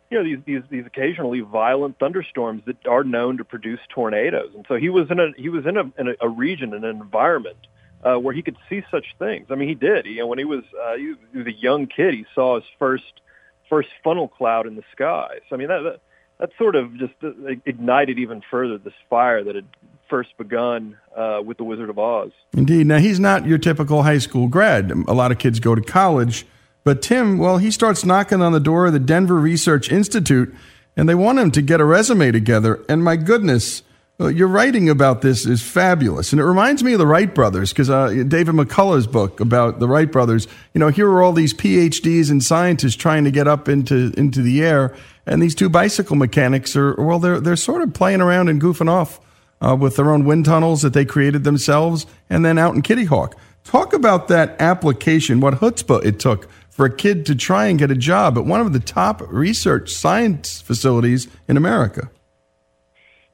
you 0.10 0.18
know 0.18 0.24
these 0.24 0.40
these 0.48 0.64
these 0.72 0.86
occasionally 0.88 1.42
violent 1.42 2.00
thunderstorms 2.00 2.64
that 2.66 2.88
are 2.88 3.04
known 3.04 3.38
to 3.38 3.44
produce 3.44 3.80
tornadoes, 3.90 4.54
and 4.56 4.66
so 4.68 4.74
he 4.74 4.90
was 4.90 5.12
in 5.12 5.20
a 5.20 5.34
he 5.38 5.50
was 5.50 5.68
in 5.68 5.78
a 5.78 5.84
in 6.00 6.08
a, 6.08 6.14
a 6.22 6.30
region, 6.30 6.74
in 6.74 6.84
an 6.84 7.00
environment 7.00 7.58
uh, 8.04 8.16
where 8.16 8.34
he 8.34 8.42
could 8.42 8.58
see 8.68 8.82
such 8.90 9.06
things. 9.20 9.46
I 9.52 9.56
mean, 9.56 9.70
he 9.70 9.76
did. 9.76 10.08
You 10.08 10.22
know, 10.22 10.28
when 10.28 10.40
he 10.40 10.46
was 10.46 10.64
uh, 10.84 10.96
he, 10.96 11.14
he 11.32 11.38
was 11.38 11.48
a 11.48 11.54
young 11.54 11.86
kid, 11.86 12.16
he 12.16 12.26
saw 12.34 12.56
his 12.56 12.66
first 12.80 13.22
first 13.70 13.90
funnel 14.04 14.30
cloud 14.30 14.66
in 14.66 14.76
the 14.76 14.84
sky. 14.94 15.42
So 15.48 15.56
I 15.56 15.60
mean, 15.60 15.68
that 15.68 15.82
that, 15.84 16.02
that 16.40 16.50
sort 16.58 16.76
of 16.76 16.98
just 16.98 17.14
uh, 17.24 17.30
ignited 17.68 18.18
even 18.18 18.42
further 18.50 18.80
this 18.80 18.94
fire 19.12 19.44
that 19.44 19.54
had 19.54 19.68
first 20.10 20.38
begun 20.38 20.98
uh, 21.16 21.42
with 21.46 21.58
the 21.58 21.64
Wizard 21.64 21.90
of 21.90 22.00
Oz. 22.00 22.32
Indeed. 22.54 22.88
Now 22.88 22.98
he's 22.98 23.20
not 23.20 23.46
your 23.46 23.58
typical 23.58 24.04
high 24.04 24.18
school 24.18 24.48
grad. 24.48 24.92
A 25.08 25.14
lot 25.14 25.32
of 25.32 25.38
kids 25.38 25.60
go 25.60 25.76
to 25.76 25.82
college, 25.82 26.46
but 26.84 27.02
Tim, 27.02 27.38
well, 27.38 27.58
he 27.58 27.72
starts 27.72 28.06
knocking 28.06 28.42
on 28.42 28.52
the 28.52 28.60
door 28.60 28.86
of 28.86 28.94
the 28.94 29.00
Denver 29.00 29.40
Research 29.40 29.92
Institute, 29.92 30.54
and 30.96 31.10
they 31.10 31.16
want 31.16 31.40
him 31.40 31.52
to 31.52 31.62
get 31.62 31.82
a 31.82 31.86
resume 31.86 32.32
together. 32.32 32.84
And 32.88 33.04
my 33.04 33.16
goodness 33.16 33.84
well, 34.18 34.32
your 34.32 34.48
writing 34.48 34.90
about 34.90 35.22
this 35.22 35.46
is 35.46 35.62
fabulous, 35.62 36.32
and 36.32 36.40
it 36.40 36.46
reminds 36.46 36.82
me 36.82 36.94
of 36.94 37.00
the 37.00 37.08
Wright 37.08 37.34
brothers 37.34 37.74
because 37.74 37.90
uh, 37.90 38.08
David 38.26 38.56
McCullough's 38.56 39.08
book 39.08 39.42
about 39.42 39.80
the 39.80 39.90
Wright 39.90 40.10
brothers. 40.10 40.48
You 40.74 40.80
know, 40.80 40.88
here 40.88 41.10
are 41.10 41.22
all 41.22 41.34
these 41.34 41.54
PhDs 41.54 42.32
and 42.32 42.42
scientists 42.42 42.96
trying 42.96 43.26
to 43.26 43.32
get 43.32 43.46
up 43.46 43.68
into 43.68 44.14
into 44.16 44.42
the 44.42 44.64
air, 44.64 44.96
and 45.26 45.42
these 45.42 45.54
two 45.54 45.68
bicycle 45.68 46.16
mechanics 46.16 46.78
are 46.78 46.96
well, 46.96 47.20
they're 47.20 47.42
they're 47.42 47.58
sort 47.58 47.82
of 47.82 47.94
playing 47.94 48.22
around 48.22 48.48
and 48.48 48.62
goofing 48.62 48.90
off 48.90 49.20
uh, 49.62 49.76
with 49.80 49.96
their 49.96 50.12
own 50.12 50.26
wind 50.26 50.46
tunnels 50.46 50.82
that 50.82 50.94
they 50.94 51.06
created 51.06 51.44
themselves, 51.44 52.06
and 52.30 52.44
then 52.44 52.58
out 52.58 52.76
in 52.76 52.82
Kitty 52.82 53.06
Hawk. 53.06 53.36
Talk 53.64 53.94
about 53.94 54.28
that 54.28 54.56
application, 54.62 55.40
what 55.40 55.56
chutzpah 55.56 56.06
it 56.06 56.20
took 56.20 56.48
for 56.70 56.86
a 56.86 56.96
kid 56.96 57.26
to 57.26 57.36
try 57.36 57.68
and 57.68 57.80
get 57.80 57.90
a 57.90 57.96
job 57.96 58.38
at 58.38 58.46
one 58.46 58.62
of 58.62 58.74
the 58.74 58.80
top 58.80 59.22
research 59.28 59.90
science 59.92 60.62
facilities 60.62 61.28
in 61.48 61.58
America. 61.58 62.12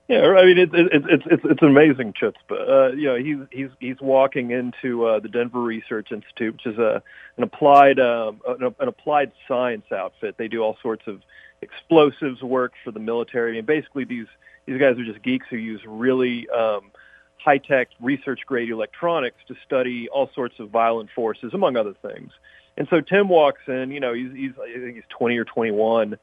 Yeah, 0.08 0.28
I 0.38 0.46
mean 0.46 0.58
it's 0.58 0.74
it's 0.76 1.06
it's 1.10 1.24
it's, 1.32 1.44
it's 1.46 1.62
amazing 1.62 2.14
chutzpah. 2.14 2.70
Uh, 2.70 2.94
you 2.94 3.08
know, 3.08 3.16
he's 3.16 3.38
he's 3.50 3.70
he's 3.80 4.02
walking 4.02 4.52
into 4.52 5.06
uh, 5.06 5.20
the 5.20 5.30
Denver 5.30 5.62
Research 5.62 6.12
Institute, 6.12 6.54
which 6.54 6.66
is 6.66 6.78
a 6.78 7.02
an 7.38 7.44
applied 7.44 7.98
um, 7.98 8.42
an, 8.46 8.76
an 8.78 8.88
applied 8.90 9.32
science 9.48 9.90
outfit. 9.90 10.36
They 10.38 10.50
do 10.50 10.62
all 10.62 10.78
sorts 10.82 11.08
of 11.08 11.22
explosives 11.62 12.44
work 12.44 12.74
for 12.84 12.92
the 12.92 13.00
military, 13.00 13.58
and 13.58 13.66
basically 13.66 14.04
these 14.04 14.28
these 14.72 14.80
guys 14.80 14.98
are 14.98 15.04
just 15.06 15.22
geeks 15.22 15.48
who 15.50 15.58
use 15.58 15.82
really 15.86 16.48
um, 16.50 16.92
high 17.38 17.58
tech 17.58 17.90
research 18.00 18.42
grade 18.46 18.70
electronics 18.70 19.38
to 19.48 19.56
study 19.66 20.08
all 20.10 20.30
sorts 20.34 20.60
of 20.60 20.70
violent 20.70 21.10
forces, 21.14 21.54
among 21.54 21.76
other 21.76 21.94
things. 22.02 22.32
And 22.78 22.88
so 22.90 23.02
Tim 23.02 23.28
walks 23.28 23.62
in. 23.68 23.92
You 23.92 24.00
know, 24.00 24.14
he's 24.14 24.32
he's 24.34 24.52
I 24.62 24.80
think 24.80 24.96
he's 24.96 25.04
twenty 25.10 25.38
or 25.38 25.44
twenty 25.44 25.72
one. 25.72 26.18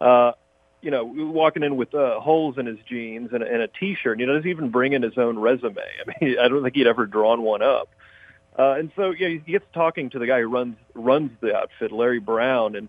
Uh, 0.00 0.32
you 0.80 0.90
know, 0.90 1.04
walking 1.04 1.62
in 1.62 1.76
with 1.76 1.94
uh, 1.94 2.18
holes 2.18 2.58
in 2.58 2.66
his 2.66 2.78
jeans 2.88 3.30
and, 3.32 3.44
and 3.44 3.62
a 3.62 3.68
T-shirt. 3.68 4.18
And 4.18 4.20
he 4.20 4.26
doesn't 4.26 4.50
even 4.50 4.70
bring 4.70 4.94
in 4.94 5.02
his 5.02 5.16
own 5.16 5.38
resume. 5.38 5.76
I 5.78 6.24
mean, 6.24 6.36
I 6.40 6.48
don't 6.48 6.64
think 6.64 6.74
he'd 6.74 6.88
ever 6.88 7.06
drawn 7.06 7.42
one 7.42 7.62
up. 7.62 7.88
Uh, 8.58 8.72
and 8.72 8.90
so, 8.96 9.12
you 9.12 9.28
know, 9.28 9.42
he 9.46 9.52
gets 9.52 9.64
talking 9.72 10.10
to 10.10 10.18
the 10.18 10.26
guy 10.26 10.40
who 10.40 10.48
runs 10.48 10.74
runs 10.94 11.30
the 11.40 11.56
outfit, 11.56 11.92
Larry 11.92 12.18
Brown, 12.18 12.74
and 12.74 12.88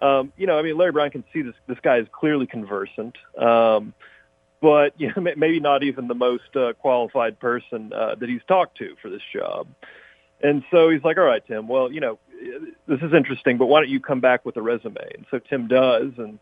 um, 0.00 0.32
you 0.36 0.46
know, 0.46 0.58
I 0.58 0.62
mean, 0.62 0.76
Larry 0.76 0.92
Brown 0.92 1.10
can 1.10 1.24
see 1.32 1.42
this 1.42 1.54
this 1.66 1.78
guy 1.82 1.98
is 1.98 2.06
clearly 2.12 2.46
conversant, 2.46 3.16
um, 3.36 3.94
but 4.60 4.92
you 5.00 5.12
know, 5.14 5.22
maybe 5.36 5.60
not 5.60 5.82
even 5.82 6.08
the 6.08 6.14
most 6.14 6.54
uh, 6.56 6.72
qualified 6.74 7.38
person 7.38 7.92
uh, 7.92 8.14
that 8.16 8.28
he's 8.28 8.42
talked 8.46 8.78
to 8.78 8.94
for 9.00 9.10
this 9.10 9.22
job. 9.32 9.66
And 10.42 10.62
so 10.70 10.88
he's 10.90 11.02
like, 11.02 11.18
"All 11.18 11.24
right, 11.24 11.44
Tim. 11.46 11.66
Well, 11.66 11.90
you 11.90 12.00
know, 12.00 12.18
this 12.86 13.00
is 13.02 13.12
interesting, 13.12 13.58
but 13.58 13.66
why 13.66 13.80
don't 13.80 13.90
you 13.90 14.00
come 14.00 14.20
back 14.20 14.44
with 14.44 14.56
a 14.56 14.62
resume?" 14.62 14.96
And 15.14 15.26
so 15.30 15.40
Tim 15.40 15.66
does, 15.66 16.12
and 16.16 16.38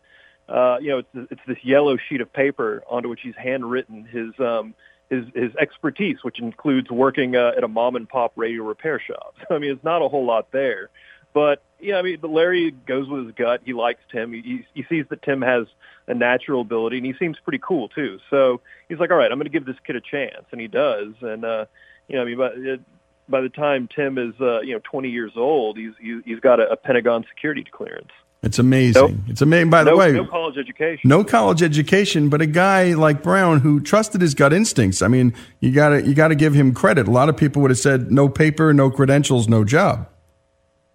uh, 0.47 0.77
you 0.79 0.89
know, 0.89 0.97
it's, 0.99 1.31
it's 1.31 1.41
this 1.47 1.57
yellow 1.63 1.97
sheet 1.97 2.21
of 2.21 2.31
paper 2.31 2.83
onto 2.87 3.09
which 3.09 3.21
he's 3.21 3.35
handwritten 3.35 4.05
his 4.05 4.39
um, 4.39 4.75
his 5.09 5.25
his 5.33 5.55
expertise, 5.55 6.17
which 6.21 6.39
includes 6.39 6.89
working 6.89 7.35
uh, 7.35 7.53
at 7.57 7.63
a 7.63 7.67
mom 7.67 7.95
and 7.95 8.07
pop 8.07 8.33
radio 8.35 8.63
repair 8.63 8.99
shop. 8.99 9.35
So, 9.47 9.55
I 9.55 9.59
mean, 9.59 9.71
it's 9.71 9.83
not 9.83 10.01
a 10.01 10.07
whole 10.07 10.25
lot 10.25 10.51
there, 10.51 10.89
but 11.37 11.61
yeah, 11.79 11.97
I 11.97 12.01
mean, 12.01 12.17
but 12.19 12.31
Larry 12.31 12.71
goes 12.71 13.07
with 13.07 13.27
his 13.27 13.35
gut. 13.35 13.61
He 13.63 13.71
likes 13.71 13.99
Tim. 14.11 14.33
He 14.33 14.65
he 14.73 14.83
sees 14.89 15.05
that 15.11 15.21
Tim 15.21 15.43
has 15.43 15.67
a 16.07 16.15
natural 16.15 16.61
ability, 16.61 16.97
and 16.97 17.05
he 17.05 17.13
seems 17.19 17.37
pretty 17.43 17.59
cool 17.61 17.89
too. 17.89 18.17
So 18.31 18.59
he's 18.89 18.97
like, 18.97 19.11
all 19.11 19.17
right, 19.17 19.31
I'm 19.31 19.37
going 19.37 19.45
to 19.45 19.51
give 19.51 19.67
this 19.67 19.75
kid 19.85 19.95
a 19.95 20.01
chance, 20.01 20.45
and 20.51 20.59
he 20.59 20.67
does. 20.67 21.13
And 21.21 21.45
uh, 21.45 21.65
you 22.07 22.15
know, 22.15 22.23
I 22.23 22.25
mean, 22.25 22.37
by, 22.39 22.47
it, 22.55 22.81
by 23.29 23.41
the 23.41 23.49
time 23.49 23.87
Tim 23.95 24.17
is 24.17 24.33
uh, 24.41 24.61
you 24.61 24.73
know 24.73 24.81
20 24.89 25.09
years 25.09 25.33
old, 25.35 25.77
he's 25.77 25.91
he's 26.25 26.39
got 26.39 26.59
a, 26.59 26.71
a 26.71 26.75
Pentagon 26.75 27.23
security 27.29 27.63
clearance. 27.71 28.09
It's 28.41 28.57
amazing. 28.57 29.01
Nope. 29.01 29.11
It's 29.27 29.41
amazing. 29.43 29.69
By 29.69 29.83
the 29.83 29.91
no, 29.91 29.97
way, 29.97 30.13
no 30.13 30.25
college 30.25 30.57
education. 30.57 31.07
No 31.07 31.23
college 31.23 31.61
education, 31.61 32.29
but 32.29 32.41
a 32.41 32.47
guy 32.47 32.95
like 32.95 33.21
Brown 33.21 33.59
who 33.59 33.79
trusted 33.79 34.21
his 34.21 34.33
gut 34.33 34.53
instincts. 34.53 35.03
I 35.03 35.07
mean, 35.07 35.35
you 35.59 35.71
got 35.71 35.89
to 35.89 36.01
you 36.01 36.15
got 36.15 36.29
to 36.29 36.35
give 36.35 36.55
him 36.55 36.73
credit. 36.73 37.07
A 37.07 37.11
lot 37.11 37.29
of 37.29 37.37
people 37.37 37.61
would 37.61 37.69
have 37.69 37.77
said 37.77 38.11
no 38.11 38.27
paper, 38.27 38.73
no 38.73 38.89
credentials, 38.89 39.47
no 39.47 39.63
job. 39.63 40.09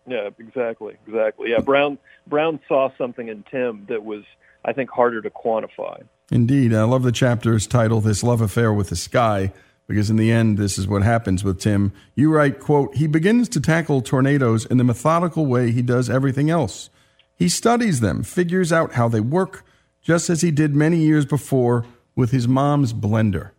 Yeah, 0.07 0.31
exactly, 0.39 0.97
exactly. 1.07 1.51
Yeah, 1.51 1.61
Brown 1.61 1.99
Brown 2.27 2.61
saw 2.69 2.91
something 2.99 3.29
in 3.29 3.45
Tim 3.51 3.87
that 3.89 4.05
was, 4.05 4.25
I 4.65 4.73
think, 4.73 4.91
harder 4.91 5.23
to 5.23 5.31
quantify. 5.31 6.03
Indeed, 6.31 6.75
I 6.75 6.85
love 6.85 7.03
the 7.03 7.13
chapter's 7.13 7.67
title, 7.67 8.01
"This 8.01 8.23
Love 8.23 8.41
Affair 8.41 8.73
with 8.73 8.89
the 8.89 8.97
Sky." 8.97 9.53
because 9.87 10.11
in 10.11 10.17
the 10.17 10.31
end, 10.31 10.59
this 10.59 10.79
is 10.79 10.87
what 10.87 11.03
happens 11.03 11.45
with 11.45 11.61
Tim. 11.61 11.93
You 12.15 12.33
write, 12.33 12.61
quote, 12.61 12.95
he 12.95 13.07
begins 13.07 13.49
to 13.51 13.61
tackle 13.61 14.01
tornadoes 14.01 14.65
in 14.65 14.79
the 14.79 14.85
methodical 14.85 15.45
way 15.45 15.71
he 15.71 15.83
does 15.83 16.09
everything 16.09 16.51
else. 16.51 16.89
He 17.37 17.49
studies 17.49 18.01
them, 18.01 18.23
figures 18.23 18.73
out 18.73 18.93
how 18.93 19.09
they 19.09 19.21
work, 19.21 19.65
just 20.01 20.31
as 20.31 20.41
he 20.41 20.51
did 20.51 20.75
many 20.75 20.99
years 20.99 21.27
before 21.27 21.85
with 22.15 22.31
his 22.31 22.49
mom's 22.49 22.93
blender. 22.93 23.51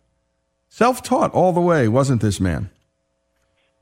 Self 0.68 1.02
taught 1.02 1.32
all 1.32 1.52
the 1.52 1.60
way, 1.60 1.86
wasn't 1.86 2.20
this 2.20 2.40
man? 2.40 2.70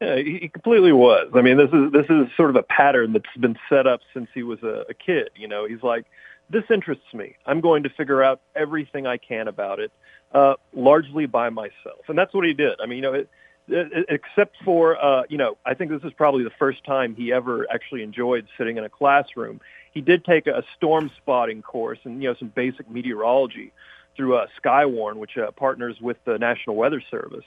Yeah, 0.03 0.16
he 0.16 0.48
completely 0.48 0.92
was. 0.92 1.30
I 1.32 1.42
mean, 1.42 1.59
this 1.59 1.70
is 1.72 1.92
this 1.92 2.07
is 2.11 2.26
sort 2.36 2.50
of 2.50 2.57
a 2.57 2.64
pattern 2.64 3.12
that's 3.12 3.36
been 3.38 3.57
set 3.68 3.86
up 3.86 4.00
since 4.12 4.28
he 4.34 4.42
was 4.42 4.61
a, 4.64 4.84
a 4.88 4.94
kid. 4.94 5.30
You 5.36 5.46
know, 5.46 5.64
he's 5.64 5.82
like, 5.82 6.07
this 6.50 6.64
interests 6.70 7.14
me. 7.14 7.36
I'm 7.46 7.61
going 7.61 7.84
to 7.84 7.88
figure 7.88 8.20
out 8.20 8.40
everything 8.57 9.07
I 9.07 9.16
can 9.16 9.46
about 9.46 9.78
it, 9.78 9.92
uh, 10.32 10.55
largely 10.72 11.26
by 11.26 11.50
myself, 11.50 12.09
and 12.09 12.18
that's 12.18 12.34
what 12.34 12.44
he 12.44 12.53
did. 12.53 12.80
I 12.82 12.86
mean, 12.86 12.96
you 12.96 13.03
know, 13.03 13.12
it, 13.12 13.28
it, 13.68 14.07
except 14.09 14.57
for 14.64 15.00
uh, 15.00 15.22
you 15.28 15.38
know, 15.38 15.57
I 15.64 15.74
think 15.74 15.92
this 15.92 16.03
is 16.03 16.12
probably 16.14 16.42
the 16.42 16.50
first 16.59 16.82
time 16.82 17.14
he 17.14 17.32
ever 17.32 17.68
actually 17.72 18.03
enjoyed 18.03 18.48
sitting 18.59 18.78
in 18.78 18.84
a 18.84 18.88
classroom. 18.88 19.61
He 19.92 20.00
did 20.00 20.24
take 20.24 20.48
a 20.48 20.64
storm 20.76 21.12
spotting 21.16 21.62
course 21.62 22.00
and 22.03 22.20
you 22.20 22.28
know 22.28 22.34
some 22.40 22.48
basic 22.48 22.90
meteorology 22.90 23.72
through 24.16 24.34
uh, 24.34 24.46
Skywarn, 24.61 25.18
which 25.18 25.38
uh, 25.38 25.53
partners 25.53 26.00
with 26.00 26.16
the 26.24 26.38
National 26.38 26.74
Weather 26.74 27.03
Service. 27.09 27.44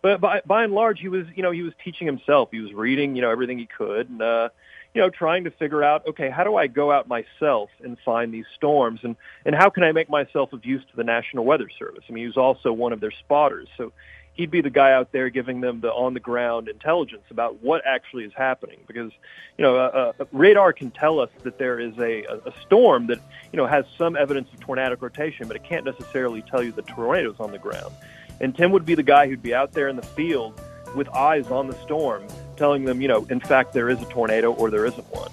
But 0.00 0.20
by, 0.20 0.42
by 0.46 0.64
and 0.64 0.72
large, 0.72 1.00
he 1.00 1.08
was, 1.08 1.26
you 1.34 1.42
know, 1.42 1.50
he 1.50 1.62
was 1.62 1.72
teaching 1.82 2.06
himself. 2.06 2.50
He 2.52 2.60
was 2.60 2.72
reading, 2.72 3.16
you 3.16 3.22
know, 3.22 3.30
everything 3.30 3.58
he 3.58 3.66
could, 3.66 4.08
and 4.08 4.22
uh, 4.22 4.48
you 4.94 5.02
know, 5.02 5.10
trying 5.10 5.44
to 5.44 5.50
figure 5.50 5.82
out, 5.82 6.06
okay, 6.06 6.30
how 6.30 6.44
do 6.44 6.56
I 6.56 6.66
go 6.66 6.90
out 6.90 7.08
myself 7.08 7.70
and 7.82 7.98
find 8.04 8.32
these 8.32 8.46
storms, 8.54 9.00
and 9.02 9.16
and 9.44 9.54
how 9.54 9.70
can 9.70 9.82
I 9.82 9.92
make 9.92 10.08
myself 10.08 10.52
of 10.52 10.64
use 10.64 10.82
to 10.90 10.96
the 10.96 11.04
National 11.04 11.44
Weather 11.44 11.68
Service? 11.78 12.04
I 12.08 12.12
mean, 12.12 12.22
he 12.22 12.26
was 12.26 12.36
also 12.36 12.72
one 12.72 12.92
of 12.92 13.00
their 13.00 13.10
spotters, 13.10 13.68
so 13.76 13.92
he'd 14.38 14.52
be 14.52 14.60
the 14.60 14.70
guy 14.70 14.92
out 14.92 15.10
there 15.12 15.28
giving 15.28 15.60
them 15.60 15.80
the 15.80 15.92
on 15.92 16.14
the 16.14 16.20
ground 16.20 16.68
intelligence 16.68 17.24
about 17.30 17.60
what 17.60 17.82
actually 17.84 18.24
is 18.24 18.32
happening 18.34 18.78
because 18.86 19.10
you 19.58 19.62
know 19.64 19.76
uh, 19.76 20.12
uh, 20.18 20.24
radar 20.32 20.72
can 20.72 20.90
tell 20.92 21.20
us 21.20 21.28
that 21.42 21.58
there 21.58 21.78
is 21.78 21.92
a, 21.98 22.22
a 22.22 22.52
storm 22.62 23.08
that 23.08 23.18
you 23.52 23.56
know 23.56 23.66
has 23.66 23.84
some 23.98 24.16
evidence 24.16 24.48
of 24.54 24.60
tornadic 24.60 25.02
rotation 25.02 25.46
but 25.48 25.56
it 25.56 25.64
can't 25.64 25.84
necessarily 25.84 26.40
tell 26.42 26.62
you 26.62 26.72
the 26.72 26.82
tornadoes 26.82 27.36
on 27.40 27.50
the 27.50 27.58
ground 27.58 27.92
and 28.40 28.56
tim 28.56 28.72
would 28.72 28.84
be 28.84 28.94
the 28.94 29.02
guy 29.02 29.26
who'd 29.26 29.42
be 29.42 29.54
out 29.54 29.72
there 29.72 29.88
in 29.88 29.96
the 29.96 30.02
field 30.02 30.60
with 30.94 31.08
eyes 31.10 31.50
on 31.50 31.66
the 31.66 31.74
storm 31.82 32.26
telling 32.56 32.84
them 32.84 33.00
you 33.00 33.08
know 33.08 33.26
in 33.30 33.40
fact 33.40 33.72
there 33.72 33.88
is 33.88 34.00
a 34.00 34.06
tornado 34.06 34.52
or 34.54 34.70
there 34.70 34.86
isn't 34.86 35.06
one 35.14 35.30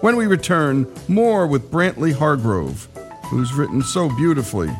when 0.00 0.16
we 0.16 0.26
return 0.26 0.86
more 1.08 1.46
with 1.46 1.70
brantley 1.70 2.12
hargrove 2.12 2.88
who's 3.26 3.52
written 3.52 3.82
so 3.82 4.08
beautifully 4.16 4.70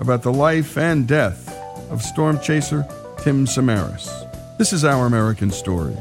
about 0.00 0.22
the 0.22 0.32
life 0.32 0.76
and 0.76 1.06
death 1.08 1.54
of 1.90 2.02
storm 2.02 2.38
chaser 2.40 2.86
Tim 3.18 3.46
Samaras. 3.46 4.08
This 4.58 4.72
is 4.72 4.84
Our 4.84 5.04
American 5.04 5.50
Stories. 5.50 5.98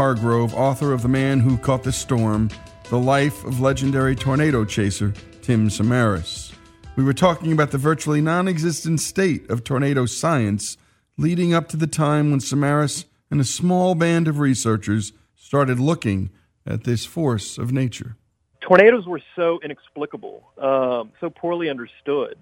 Hargrove, 0.00 0.54
author 0.54 0.94
of 0.94 1.02
The 1.02 1.08
Man 1.08 1.40
Who 1.40 1.58
Caught 1.58 1.82
the 1.82 1.92
Storm 1.92 2.48
The 2.88 2.96
Life 2.96 3.44
of 3.44 3.60
Legendary 3.60 4.16
Tornado 4.16 4.64
Chaser 4.64 5.12
Tim 5.42 5.68
Samaras. 5.68 6.54
We 6.96 7.04
were 7.04 7.12
talking 7.12 7.52
about 7.52 7.70
the 7.70 7.76
virtually 7.76 8.22
non 8.22 8.48
existent 8.48 9.00
state 9.00 9.50
of 9.50 9.62
tornado 9.62 10.06
science 10.06 10.78
leading 11.18 11.52
up 11.52 11.68
to 11.68 11.76
the 11.76 11.86
time 11.86 12.30
when 12.30 12.40
Samaras 12.40 13.04
and 13.30 13.42
a 13.42 13.44
small 13.44 13.94
band 13.94 14.26
of 14.26 14.38
researchers 14.38 15.12
started 15.36 15.78
looking 15.78 16.30
at 16.66 16.84
this 16.84 17.04
force 17.04 17.58
of 17.58 17.70
nature. 17.70 18.16
Tornadoes 18.62 19.06
were 19.06 19.20
so 19.36 19.60
inexplicable, 19.62 20.50
um, 20.56 21.12
so 21.20 21.28
poorly 21.28 21.68
understood, 21.68 22.38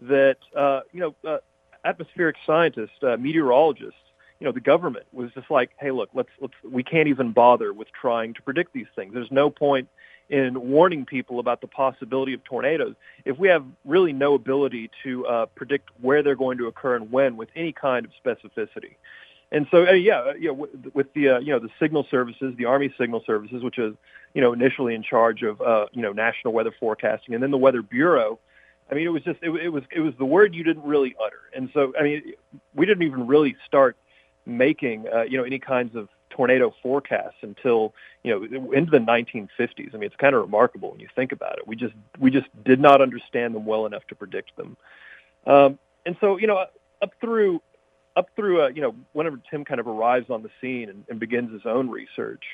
that, 0.00 0.38
uh, 0.56 0.80
you 0.92 1.00
know, 1.00 1.14
uh, 1.28 1.36
atmospheric 1.84 2.36
scientists, 2.46 3.02
uh, 3.02 3.18
meteorologists, 3.18 4.00
you 4.42 4.48
know, 4.48 4.52
the 4.52 4.60
government 4.60 5.06
was 5.12 5.30
just 5.34 5.48
like, 5.52 5.70
hey, 5.78 5.92
look, 5.92 6.08
let's 6.14 6.28
let's 6.40 6.54
we 6.68 6.82
can't 6.82 7.06
even 7.06 7.30
bother 7.30 7.72
with 7.72 7.86
trying 7.92 8.34
to 8.34 8.42
predict 8.42 8.72
these 8.72 8.88
things. 8.96 9.14
There's 9.14 9.30
no 9.30 9.50
point 9.50 9.88
in 10.28 10.68
warning 10.68 11.06
people 11.06 11.38
about 11.38 11.60
the 11.60 11.68
possibility 11.68 12.34
of 12.34 12.42
tornadoes 12.42 12.96
if 13.24 13.38
we 13.38 13.46
have 13.46 13.64
really 13.84 14.12
no 14.12 14.34
ability 14.34 14.90
to 15.04 15.24
uh, 15.28 15.46
predict 15.54 15.90
where 16.00 16.24
they're 16.24 16.34
going 16.34 16.58
to 16.58 16.66
occur 16.66 16.96
and 16.96 17.12
when 17.12 17.36
with 17.36 17.50
any 17.54 17.72
kind 17.72 18.04
of 18.04 18.10
specificity. 18.20 18.96
And 19.52 19.68
so, 19.70 19.86
uh, 19.86 19.92
yeah, 19.92 20.32
you 20.36 20.48
know, 20.48 20.54
with, 20.54 20.70
with 20.92 21.14
the 21.14 21.28
uh, 21.28 21.38
you 21.38 21.52
know 21.52 21.60
the 21.60 21.70
signal 21.78 22.04
services, 22.10 22.52
the 22.58 22.64
Army 22.64 22.92
signal 22.98 23.22
services, 23.24 23.62
which 23.62 23.78
is 23.78 23.94
you 24.34 24.40
know 24.40 24.52
initially 24.52 24.96
in 24.96 25.04
charge 25.04 25.44
of 25.44 25.60
uh, 25.60 25.86
you 25.92 26.02
know 26.02 26.10
national 26.10 26.52
weather 26.52 26.74
forecasting, 26.80 27.32
and 27.34 27.40
then 27.44 27.52
the 27.52 27.58
Weather 27.58 27.82
Bureau. 27.82 28.40
I 28.90 28.94
mean, 28.96 29.06
it 29.06 29.10
was 29.10 29.22
just 29.22 29.38
it, 29.40 29.50
it 29.50 29.68
was 29.68 29.84
it 29.94 30.00
was 30.00 30.14
the 30.18 30.24
word 30.24 30.52
you 30.52 30.64
didn't 30.64 30.82
really 30.82 31.14
utter, 31.24 31.42
and 31.54 31.70
so 31.72 31.92
I 31.96 32.02
mean, 32.02 32.32
we 32.74 32.86
didn't 32.86 33.04
even 33.04 33.28
really 33.28 33.54
start 33.68 33.96
making 34.46 35.06
uh, 35.12 35.22
you 35.22 35.38
know 35.38 35.44
any 35.44 35.58
kinds 35.58 35.94
of 35.94 36.08
tornado 36.30 36.74
forecasts 36.82 37.36
until 37.42 37.94
you 38.22 38.32
know 38.32 38.72
into 38.72 38.90
the 38.90 38.98
1950s. 38.98 39.94
I 39.94 39.98
mean, 39.98 40.04
it's 40.04 40.16
kind 40.16 40.34
of 40.34 40.42
remarkable 40.42 40.90
when 40.90 41.00
you 41.00 41.08
think 41.14 41.32
about 41.32 41.58
it. 41.58 41.66
We 41.66 41.76
just 41.76 41.94
we 42.18 42.30
just 42.30 42.48
did 42.64 42.80
not 42.80 43.00
understand 43.00 43.54
them 43.54 43.66
well 43.66 43.86
enough 43.86 44.06
to 44.08 44.14
predict 44.14 44.56
them. 44.56 44.76
Um, 45.46 45.78
and 46.06 46.16
so 46.20 46.38
you 46.38 46.46
know 46.46 46.66
up 47.00 47.12
through 47.20 47.60
up 48.16 48.28
through 48.36 48.62
uh, 48.62 48.68
you 48.68 48.82
know 48.82 48.94
whenever 49.12 49.40
Tim 49.50 49.64
kind 49.64 49.80
of 49.80 49.86
arrives 49.86 50.30
on 50.30 50.42
the 50.42 50.50
scene 50.60 50.88
and, 50.88 51.04
and 51.08 51.20
begins 51.20 51.52
his 51.52 51.62
own 51.64 51.88
research. 51.90 52.44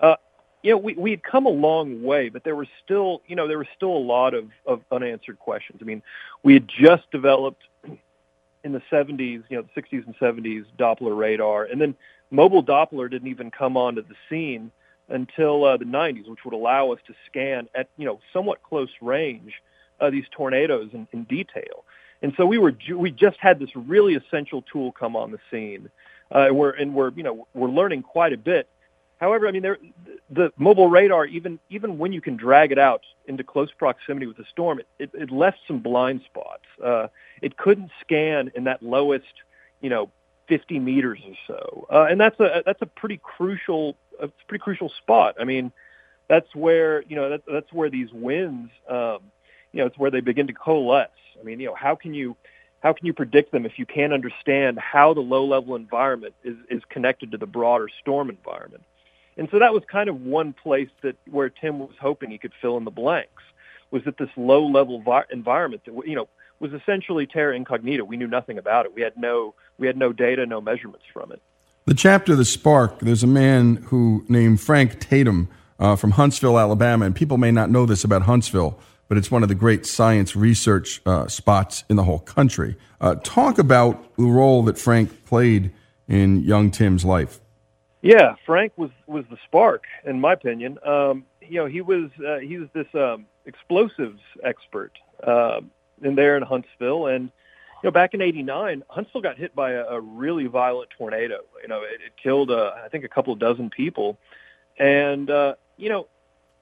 Uh, 0.00 0.16
you 0.62 0.72
know, 0.72 0.78
we 0.78 0.94
we 0.94 1.10
had 1.10 1.22
come 1.22 1.46
a 1.46 1.50
long 1.50 2.02
way, 2.02 2.28
but 2.28 2.44
there 2.44 2.56
was 2.56 2.68
still, 2.84 3.22
you 3.26 3.36
know, 3.36 3.46
there 3.46 3.58
was 3.58 3.68
still 3.76 3.92
a 3.92 3.98
lot 3.98 4.34
of, 4.34 4.50
of 4.66 4.82
unanswered 4.90 5.38
questions. 5.38 5.78
I 5.80 5.84
mean, 5.84 6.02
we 6.42 6.54
had 6.54 6.68
just 6.68 7.10
developed 7.12 7.62
in 8.64 8.72
the 8.72 8.82
70s, 8.90 9.44
you 9.48 9.56
know, 9.56 9.62
the 9.62 9.80
60s 9.80 10.04
and 10.06 10.16
70s, 10.18 10.64
Doppler 10.78 11.16
radar, 11.16 11.64
and 11.64 11.80
then 11.80 11.94
mobile 12.30 12.62
Doppler 12.62 13.10
didn't 13.10 13.28
even 13.28 13.50
come 13.50 13.76
onto 13.76 14.02
the 14.02 14.14
scene 14.28 14.70
until 15.08 15.64
uh, 15.64 15.76
the 15.76 15.84
90s, 15.84 16.28
which 16.28 16.44
would 16.44 16.54
allow 16.54 16.92
us 16.92 17.00
to 17.06 17.14
scan 17.26 17.68
at 17.74 17.88
you 17.96 18.04
know 18.04 18.20
somewhat 18.32 18.62
close 18.62 18.90
range 19.00 19.54
uh, 20.00 20.10
these 20.10 20.24
tornadoes 20.30 20.90
in, 20.92 21.06
in 21.12 21.24
detail. 21.24 21.84
And 22.22 22.32
so 22.36 22.46
we 22.46 22.58
were 22.58 22.76
we 22.94 23.10
just 23.10 23.38
had 23.38 23.58
this 23.58 23.74
really 23.74 24.14
essential 24.14 24.62
tool 24.62 24.92
come 24.92 25.16
on 25.16 25.30
the 25.30 25.38
scene, 25.50 25.88
uh, 26.30 26.48
we're 26.52 26.70
and 26.70 26.94
we're 26.94 27.12
you 27.12 27.22
know 27.22 27.46
we're 27.54 27.68
learning 27.68 28.02
quite 28.02 28.32
a 28.32 28.38
bit 28.38 28.68
However, 29.18 29.48
I 29.48 29.50
mean, 29.50 29.62
there, 29.62 29.78
the 30.30 30.52
mobile 30.56 30.88
radar, 30.88 31.26
even 31.26 31.58
even 31.70 31.98
when 31.98 32.12
you 32.12 32.20
can 32.20 32.36
drag 32.36 32.72
it 32.72 32.78
out 32.78 33.02
into 33.26 33.42
close 33.42 33.70
proximity 33.76 34.26
with 34.26 34.36
the 34.36 34.44
storm, 34.50 34.78
it, 34.78 34.86
it, 34.98 35.10
it 35.14 35.30
left 35.30 35.58
some 35.66 35.80
blind 35.80 36.22
spots. 36.24 36.64
Uh, 36.82 37.08
it 37.42 37.56
couldn't 37.56 37.90
scan 38.00 38.50
in 38.54 38.64
that 38.64 38.82
lowest, 38.82 39.24
you 39.80 39.90
know, 39.90 40.10
50 40.48 40.78
meters 40.78 41.18
or 41.26 41.34
so, 41.46 41.86
uh, 41.92 42.06
and 42.08 42.20
that's 42.20 42.38
a 42.40 42.62
that's 42.64 42.80
a 42.80 42.86
pretty 42.86 43.20
crucial 43.22 43.96
a 44.20 44.28
pretty 44.46 44.62
crucial 44.62 44.88
spot. 45.02 45.34
I 45.40 45.44
mean, 45.44 45.72
that's 46.28 46.54
where 46.54 47.02
you 47.02 47.16
know 47.16 47.30
that, 47.30 47.42
that's 47.50 47.72
where 47.72 47.90
these 47.90 48.12
winds, 48.12 48.70
um, 48.88 49.18
you 49.72 49.80
know, 49.80 49.86
it's 49.86 49.98
where 49.98 50.10
they 50.12 50.20
begin 50.20 50.46
to 50.46 50.52
coalesce. 50.52 51.10
I 51.40 51.42
mean, 51.42 51.58
you 51.58 51.66
know, 51.66 51.74
how 51.74 51.96
can 51.96 52.14
you 52.14 52.36
how 52.80 52.92
can 52.92 53.06
you 53.06 53.12
predict 53.12 53.50
them 53.50 53.66
if 53.66 53.78
you 53.78 53.86
can't 53.86 54.12
understand 54.12 54.78
how 54.78 55.12
the 55.12 55.20
low 55.20 55.44
level 55.44 55.74
environment 55.74 56.34
is, 56.44 56.56
is 56.70 56.82
connected 56.88 57.32
to 57.32 57.38
the 57.38 57.46
broader 57.46 57.88
storm 58.00 58.30
environment? 58.30 58.84
And 59.38 59.48
so 59.50 59.60
that 59.60 59.72
was 59.72 59.84
kind 59.90 60.10
of 60.10 60.20
one 60.20 60.52
place 60.52 60.88
that 61.02 61.16
where 61.30 61.48
Tim 61.48 61.78
was 61.78 61.94
hoping 62.00 62.30
he 62.30 62.38
could 62.38 62.52
fill 62.60 62.76
in 62.76 62.84
the 62.84 62.90
blanks 62.90 63.42
was 63.90 64.02
that 64.04 64.18
this 64.18 64.28
low 64.36 64.66
level 64.66 65.00
vi- 65.00 65.24
environment 65.30 65.82
that 65.86 65.94
you 66.06 66.16
know 66.16 66.28
was 66.60 66.72
essentially 66.72 67.26
terra 67.26 67.54
incognita. 67.54 68.04
We 68.04 68.16
knew 68.16 68.26
nothing 68.26 68.58
about 68.58 68.84
it. 68.84 68.94
We 68.94 69.00
had 69.00 69.16
no 69.16 69.54
we 69.78 69.86
had 69.86 69.96
no 69.96 70.12
data, 70.12 70.44
no 70.44 70.60
measurements 70.60 71.06
from 71.12 71.32
it. 71.32 71.40
The 71.86 71.94
chapter, 71.94 72.34
the 72.34 72.44
spark. 72.44 72.98
There's 72.98 73.22
a 73.22 73.28
man 73.28 73.76
who 73.76 74.24
named 74.28 74.60
Frank 74.60 75.00
Tatum 75.00 75.48
uh, 75.78 75.96
from 75.96 76.10
Huntsville, 76.12 76.58
Alabama, 76.58 77.06
and 77.06 77.14
people 77.14 77.38
may 77.38 77.52
not 77.52 77.70
know 77.70 77.86
this 77.86 78.04
about 78.04 78.22
Huntsville, 78.22 78.78
but 79.06 79.16
it's 79.16 79.30
one 79.30 79.42
of 79.42 79.48
the 79.48 79.54
great 79.54 79.86
science 79.86 80.36
research 80.36 81.00
uh, 81.06 81.28
spots 81.28 81.84
in 81.88 81.96
the 81.96 82.04
whole 82.04 82.18
country. 82.18 82.76
Uh, 83.00 83.14
talk 83.22 83.58
about 83.58 84.16
the 84.16 84.24
role 84.24 84.64
that 84.64 84.76
Frank 84.76 85.24
played 85.24 85.72
in 86.08 86.42
young 86.42 86.70
Tim's 86.70 87.04
life. 87.04 87.40
Yeah, 88.02 88.36
Frank 88.46 88.72
was 88.76 88.90
was 89.06 89.24
the 89.30 89.36
spark, 89.44 89.84
in 90.04 90.20
my 90.20 90.32
opinion. 90.32 90.78
Um, 90.84 91.24
you 91.42 91.56
know, 91.56 91.66
he 91.66 91.80
was 91.80 92.10
uh, 92.26 92.38
he 92.38 92.58
was 92.58 92.68
this 92.72 92.86
um, 92.94 93.26
explosives 93.44 94.20
expert 94.44 94.92
uh, 95.26 95.60
in 96.02 96.14
there 96.14 96.36
in 96.36 96.42
Huntsville, 96.44 97.06
and 97.06 97.24
you 97.24 97.88
know, 97.88 97.90
back 97.90 98.14
in 98.14 98.20
'89, 98.20 98.84
Huntsville 98.88 99.20
got 99.20 99.36
hit 99.36 99.54
by 99.54 99.72
a, 99.72 99.84
a 99.84 100.00
really 100.00 100.46
violent 100.46 100.90
tornado. 100.96 101.40
You 101.60 101.68
know, 101.68 101.82
it, 101.82 102.00
it 102.06 102.12
killed 102.22 102.50
uh, 102.52 102.72
I 102.84 102.88
think 102.88 103.04
a 103.04 103.08
couple 103.08 103.34
dozen 103.34 103.68
people, 103.68 104.16
and 104.78 105.28
uh, 105.28 105.54
you 105.76 105.88
know, 105.88 106.06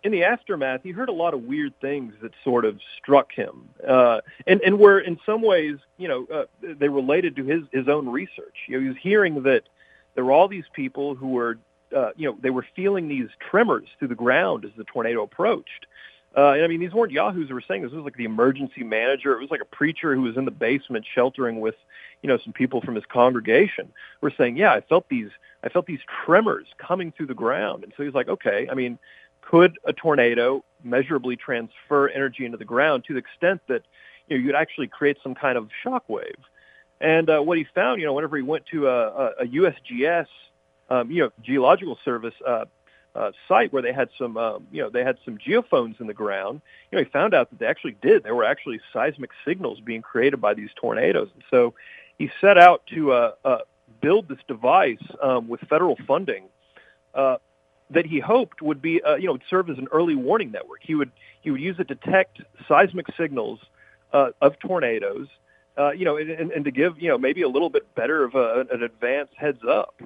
in 0.05 0.13
the 0.13 0.25
aftermath, 0.25 0.81
he 0.85 0.91
heard 0.91 1.11
a 1.11 1.13
lot 1.13 1.35
of 1.35 1.43
weird 1.43 1.79
things 1.83 2.15
that 2.23 2.33
sort 2.45 2.65
of 2.65 2.81
struck 2.97 3.31
him, 3.33 3.69
uh, 3.87 4.23
and 4.47 4.63
and 4.63 4.79
were 4.79 5.01
in 5.01 5.19
some 5.27 5.43
ways, 5.43 5.77
you 5.99 6.09
know, 6.09 6.27
uh, 6.33 6.45
they 6.63 6.89
related 6.89 7.37
to 7.37 7.45
his 7.45 7.63
his 7.73 7.89
own 7.89 8.09
research. 8.09 8.57
You 8.69 8.77
know, 8.79 8.83
he 8.85 8.89
was 8.89 8.99
hearing 9.03 9.43
that 9.43 9.65
there 10.17 10.25
were 10.25 10.33
all 10.33 10.49
these 10.49 10.65
people 10.73 11.15
who 11.15 11.29
were, 11.29 11.59
uh, 11.97 12.11
you 12.17 12.29
know, 12.29 12.37
they 12.43 12.51
were 12.51 12.67
feeling 12.75 13.07
these 13.07 13.29
tremors 13.51 13.87
through 13.99 14.09
the 14.09 14.17
ground 14.17 14.65
as 14.65 14.73
the 14.77 14.85
tornado 14.85 15.23
approached. 15.23 15.87
Uh, 16.37 16.53
and 16.53 16.65
I 16.65 16.67
mean, 16.67 16.81
these 16.81 16.93
weren't 16.93 17.13
yahoos 17.13 17.49
who 17.49 17.55
were 17.55 17.65
saying 17.67 17.83
this. 17.83 17.93
This 17.93 17.97
was 17.97 18.05
like 18.05 18.17
the 18.17 18.25
emergency 18.25 18.83
manager. 18.83 19.33
It 19.35 19.41
was 19.41 19.51
like 19.51 19.63
a 19.63 19.77
preacher 19.77 20.15
who 20.15 20.23
was 20.23 20.37
in 20.37 20.45
the 20.45 20.51
basement 20.51 21.07
sheltering 21.15 21.61
with, 21.61 21.77
you 22.23 22.29
know, 22.29 22.39
some 22.43 22.53
people 22.53 22.81
from 22.81 22.95
his 22.95 23.05
congregation. 23.07 23.91
Were 24.21 24.33
saying, 24.37 24.57
yeah, 24.57 24.73
I 24.73 24.81
felt 24.81 25.09
these, 25.09 25.31
I 25.63 25.69
felt 25.69 25.87
these 25.87 26.01
tremors 26.25 26.67
coming 26.79 27.13
through 27.13 27.27
the 27.27 27.35
ground. 27.35 27.85
And 27.85 27.93
so 27.97 28.03
he's 28.03 28.15
like, 28.15 28.29
okay, 28.29 28.69
I 28.71 28.75
mean, 28.75 28.99
could 29.41 29.79
a 29.85 29.93
tornado 29.93 30.65
measurably 30.83 31.37
transfer 31.37 32.09
energy 32.09 32.45
into 32.45 32.59
the 32.59 32.65
ground 32.65 33.05
to 33.05 33.13
the 33.13 33.19
extent 33.19 33.61
that 33.69 33.83
you 34.29 34.37
know 34.37 34.45
you'd 34.45 34.55
actually 34.55 34.89
create 34.89 35.19
some 35.23 35.35
kind 35.35 35.57
of 35.57 35.71
shock 35.83 36.05
wave? 36.09 36.35
And 37.01 37.29
uh, 37.29 37.41
what 37.41 37.59
he 37.59 37.67
found, 37.75 38.01
you 38.01 38.07
know, 38.07 38.15
whenever 38.15 38.37
he 38.37 38.43
went 38.43 38.67
to 38.67 38.89
a, 38.89 39.27
a, 39.41 39.47
USGS, 39.47 40.27
um, 40.89 41.11
you 41.11 41.25
know, 41.25 41.31
geological 41.43 41.99
service 42.05 42.35
uh, 42.47 42.65
uh, 43.15 43.33
site 43.49 43.73
where 43.73 43.83
they 43.83 43.93
had 43.93 44.09
some, 44.19 44.37
um, 44.37 44.67
you 44.71 44.83
know, 44.83 44.91
they 44.91 45.05
had 45.05 45.19
some 45.25 45.39
geophones 45.39 46.01
in 46.01 46.07
the 46.07 46.15
ground, 46.15 46.61
you 46.91 46.99
know, 46.99 47.05
he 47.05 47.11
found 47.11 47.35
out 47.35 47.51
that 47.51 47.59
they 47.59 47.67
actually 47.67 47.97
did. 48.03 48.23
There 48.23 48.35
were 48.35 48.45
actually 48.45 48.81
seismic 48.93 49.31
signals 49.45 49.81
being 49.81 50.03
created 50.03 50.41
by 50.41 50.55
these 50.55 50.71
tornadoes. 50.77 51.29
And 51.35 51.43
so 51.51 51.75
he 52.19 52.31
set 52.41 52.59
out 52.59 52.87
to 52.95 53.13
uh, 53.13 53.33
uh, 53.45 53.59
build 54.01 54.29
this 54.29 54.39
device 54.49 55.03
um, 55.23 55.49
with 55.49 55.61
federal 55.63 55.97
funding 56.07 56.45
uh, 57.15 57.37
that 57.91 58.07
he 58.07 58.21
hoped 58.21 58.63
would 58.63 58.83
be, 58.83 59.03
uh, 59.03 59.17
you 59.17 59.27
know, 59.27 59.39
serve 59.49 59.71
as 59.71 59.79
an 59.79 59.89
early 59.93 60.15
warning 60.15 60.51
network. 60.51 60.81
He 60.83 60.95
would 60.95 61.11
he 61.41 61.51
would 61.51 61.61
use 61.61 61.77
it 61.79 61.89
to 61.89 61.95
detect 61.95 62.41
seismic 62.67 63.07
signals 63.17 63.61
uh, 64.13 64.31
of 64.41 64.59
tornadoes, 64.59 65.29
uh, 65.79 65.93
you 65.93 66.05
know, 66.05 66.17
and, 66.17 66.51
and, 66.51 66.65
to 66.65 66.71
give 66.71 67.01
you 67.01 67.09
know 67.09 67.19
maybe 67.19 67.43
a 67.43 67.49
little 67.49 67.71
bit 67.71 67.95
better 67.95 68.25
of 68.25 68.35
a, 68.35 68.65
an 68.71 68.83
advanced 68.83 69.35
heads 69.37 69.61
up. 69.69 70.01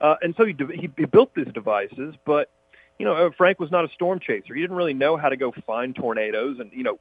Uh, 0.00 0.16
and 0.22 0.34
so 0.36 0.44
he, 0.44 0.54
he 0.74 0.90
he 0.96 1.04
built 1.04 1.34
these 1.34 1.52
devices, 1.52 2.14
but 2.24 2.50
you 2.98 3.04
know, 3.04 3.30
Frank 3.36 3.58
was 3.58 3.70
not 3.70 3.84
a 3.84 3.88
storm 3.94 4.20
chaser. 4.20 4.54
He 4.54 4.60
didn't 4.60 4.76
really 4.76 4.94
know 4.94 5.16
how 5.16 5.28
to 5.28 5.36
go 5.36 5.52
find 5.66 5.94
tornadoes 5.94 6.58
and 6.60 6.70
you 6.72 6.84
know 6.84 6.98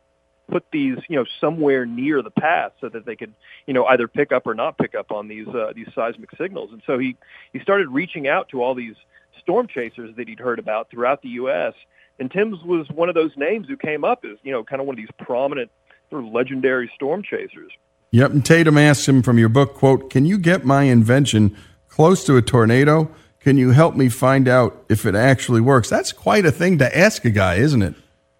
put 0.49 0.65
these 0.71 0.97
you 1.07 1.15
know 1.15 1.25
somewhere 1.39 1.85
near 1.85 2.21
the 2.21 2.31
path 2.31 2.73
so 2.81 2.89
that 2.89 3.05
they 3.05 3.15
could 3.15 3.33
you 3.65 3.73
know 3.73 3.85
either 3.85 4.07
pick 4.07 4.31
up 4.31 4.45
or 4.45 4.53
not 4.53 4.77
pick 4.77 4.95
up 4.95 5.11
on 5.11 5.27
these 5.27 5.47
uh, 5.47 5.71
these 5.75 5.87
seismic 5.95 6.29
signals. 6.37 6.71
And 6.71 6.81
so 6.85 6.97
he 6.99 7.15
he 7.53 7.59
started 7.59 7.87
reaching 7.89 8.27
out 8.27 8.49
to 8.49 8.61
all 8.61 8.75
these 8.75 8.95
storm 9.39 9.67
chasers 9.67 10.15
that 10.17 10.27
he'd 10.27 10.39
heard 10.39 10.59
about 10.59 10.89
throughout 10.89 11.21
the 11.21 11.29
U.S. 11.29 11.73
And 12.19 12.29
Tim's 12.29 12.61
was 12.63 12.87
one 12.89 13.09
of 13.09 13.15
those 13.15 13.31
names 13.35 13.67
who 13.67 13.75
came 13.75 14.03
up 14.03 14.23
as, 14.23 14.37
you 14.43 14.51
know, 14.51 14.63
kind 14.63 14.79
of 14.79 14.87
one 14.87 14.93
of 14.93 14.97
these 14.97 15.09
prominent 15.17 15.71
of 16.11 16.25
legendary 16.25 16.91
storm 16.95 17.23
chasers. 17.23 17.71
Yep. 18.13 18.31
And 18.31 18.45
Tatum 18.45 18.77
asked 18.77 19.09
him 19.09 19.23
from 19.23 19.39
your 19.39 19.49
book, 19.49 19.73
quote, 19.73 20.11
can 20.11 20.23
you 20.23 20.37
get 20.37 20.63
my 20.63 20.83
invention 20.83 21.57
close 21.89 22.23
to 22.25 22.37
a 22.37 22.43
tornado? 22.43 23.09
Can 23.39 23.57
you 23.57 23.71
help 23.71 23.95
me 23.95 24.07
find 24.07 24.47
out 24.47 24.85
if 24.87 25.07
it 25.07 25.15
actually 25.15 25.61
works? 25.61 25.89
That's 25.89 26.13
quite 26.13 26.45
a 26.45 26.51
thing 26.51 26.77
to 26.77 26.97
ask 26.97 27.25
a 27.25 27.31
guy, 27.31 27.55
isn't 27.55 27.81
it? 27.81 27.95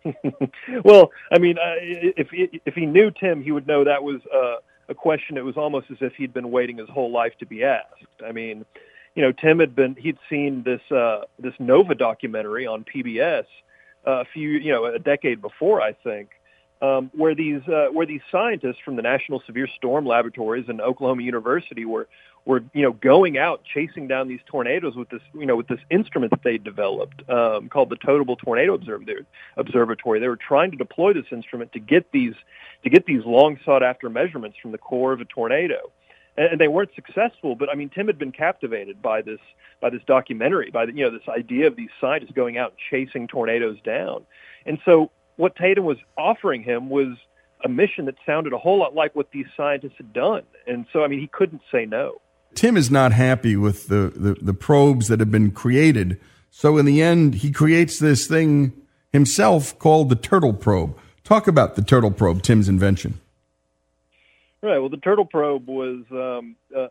well, 0.86 1.09
I 1.32 1.39
mean, 1.39 1.57
uh, 1.57 1.76
if 1.80 2.28
if 2.32 2.76
he 2.76 2.86
knew 2.86 3.09
Tim, 3.09 3.41
he 3.41 3.51
would 3.51 3.65
know 3.65 3.84
that 3.84 4.03
was 4.03 4.21
uh, 4.34 4.57
a 4.89 4.93
question. 4.93 5.38
It 5.38 5.45
was 5.45 5.57
almost 5.57 5.88
as 5.89 5.97
if 6.01 6.13
he'd 6.13 6.34
been 6.34 6.51
waiting 6.51 6.78
his 6.78 6.89
whole 6.89 7.11
life 7.11 7.34
to 7.39 7.45
be 7.45 7.63
asked. 7.63 8.05
I 8.24 8.32
mean, 8.32 8.65
you 9.15 9.24
know, 9.24 9.32
Tim 9.32 9.59
had 9.59 9.76
been 9.76 9.95
he'd 9.95 10.17
seen 10.30 10.63
this 10.63 10.82
uh, 10.91 11.21
this 11.39 11.53
Nova 11.57 11.95
documentary 11.95 12.67
on 12.67 12.86
PBS 12.86 13.45
uh, 14.05 14.21
a 14.21 14.26
few 14.26 14.49
you 14.49 14.71
know 14.71 14.86
a 14.86 14.99
decade 14.99 15.41
before, 15.41 15.82
I 15.82 15.93
think, 15.93 16.30
um, 16.84 17.09
where 17.15 17.34
these 17.34 17.61
uh, 17.67 17.88
where 17.93 18.05
these 18.05 18.21
scientists 18.29 18.79
from 18.84 18.97
the 18.97 19.01
National 19.01 19.41
Severe 19.45 19.67
Storm 19.77 20.05
Laboratories 20.05 20.65
and 20.67 20.81
Oklahoma 20.81 21.23
University 21.23 21.86
were 21.86 22.09
were 22.45 22.61
you 22.73 22.81
know 22.81 22.91
going 22.91 23.38
out 23.38 23.61
chasing 23.63 24.05
down 24.07 24.27
these 24.27 24.41
tornadoes 24.45 24.95
with 24.95 25.09
this 25.09 25.21
you 25.34 25.45
know 25.45 25.55
with 25.55 25.69
this 25.69 25.79
instrument 25.89 26.31
that 26.31 26.43
they 26.43 26.57
developed 26.57 27.27
um, 27.29 27.69
called 27.69 27.89
the 27.89 27.95
Totable 27.95 28.36
Tornado 28.36 28.77
Observatory. 29.55 30.19
They 30.19 30.27
were 30.27 30.36
trying 30.36 30.71
to 30.71 30.77
deploy 30.77 31.13
this 31.13 31.27
instrument 31.31 31.71
to 31.71 31.79
get 31.79 32.11
these 32.11 32.36
to 32.84 32.89
get 32.89 33.05
these 33.05 33.23
long 33.23 33.57
sought 33.63 33.81
after 33.81 34.09
measurements 34.09 34.57
from 34.61 34.73
the 34.73 34.77
core 34.77 35.13
of 35.13 35.21
a 35.21 35.25
tornado 35.25 35.89
and 36.36 36.59
they 36.59 36.67
weren't 36.67 36.89
successful. 36.95 37.55
But 37.55 37.69
I 37.69 37.75
mean, 37.75 37.89
Tim 37.89 38.07
had 38.07 38.17
been 38.17 38.31
captivated 38.34 39.01
by 39.01 39.21
this 39.21 39.39
by 39.79 39.89
this 39.89 40.01
documentary, 40.05 40.69
by 40.69 40.86
the, 40.86 40.93
you 40.93 41.05
know 41.05 41.11
this 41.11 41.29
idea 41.29 41.67
of 41.67 41.77
these 41.77 41.91
scientists 42.01 42.31
going 42.31 42.57
out 42.57 42.71
and 42.71 42.79
chasing 42.89 43.27
tornadoes 43.27 43.77
down. 43.86 44.25
And 44.65 44.79
so 44.84 45.11
what 45.36 45.55
Tatum 45.55 45.86
was 45.86 45.97
offering 46.17 46.63
him 46.63 46.89
was 46.89 47.17
a 47.63 47.69
mission 47.69 48.05
that 48.05 48.15
sounded 48.25 48.53
a 48.53 48.57
whole 48.57 48.79
lot 48.79 48.93
like 48.93 49.15
what 49.15 49.31
these 49.31 49.45
scientists 49.55 49.93
had 49.97 50.13
done. 50.13 50.43
And 50.67 50.86
so 50.91 51.03
I 51.03 51.07
mean, 51.07 51.19
he 51.19 51.27
couldn't 51.27 51.61
say 51.71 51.86
no. 51.86 52.21
Tim 52.55 52.77
is 52.77 52.91
not 52.91 53.11
happy 53.13 53.55
with 53.55 53.88
the, 53.88 54.13
the, 54.15 54.34
the 54.34 54.53
probes 54.53 55.07
that 55.07 55.19
have 55.19 55.31
been 55.31 55.51
created. 55.51 56.19
So 56.51 56.77
in 56.77 56.86
the 56.86 57.01
end, 57.01 57.36
he 57.36 57.51
creates 57.51 57.97
this 57.99 58.27
thing 58.27 58.73
himself 59.11 59.77
called 59.79 60.09
the 60.09 60.15
turtle 60.15 60.53
probe. 60.53 60.97
Talk 61.23 61.47
about 61.47 61.75
the 61.75 61.81
turtle 61.81 62.11
probe, 62.11 62.43
Tim's 62.43 62.69
invention. 62.69 63.19
Right. 64.61 64.77
Well, 64.77 64.89
the 64.89 64.97
turtle 64.97 65.25
probe 65.25 65.67
was 65.67 66.03
um, 66.11 66.55
uh, 66.75 66.88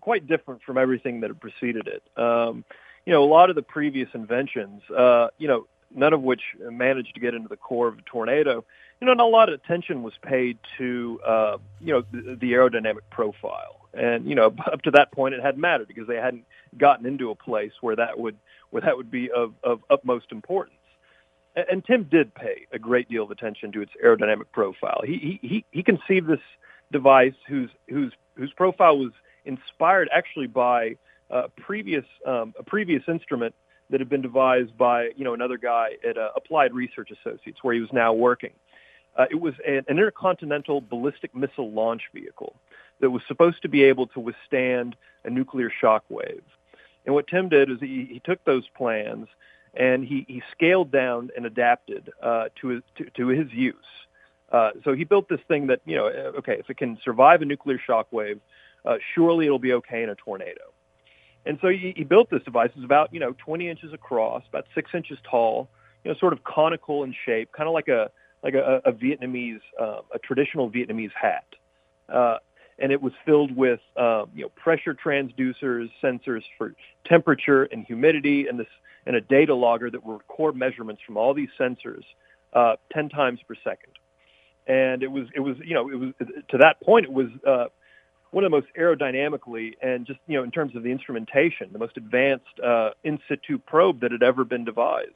quite 0.00 0.26
different 0.26 0.62
from 0.62 0.78
everything 0.78 1.20
that 1.20 1.28
had 1.30 1.40
preceded 1.40 1.88
it. 1.88 2.02
Um, 2.20 2.64
you 3.04 3.12
know, 3.12 3.24
a 3.24 3.26
lot 3.26 3.50
of 3.50 3.56
the 3.56 3.62
previous 3.62 4.08
inventions, 4.14 4.82
uh, 4.96 5.28
you 5.38 5.48
know, 5.48 5.66
none 5.94 6.12
of 6.12 6.22
which 6.22 6.42
managed 6.58 7.14
to 7.14 7.20
get 7.20 7.34
into 7.34 7.48
the 7.48 7.56
core 7.56 7.88
of 7.88 7.98
a 7.98 8.02
tornado. 8.02 8.64
You 9.00 9.06
know, 9.06 9.12
and 9.12 9.20
a 9.20 9.24
lot 9.24 9.48
of 9.48 9.54
attention 9.54 10.02
was 10.02 10.12
paid 10.22 10.58
to, 10.78 11.20
uh, 11.26 11.56
you 11.80 11.92
know, 11.92 12.02
the, 12.12 12.36
the 12.40 12.52
aerodynamic 12.52 13.08
profile. 13.10 13.88
And 13.94 14.28
you 14.28 14.34
know, 14.34 14.46
up 14.72 14.82
to 14.82 14.90
that 14.92 15.12
point, 15.12 15.34
it 15.34 15.42
hadn't 15.42 15.60
mattered 15.60 15.88
because 15.88 16.06
they 16.06 16.16
hadn't 16.16 16.44
gotten 16.76 17.06
into 17.06 17.30
a 17.30 17.34
place 17.34 17.72
where 17.80 17.96
that 17.96 18.18
would 18.18 18.36
where 18.70 18.82
that 18.82 18.96
would 18.96 19.10
be 19.10 19.30
of, 19.30 19.54
of 19.64 19.80
utmost 19.90 20.26
importance. 20.30 20.76
And, 21.56 21.66
and 21.70 21.84
Tim 21.84 22.04
did 22.04 22.34
pay 22.34 22.66
a 22.72 22.78
great 22.78 23.08
deal 23.08 23.24
of 23.24 23.30
attention 23.30 23.72
to 23.72 23.82
its 23.82 23.92
aerodynamic 24.04 24.52
profile. 24.52 25.00
He 25.04 25.38
he 25.42 25.64
he 25.70 25.82
conceived 25.82 26.26
this 26.26 26.40
device 26.92 27.34
whose 27.48 27.70
whose 27.88 28.12
whose 28.34 28.52
profile 28.52 28.98
was 28.98 29.12
inspired 29.44 30.08
actually 30.12 30.46
by 30.46 30.96
uh, 31.30 31.48
previous 31.56 32.04
um, 32.26 32.54
a 32.58 32.62
previous 32.62 33.02
instrument 33.08 33.54
that 33.90 34.00
had 34.00 34.08
been 34.08 34.22
devised 34.22 34.76
by 34.76 35.10
you 35.16 35.24
know 35.24 35.34
another 35.34 35.58
guy 35.58 35.90
at 36.08 36.16
uh, 36.16 36.30
Applied 36.36 36.72
Research 36.72 37.10
Associates 37.10 37.58
where 37.62 37.74
he 37.74 37.80
was 37.80 37.92
now 37.92 38.12
working. 38.12 38.52
Uh, 39.16 39.26
it 39.30 39.40
was 39.40 39.54
an, 39.66 39.84
an 39.88 39.98
intercontinental 39.98 40.80
ballistic 40.80 41.34
missile 41.34 41.70
launch 41.70 42.02
vehicle 42.14 42.54
that 43.00 43.10
was 43.10 43.22
supposed 43.26 43.60
to 43.62 43.68
be 43.68 43.82
able 43.82 44.06
to 44.08 44.20
withstand 44.20 44.94
a 45.24 45.30
nuclear 45.30 45.70
shock 45.80 46.04
wave. 46.08 46.42
And 47.04 47.14
what 47.14 47.26
Tim 47.26 47.48
did 47.48 47.70
is 47.70 47.78
he, 47.80 48.06
he 48.10 48.20
took 48.24 48.44
those 48.44 48.64
plans 48.76 49.26
and 49.74 50.04
he, 50.04 50.24
he 50.28 50.42
scaled 50.52 50.90
down 50.90 51.30
and 51.36 51.46
adapted 51.46 52.10
uh, 52.22 52.46
to, 52.60 52.68
his, 52.68 52.82
to, 52.98 53.10
to 53.16 53.28
his 53.28 53.50
use. 53.52 53.74
Uh, 54.52 54.70
so 54.84 54.94
he 54.94 55.04
built 55.04 55.28
this 55.28 55.40
thing 55.48 55.68
that, 55.68 55.80
you 55.86 55.96
know, 55.96 56.08
uh, 56.08 56.38
okay, 56.38 56.56
if 56.58 56.68
it 56.68 56.76
can 56.76 56.98
survive 57.04 57.40
a 57.40 57.44
nuclear 57.44 57.78
shock 57.84 58.08
wave, 58.10 58.40
uh, 58.84 58.96
surely 59.14 59.46
it'll 59.46 59.58
be 59.58 59.72
okay 59.72 60.02
in 60.02 60.08
a 60.08 60.14
tornado. 60.14 60.72
And 61.46 61.58
so 61.60 61.68
he, 61.68 61.92
he 61.96 62.04
built 62.04 62.30
this 62.30 62.42
device. 62.42 62.70
It's 62.74 62.84
about, 62.84 63.12
you 63.12 63.20
know, 63.20 63.34
20 63.44 63.68
inches 63.68 63.92
across, 63.92 64.42
about 64.48 64.66
six 64.74 64.90
inches 64.94 65.18
tall, 65.28 65.68
you 66.04 66.10
know, 66.10 66.16
sort 66.18 66.32
of 66.32 66.44
conical 66.44 67.02
in 67.04 67.14
shape, 67.26 67.50
kind 67.52 67.68
of 67.68 67.74
like 67.74 67.88
a, 67.88 68.10
like 68.42 68.54
a, 68.54 68.80
a 68.84 68.92
Vietnamese, 68.92 69.60
uh, 69.80 70.00
a 70.14 70.18
traditional 70.18 70.70
Vietnamese 70.70 71.12
hat. 71.20 71.44
Uh, 72.08 72.36
and 72.78 72.92
it 72.92 73.02
was 73.02 73.12
filled 73.24 73.54
with, 73.54 73.80
um, 73.96 74.30
you 74.34 74.42
know, 74.42 74.48
pressure 74.50 74.94
transducers, 74.94 75.90
sensors 76.02 76.42
for 76.56 76.74
temperature 77.06 77.64
and 77.64 77.84
humidity, 77.86 78.46
and 78.46 78.58
this, 78.58 78.66
and 79.06 79.16
a 79.16 79.20
data 79.20 79.54
logger 79.54 79.90
that 79.90 80.04
would 80.04 80.14
record 80.14 80.56
measurements 80.56 81.02
from 81.06 81.16
all 81.16 81.34
these 81.34 81.48
sensors 81.58 82.04
uh, 82.52 82.76
10 82.92 83.08
times 83.10 83.40
per 83.46 83.54
second 83.62 83.92
and 84.66 85.02
it 85.02 85.10
was 85.10 85.26
it 85.34 85.40
was 85.40 85.56
you 85.64 85.74
know 85.74 85.90
it 85.90 85.96
was 85.96 86.12
to 86.48 86.58
that 86.58 86.80
point 86.80 87.04
it 87.04 87.12
was 87.12 87.28
uh, 87.46 87.66
one 88.30 88.44
of 88.44 88.50
the 88.50 88.56
most 88.56 88.68
aerodynamically 88.78 89.72
and 89.82 90.06
just 90.06 90.20
you 90.26 90.36
know 90.36 90.44
in 90.44 90.50
terms 90.50 90.76
of 90.76 90.82
the 90.82 90.90
instrumentation 90.90 91.68
the 91.72 91.78
most 91.78 91.96
advanced 91.96 92.60
uh, 92.64 92.90
in 93.04 93.18
situ 93.28 93.58
probe 93.58 94.00
that 94.00 94.12
had 94.12 94.22
ever 94.22 94.44
been 94.44 94.64
devised. 94.64 95.14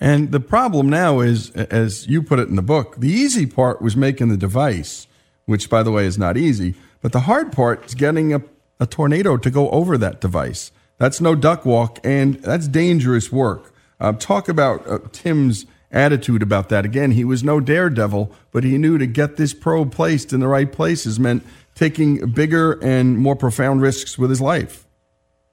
And 0.00 0.32
the 0.32 0.40
problem 0.40 0.88
now 0.88 1.20
is, 1.20 1.50
as 1.50 2.08
you 2.08 2.20
put 2.22 2.40
it 2.40 2.48
in 2.48 2.56
the 2.56 2.62
book, 2.62 2.96
the 2.98 3.10
easy 3.10 3.46
part 3.46 3.80
was 3.80 3.96
making 3.96 4.28
the 4.28 4.36
device, 4.36 5.06
which 5.46 5.70
by 5.70 5.84
the 5.84 5.92
way 5.92 6.04
is 6.04 6.18
not 6.18 6.36
easy, 6.36 6.74
but 7.00 7.12
the 7.12 7.20
hard 7.20 7.52
part 7.52 7.86
is 7.86 7.94
getting 7.94 8.34
a, 8.34 8.42
a 8.80 8.86
tornado 8.86 9.36
to 9.36 9.50
go 9.50 9.70
over 9.70 9.96
that 9.98 10.20
device. 10.20 10.72
That's 10.98 11.20
no 11.20 11.34
duck 11.34 11.64
walk, 11.64 11.98
and 12.02 12.34
that's 12.36 12.66
dangerous 12.66 13.30
work. 13.30 13.72
Uh, 14.00 14.12
talk 14.12 14.48
about 14.48 14.86
uh, 14.88 14.98
Tim's 15.12 15.64
attitude 15.92 16.42
about 16.42 16.68
that. 16.68 16.84
Again, 16.84 17.12
he 17.12 17.24
was 17.24 17.44
no 17.44 17.60
daredevil, 17.60 18.32
but 18.50 18.64
he 18.64 18.78
knew 18.78 18.98
to 18.98 19.06
get 19.06 19.36
this 19.36 19.54
probe 19.54 19.92
placed 19.92 20.32
in 20.32 20.40
the 20.40 20.48
right 20.48 20.70
places 20.70 21.20
meant 21.20 21.44
taking 21.74 22.30
bigger 22.30 22.72
and 22.82 23.18
more 23.18 23.36
profound 23.36 23.82
risks 23.82 24.18
with 24.18 24.30
his 24.30 24.40
life. 24.40 24.86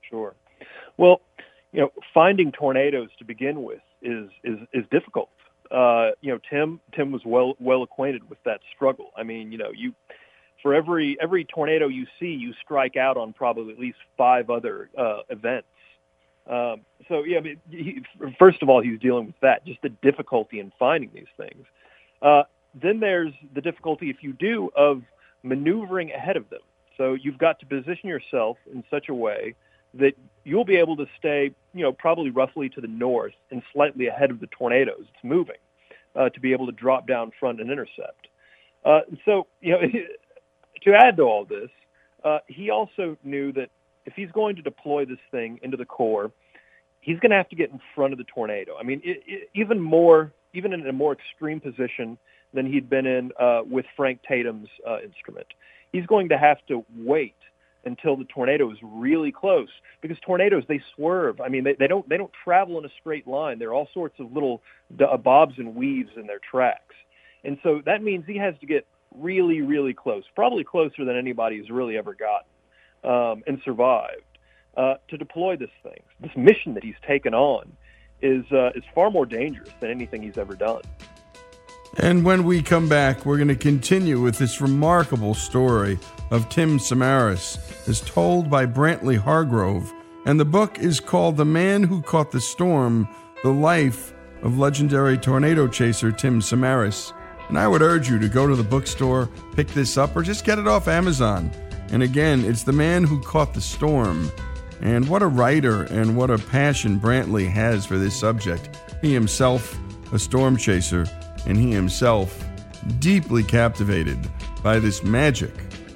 Sure. 0.09 0.35
Well, 0.97 1.21
you 1.71 1.81
know, 1.81 1.91
finding 2.13 2.51
tornadoes 2.51 3.09
to 3.19 3.25
begin 3.25 3.63
with 3.63 3.81
is 4.01 4.29
is 4.43 4.59
is 4.73 4.85
difficult. 4.91 5.29
Uh, 5.71 6.11
you 6.21 6.31
know, 6.31 6.39
Tim 6.49 6.79
Tim 6.95 7.11
was 7.11 7.21
well 7.25 7.55
well 7.59 7.83
acquainted 7.83 8.29
with 8.29 8.39
that 8.43 8.59
struggle. 8.75 9.11
I 9.15 9.23
mean, 9.23 9.51
you 9.51 9.57
know, 9.57 9.71
you 9.73 9.93
for 10.61 10.73
every 10.73 11.17
every 11.21 11.45
tornado 11.45 11.87
you 11.87 12.05
see, 12.19 12.27
you 12.27 12.53
strike 12.63 12.97
out 12.97 13.17
on 13.17 13.33
probably 13.33 13.73
at 13.73 13.79
least 13.79 13.97
five 14.17 14.49
other 14.49 14.89
uh, 14.97 15.19
events. 15.29 15.67
Um, 16.47 16.81
so 17.07 17.23
yeah, 17.23 17.37
I 17.37 17.41
mean, 17.41 17.57
he, 17.69 18.03
first 18.37 18.61
of 18.61 18.69
all, 18.69 18.81
he's 18.81 18.99
dealing 18.99 19.27
with 19.27 19.39
that, 19.41 19.65
just 19.65 19.81
the 19.81 19.89
difficulty 19.89 20.59
in 20.59 20.71
finding 20.77 21.11
these 21.13 21.31
things. 21.37 21.65
Uh, 22.21 22.43
then 22.73 22.99
there's 22.99 23.33
the 23.53 23.61
difficulty, 23.61 24.09
if 24.09 24.17
you 24.21 24.33
do, 24.33 24.69
of 24.75 25.03
maneuvering 25.43 26.11
ahead 26.11 26.37
of 26.37 26.49
them. 26.49 26.61
So 26.97 27.13
you've 27.13 27.37
got 27.37 27.59
to 27.59 27.65
position 27.65 28.09
yourself 28.09 28.57
in 28.71 28.83
such 28.89 29.09
a 29.09 29.13
way 29.13 29.55
that 29.93 30.13
you'll 30.43 30.65
be 30.65 30.77
able 30.77 30.95
to 30.97 31.05
stay, 31.17 31.51
you 31.73 31.81
know, 31.81 31.91
probably 31.91 32.29
roughly 32.29 32.69
to 32.69 32.81
the 32.81 32.87
north 32.87 33.33
and 33.49 33.61
slightly 33.73 34.07
ahead 34.07 34.31
of 34.31 34.39
the 34.39 34.47
tornadoes 34.47 35.01
it's 35.01 35.23
moving, 35.23 35.57
uh, 36.15 36.29
to 36.29 36.39
be 36.39 36.53
able 36.53 36.65
to 36.65 36.71
drop 36.71 37.07
down 37.07 37.31
front 37.39 37.59
and 37.59 37.71
intercept. 37.71 38.27
Uh, 38.85 39.01
so, 39.25 39.47
you 39.61 39.71
know, 39.71 39.81
to 40.83 40.93
add 40.93 41.17
to 41.17 41.23
all 41.23 41.45
this, 41.45 41.69
uh, 42.23 42.39
he 42.47 42.69
also 42.69 43.17
knew 43.23 43.51
that 43.51 43.69
if 44.05 44.13
he's 44.15 44.31
going 44.31 44.55
to 44.55 44.61
deploy 44.61 45.05
this 45.05 45.19
thing 45.31 45.59
into 45.63 45.77
the 45.77 45.85
core, 45.85 46.31
he's 47.01 47.19
going 47.19 47.31
to 47.31 47.37
have 47.37 47.49
to 47.49 47.55
get 47.55 47.71
in 47.71 47.79
front 47.95 48.13
of 48.13 48.17
the 48.17 48.25
tornado. 48.25 48.75
I 48.79 48.83
mean, 48.83 49.01
it, 49.03 49.23
it, 49.27 49.49
even 49.53 49.79
more, 49.79 50.31
even 50.53 50.73
in 50.73 50.85
a 50.87 50.93
more 50.93 51.13
extreme 51.13 51.59
position 51.59 52.17
than 52.53 52.65
he'd 52.65 52.89
been 52.89 53.05
in 53.05 53.31
uh, 53.39 53.61
with 53.69 53.85
Frank 53.95 54.21
Tatum's 54.27 54.69
uh, 54.87 54.99
instrument. 55.01 55.47
He's 55.91 56.05
going 56.05 56.29
to 56.29 56.37
have 56.37 56.57
to 56.67 56.85
wait 56.95 57.35
until 57.83 58.15
the 58.15 58.25
tornado 58.25 58.71
is 58.71 58.77
really 58.83 59.31
close 59.31 59.69
because 60.01 60.17
tornadoes 60.25 60.63
they 60.67 60.81
swerve. 60.95 61.41
I 61.41 61.49
mean, 61.49 61.63
they, 61.63 61.73
they 61.73 61.87
don't 61.87 62.07
they 62.07 62.17
don't 62.17 62.31
travel 62.43 62.77
in 62.77 62.85
a 62.85 62.89
straight 62.99 63.27
line. 63.27 63.59
There 63.59 63.69
are 63.69 63.73
all 63.73 63.89
sorts 63.93 64.19
of 64.19 64.31
little 64.31 64.61
uh, 64.99 65.17
bobs 65.17 65.55
and 65.57 65.75
weaves 65.75 66.11
in 66.15 66.27
their 66.27 66.39
tracks, 66.39 66.95
and 67.43 67.57
so 67.63 67.81
that 67.85 68.03
means 68.03 68.25
he 68.27 68.37
has 68.37 68.55
to 68.61 68.65
get 68.65 68.85
really 69.17 69.61
really 69.61 69.93
close, 69.93 70.23
probably 70.35 70.63
closer 70.63 71.05
than 71.05 71.17
anybody 71.17 71.57
has 71.57 71.69
really 71.69 71.97
ever 71.97 72.13
gotten 72.15 73.11
um, 73.11 73.43
and 73.47 73.61
survived 73.65 74.21
uh, 74.77 74.95
to 75.09 75.17
deploy 75.17 75.55
this 75.55 75.71
thing. 75.83 76.01
This 76.19 76.31
mission 76.35 76.73
that 76.75 76.83
he's 76.83 76.95
taken 77.07 77.33
on 77.33 77.71
is 78.21 78.45
uh, 78.51 78.69
is 78.75 78.83
far 78.93 79.09
more 79.09 79.25
dangerous 79.25 79.71
than 79.79 79.89
anything 79.89 80.21
he's 80.21 80.37
ever 80.37 80.55
done. 80.55 80.81
And 81.97 82.23
when 82.23 82.45
we 82.45 82.61
come 82.61 82.87
back, 82.87 83.25
we're 83.25 83.37
going 83.37 83.49
to 83.49 83.55
continue 83.55 84.21
with 84.21 84.37
this 84.37 84.61
remarkable 84.61 85.33
story 85.33 85.99
of 86.29 86.47
Tim 86.47 86.79
Samaras, 86.79 87.57
as 87.87 87.99
told 87.99 88.49
by 88.49 88.65
Brantley 88.65 89.17
Hargrove. 89.17 89.91
And 90.25 90.39
the 90.39 90.45
book 90.45 90.79
is 90.79 91.01
called 91.01 91.35
The 91.35 91.45
Man 91.45 91.83
Who 91.83 92.01
Caught 92.01 92.31
the 92.31 92.39
Storm 92.39 93.09
The 93.43 93.51
Life 93.51 94.13
of 94.41 94.57
Legendary 94.57 95.17
Tornado 95.17 95.67
Chaser 95.67 96.13
Tim 96.13 96.39
Samaras. 96.39 97.11
And 97.49 97.59
I 97.59 97.67
would 97.67 97.81
urge 97.81 98.09
you 98.09 98.17
to 98.19 98.29
go 98.29 98.47
to 98.47 98.55
the 98.55 98.63
bookstore, 98.63 99.29
pick 99.55 99.67
this 99.69 99.97
up, 99.97 100.15
or 100.15 100.21
just 100.21 100.45
get 100.45 100.59
it 100.59 100.67
off 100.67 100.87
Amazon. 100.87 101.51
And 101.91 102.03
again, 102.03 102.45
it's 102.45 102.63
The 102.63 102.71
Man 102.71 103.03
Who 103.03 103.21
Caught 103.21 103.53
the 103.53 103.59
Storm. 103.59 104.31
And 104.79 105.09
what 105.09 105.21
a 105.21 105.27
writer 105.27 105.83
and 105.83 106.15
what 106.15 106.31
a 106.31 106.37
passion 106.37 107.01
Brantley 107.01 107.49
has 107.49 107.85
for 107.85 107.97
this 107.97 108.17
subject. 108.17 108.77
He 109.01 109.13
himself, 109.13 109.77
a 110.13 110.17
storm 110.17 110.55
chaser, 110.55 111.05
and 111.45 111.57
he 111.57 111.71
himself 111.71 112.43
deeply 112.99 113.43
captivated 113.43 114.17
by 114.63 114.79
this 114.79 115.03
magic 115.03 115.53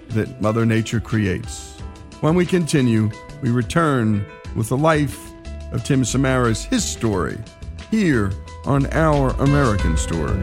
that 0.10 0.42
Mother 0.42 0.66
Nature 0.66 1.00
creates. 1.00 1.78
When 2.22 2.36
we 2.36 2.46
continue, 2.46 3.12
we 3.42 3.52
return 3.52 4.26
with 4.56 4.70
the 4.70 4.78
life 4.78 5.20
of 5.72 5.84
Tim 5.84 6.04
Samaras, 6.04 6.66
his 6.66 6.84
story, 6.84 7.38
here 7.92 8.32
on 8.66 8.88
Our 8.94 9.32
American 9.42 9.98
Story. 9.98 10.42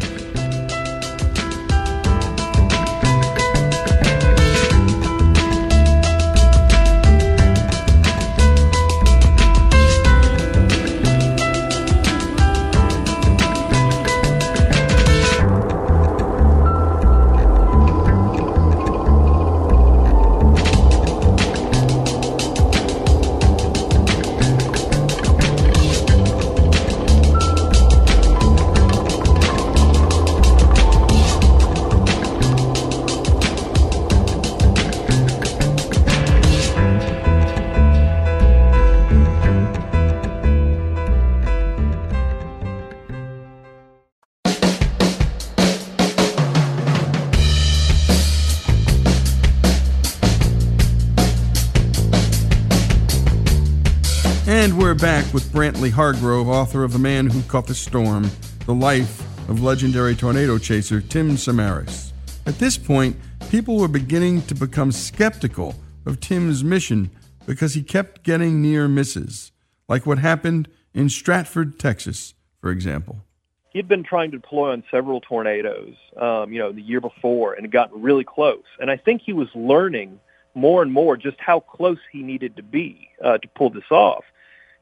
Brantley 55.82 55.90
Hargrove, 55.90 56.48
author 56.48 56.84
of 56.84 56.92
The 56.92 57.00
Man 57.00 57.26
Who 57.26 57.42
Caught 57.42 57.66
the 57.66 57.74
Storm 57.74 58.30
The 58.66 58.72
Life 58.72 59.20
of 59.48 59.64
Legendary 59.64 60.14
Tornado 60.14 60.56
Chaser 60.56 61.00
Tim 61.00 61.30
Samaras. 61.30 62.12
At 62.46 62.60
this 62.60 62.78
point, 62.78 63.16
people 63.50 63.78
were 63.78 63.88
beginning 63.88 64.42
to 64.42 64.54
become 64.54 64.92
skeptical 64.92 65.74
of 66.06 66.20
Tim's 66.20 66.62
mission 66.62 67.10
because 67.46 67.74
he 67.74 67.82
kept 67.82 68.22
getting 68.22 68.62
near 68.62 68.86
misses, 68.86 69.50
like 69.88 70.06
what 70.06 70.18
happened 70.18 70.68
in 70.94 71.08
Stratford, 71.08 71.80
Texas, 71.80 72.34
for 72.60 72.70
example. 72.70 73.24
He'd 73.70 73.88
been 73.88 74.04
trying 74.04 74.30
to 74.30 74.38
deploy 74.38 74.70
on 74.70 74.84
several 74.88 75.20
tornadoes, 75.20 75.96
um, 76.16 76.52
you 76.52 76.60
know, 76.60 76.70
the 76.70 76.80
year 76.82 77.00
before, 77.00 77.54
and 77.54 77.64
had 77.64 77.72
gotten 77.72 78.00
really 78.00 78.24
close. 78.24 78.62
And 78.78 78.88
I 78.88 78.96
think 78.96 79.22
he 79.22 79.32
was 79.32 79.48
learning 79.52 80.20
more 80.54 80.80
and 80.80 80.92
more 80.92 81.16
just 81.16 81.40
how 81.40 81.58
close 81.58 81.98
he 82.12 82.22
needed 82.22 82.54
to 82.54 82.62
be 82.62 83.08
uh, 83.24 83.38
to 83.38 83.48
pull 83.56 83.70
this 83.70 83.90
off. 83.90 84.22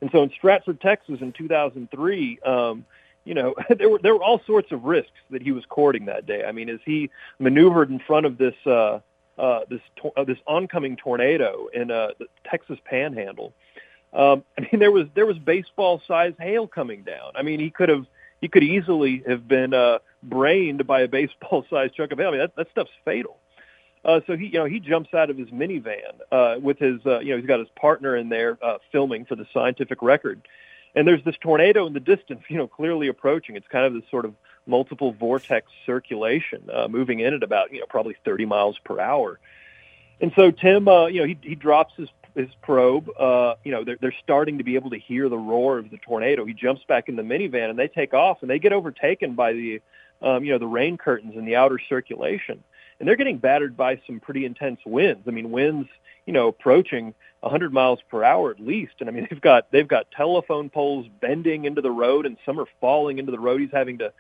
And 0.01 0.11
so 0.13 0.23
in 0.23 0.31
Stratford, 0.31 0.81
Texas, 0.81 1.19
in 1.21 1.33
2003, 1.33 2.39
um, 2.41 2.85
you 3.25 3.35
know, 3.35 3.55
there 3.79 3.89
were 3.89 3.99
there 4.03 4.15
were 4.15 4.23
all 4.23 4.41
sorts 4.47 4.73
of 4.73 4.85
risks 4.85 5.13
that 5.31 5.43
he 5.43 5.53
was 5.53 5.65
courting 5.69 6.07
that 6.07 6.27
day. 6.27 6.45
I 6.45 6.53
mean, 6.53 6.69
as 6.69 6.81
he 6.85 7.11
maneuvered 7.39 7.91
in 7.91 7.99
front 7.99 8.27
of 8.27 8.39
this 8.39 8.55
uh, 8.67 9.01
uh, 9.39 9.61
this 9.69 9.81
to- 10.03 10.13
uh, 10.17 10.25
this 10.25 10.39
oncoming 10.47 10.97
tornado 10.97 11.69
in 11.73 11.91
uh, 11.91 12.09
the 12.19 12.27
Texas 12.45 12.79
Panhandle, 12.85 13.53
um, 14.13 14.45
I 14.59 14.63
mean, 14.63 14.81
there 14.81 14.93
was 14.93 15.07
there 15.15 15.27
was 15.27 15.39
baseball 15.39 16.01
sized 16.07 16.39
hail 16.39 16.67
coming 16.67 17.03
down. 17.03 17.33
I 17.35 17.43
mean, 17.43 17.61
he 17.61 17.71
could 17.71 17.89
have 17.89 18.07
he 18.41 18.49
could 18.49 18.65
easily 18.65 19.23
have 19.27 19.47
been 19.47 19.75
uh, 19.75 19.99
brained 20.23 20.87
by 20.87 21.03
a 21.03 21.09
baseball 21.09 21.65
sized 21.71 21.95
chunk 21.95 22.13
of 22.13 22.19
hail. 22.19 22.29
I 22.29 22.31
mean, 22.33 22.41
that, 22.41 22.57
that 22.57 22.71
stuff's 22.71 22.91
fatal. 23.05 23.37
Uh, 24.05 24.21
so 24.27 24.37
he, 24.37 24.47
you 24.47 24.59
know, 24.59 24.65
he 24.65 24.81
jumps 24.81 25.13
out 25.13 25.29
of 25.29 25.37
his 25.37 25.49
minivan 25.49 26.21
uh, 26.33 26.57
with 26.61 26.79
his, 26.79 27.01
uh, 27.05 27.19
you 27.21 27.31
know, 27.31 27.37
he's 27.37 27.47
got 27.47 27.59
his 27.59 27.69
partner 27.77 28.17
in 28.17 28.31
there 28.31 28.59
uh, 28.63 28.79
filming 28.91 29.27
for 29.27 29.37
the 29.37 29.47
scientific 29.53 30.01
record, 30.01 30.41
and 30.95 31.07
there's 31.07 31.23
this 31.25 31.37
tornado 31.41 31.87
in 31.87 31.93
the 31.93 32.01
distance, 32.01 32.43
you 32.49 32.57
know, 32.57 32.67
clearly 32.67 33.09
approaching. 33.09 33.57
It's 33.57 33.69
kind 33.69 33.85
of 33.85 33.93
this 33.93 34.09
sort 34.11 34.25
of 34.25 34.35
multiple 34.67 35.13
vortex 35.13 35.71
circulation 35.85 36.63
uh, 36.73 36.89
moving 36.89 37.21
in 37.21 37.35
at 37.35 37.43
about, 37.43 37.73
you 37.73 37.81
know, 37.81 37.87
probably 37.87 38.17
30 38.25 38.47
miles 38.47 38.79
per 38.79 38.99
hour. 38.99 39.39
And 40.21 40.33
so 40.35 40.51
Tim, 40.51 40.89
uh, 40.89 41.07
you 41.07 41.21
know, 41.21 41.27
he 41.27 41.39
he 41.43 41.55
drops 41.55 41.95
his 41.97 42.09
his 42.35 42.49
probe. 42.63 43.09
Uh, 43.19 43.55
you 43.65 43.73
know, 43.73 43.85
they're 43.85 43.97
they're 44.01 44.15
starting 44.23 44.59
to 44.59 44.65
be 44.65 44.75
able 44.75 44.91
to 44.91 44.99
hear 44.99 45.29
the 45.29 45.39
roar 45.39 45.79
of 45.79 45.91
the 45.91 45.97
tornado. 45.99 46.45
He 46.45 46.53
jumps 46.53 46.83
back 46.85 47.09
in 47.09 47.17
the 47.17 47.23
minivan 47.23 47.71
and 47.71 47.79
they 47.79 47.89
take 47.89 48.13
off 48.15 48.39
and 48.43 48.51
they 48.51 48.59
get 48.59 48.73
overtaken 48.73 49.35
by 49.35 49.53
the, 49.53 49.81
um, 50.21 50.45
you 50.45 50.53
know, 50.53 50.59
the 50.59 50.67
rain 50.67 50.99
curtains 50.99 51.35
in 51.37 51.45
the 51.45 51.57
outer 51.57 51.79
circulation 51.89 52.63
and 53.01 53.09
they're 53.09 53.17
getting 53.17 53.39
battered 53.39 53.77
by 53.77 54.01
some 54.07 54.21
pretty 54.21 54.45
intense 54.45 54.81
winds. 54.87 55.27
I 55.27 55.31
mean, 55.31 55.51
winds, 55.51 55.89
you 56.27 56.33
know, 56.33 56.49
approaching 56.49 57.15
100 57.41 57.73
miles 57.73 57.99
per 58.11 58.23
hour 58.23 58.51
at 58.51 58.61
least. 58.61 58.93
And 59.01 59.09
I 59.09 59.13
mean, 59.13 59.27
they've 59.31 59.41
got 59.41 59.73
they've 59.73 59.89
got 59.89 60.11
telephone 60.11 60.71
poles 60.71 61.07
bending 61.21 61.65
into 61.65 61.81
the 61.81 61.91
road, 61.91 62.27
and 62.27 62.37
some 62.47 62.61
are 62.61 62.69
falling 62.81 63.19
into 63.19 63.33
the 63.33 63.41
road. 63.41 63.61
He's 63.61 63.71
having 63.73 63.99
to 63.99 64.13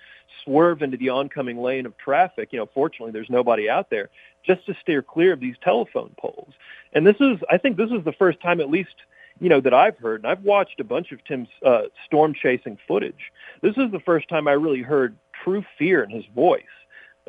swerve 0.42 0.82
into 0.82 0.96
the 0.96 1.10
oncoming 1.10 1.58
lane 1.58 1.86
of 1.86 1.96
traffic. 1.98 2.48
You 2.52 2.58
know, 2.58 2.68
fortunately, 2.72 3.12
there's 3.12 3.30
nobody 3.30 3.68
out 3.68 3.90
there 3.90 4.08
just 4.44 4.64
to 4.66 4.74
steer 4.80 5.02
clear 5.02 5.34
of 5.34 5.40
these 5.40 5.56
telephone 5.62 6.14
poles. 6.18 6.54
And 6.92 7.06
this 7.06 7.16
is, 7.20 7.38
I 7.50 7.58
think, 7.58 7.76
this 7.76 7.90
is 7.90 8.02
the 8.04 8.12
first 8.12 8.40
time, 8.40 8.60
at 8.60 8.70
least 8.70 8.94
you 9.40 9.48
know, 9.48 9.60
that 9.60 9.72
I've 9.72 9.96
heard, 9.96 10.22
and 10.22 10.30
I've 10.30 10.42
watched 10.42 10.80
a 10.80 10.84
bunch 10.84 11.12
of 11.12 11.24
Tim's 11.24 11.48
uh, 11.64 11.84
storm 12.04 12.34
chasing 12.34 12.76
footage. 12.86 13.32
This 13.62 13.74
is 13.78 13.90
the 13.90 14.00
first 14.00 14.28
time 14.28 14.46
I 14.46 14.52
really 14.52 14.82
heard 14.82 15.16
true 15.42 15.64
fear 15.78 16.02
in 16.02 16.10
his 16.10 16.26
voice. 16.34 16.62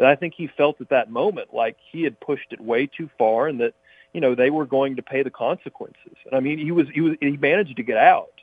And 0.02 0.10
I 0.10 0.16
think 0.16 0.34
he 0.36 0.48
felt 0.48 0.82
at 0.82 0.90
that 0.90 1.10
moment 1.10 1.54
like 1.54 1.78
he 1.92 2.04
had 2.04 2.20
pushed 2.20 2.52
it 2.52 2.60
way 2.60 2.88
too 2.88 3.10
far, 3.18 3.48
and 3.48 3.62
that 3.62 3.74
you 4.14 4.20
know 4.20 4.36
they 4.36 4.50
were 4.50 4.66
going 4.66 4.98
to 4.98 5.02
pay 5.02 5.24
the 5.24 5.30
consequences. 5.30 6.18
And 6.26 6.36
I 6.36 6.40
mean, 6.42 6.58
he 6.58 6.72
was 6.72 6.88
he 6.94 7.02
was 7.02 7.16
he 7.22 7.38
managed 7.38 7.78
to 7.78 7.84
get 7.84 7.98
out, 7.98 8.34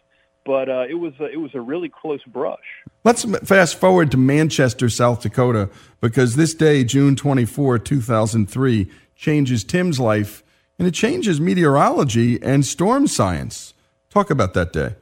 but 0.47 0.71
uh, 0.71 0.87
it 0.89 0.95
was 0.95 1.13
a, 1.21 1.27
it 1.27 1.41
was 1.41 1.55
a 1.55 1.61
really 1.61 1.91
close 1.91 2.23
brush. 2.25 2.85
Let's 3.05 3.25
fast 3.45 3.75
forward 3.75 4.11
to 4.13 4.17
Manchester, 4.17 4.89
South 4.89 5.21
Dakota, 5.21 5.69
because 6.01 6.37
this 6.37 6.55
day, 6.55 6.85
June 6.85 7.17
24, 7.17 7.81
2003, 7.81 8.91
changes 9.17 9.65
Tim's 9.65 9.99
life 10.01 10.43
and 10.79 10.87
it 10.87 10.95
changes 10.95 11.41
meteorology 11.41 12.41
and 12.43 12.65
storm 12.65 13.07
science. 13.07 13.75
Talk 14.11 14.31
about 14.31 14.55
that 14.55 14.73
day. 14.73 14.95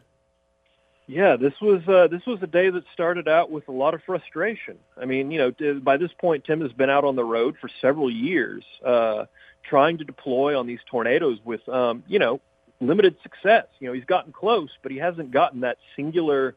Yeah, 1.09 1.37
this 1.37 1.53
was 1.61 1.83
uh, 1.87 2.09
this 2.09 2.27
was 2.27 2.41
a 2.43 2.49
day 2.49 2.69
that 2.69 2.83
started 2.93 3.29
out 3.29 3.51
with 3.51 3.69
a 3.69 3.73
lot 3.73 3.95
of 3.95 4.03
frustration. 4.03 4.77
I 5.01 5.05
mean, 5.05 5.31
you 5.31 5.39
know, 5.39 5.81
by 5.81 5.97
this 5.97 6.11
point, 6.21 6.45
Tim 6.45 6.61
has 6.63 6.73
been 6.73 6.91
out 6.91 7.05
on 7.05 7.15
the 7.15 7.25
road 7.25 7.55
for 7.61 7.71
several 7.81 8.11
years, 8.11 8.65
uh, 8.85 9.27
trying 9.63 9.99
to 9.99 10.05
deploy 10.05 10.59
on 10.59 10.67
these 10.67 10.81
tornadoes 10.91 11.39
with, 11.45 11.67
um, 11.69 12.03
you 12.09 12.19
know, 12.19 12.41
limited 12.81 13.17
success. 13.23 13.67
You 13.79 13.87
know, 13.87 13.93
he's 13.93 14.05
gotten 14.05 14.33
close, 14.33 14.71
but 14.83 14.91
he 14.91 14.99
hasn't 14.99 15.31
gotten 15.31 15.61
that 15.61 15.79
singular 15.95 16.57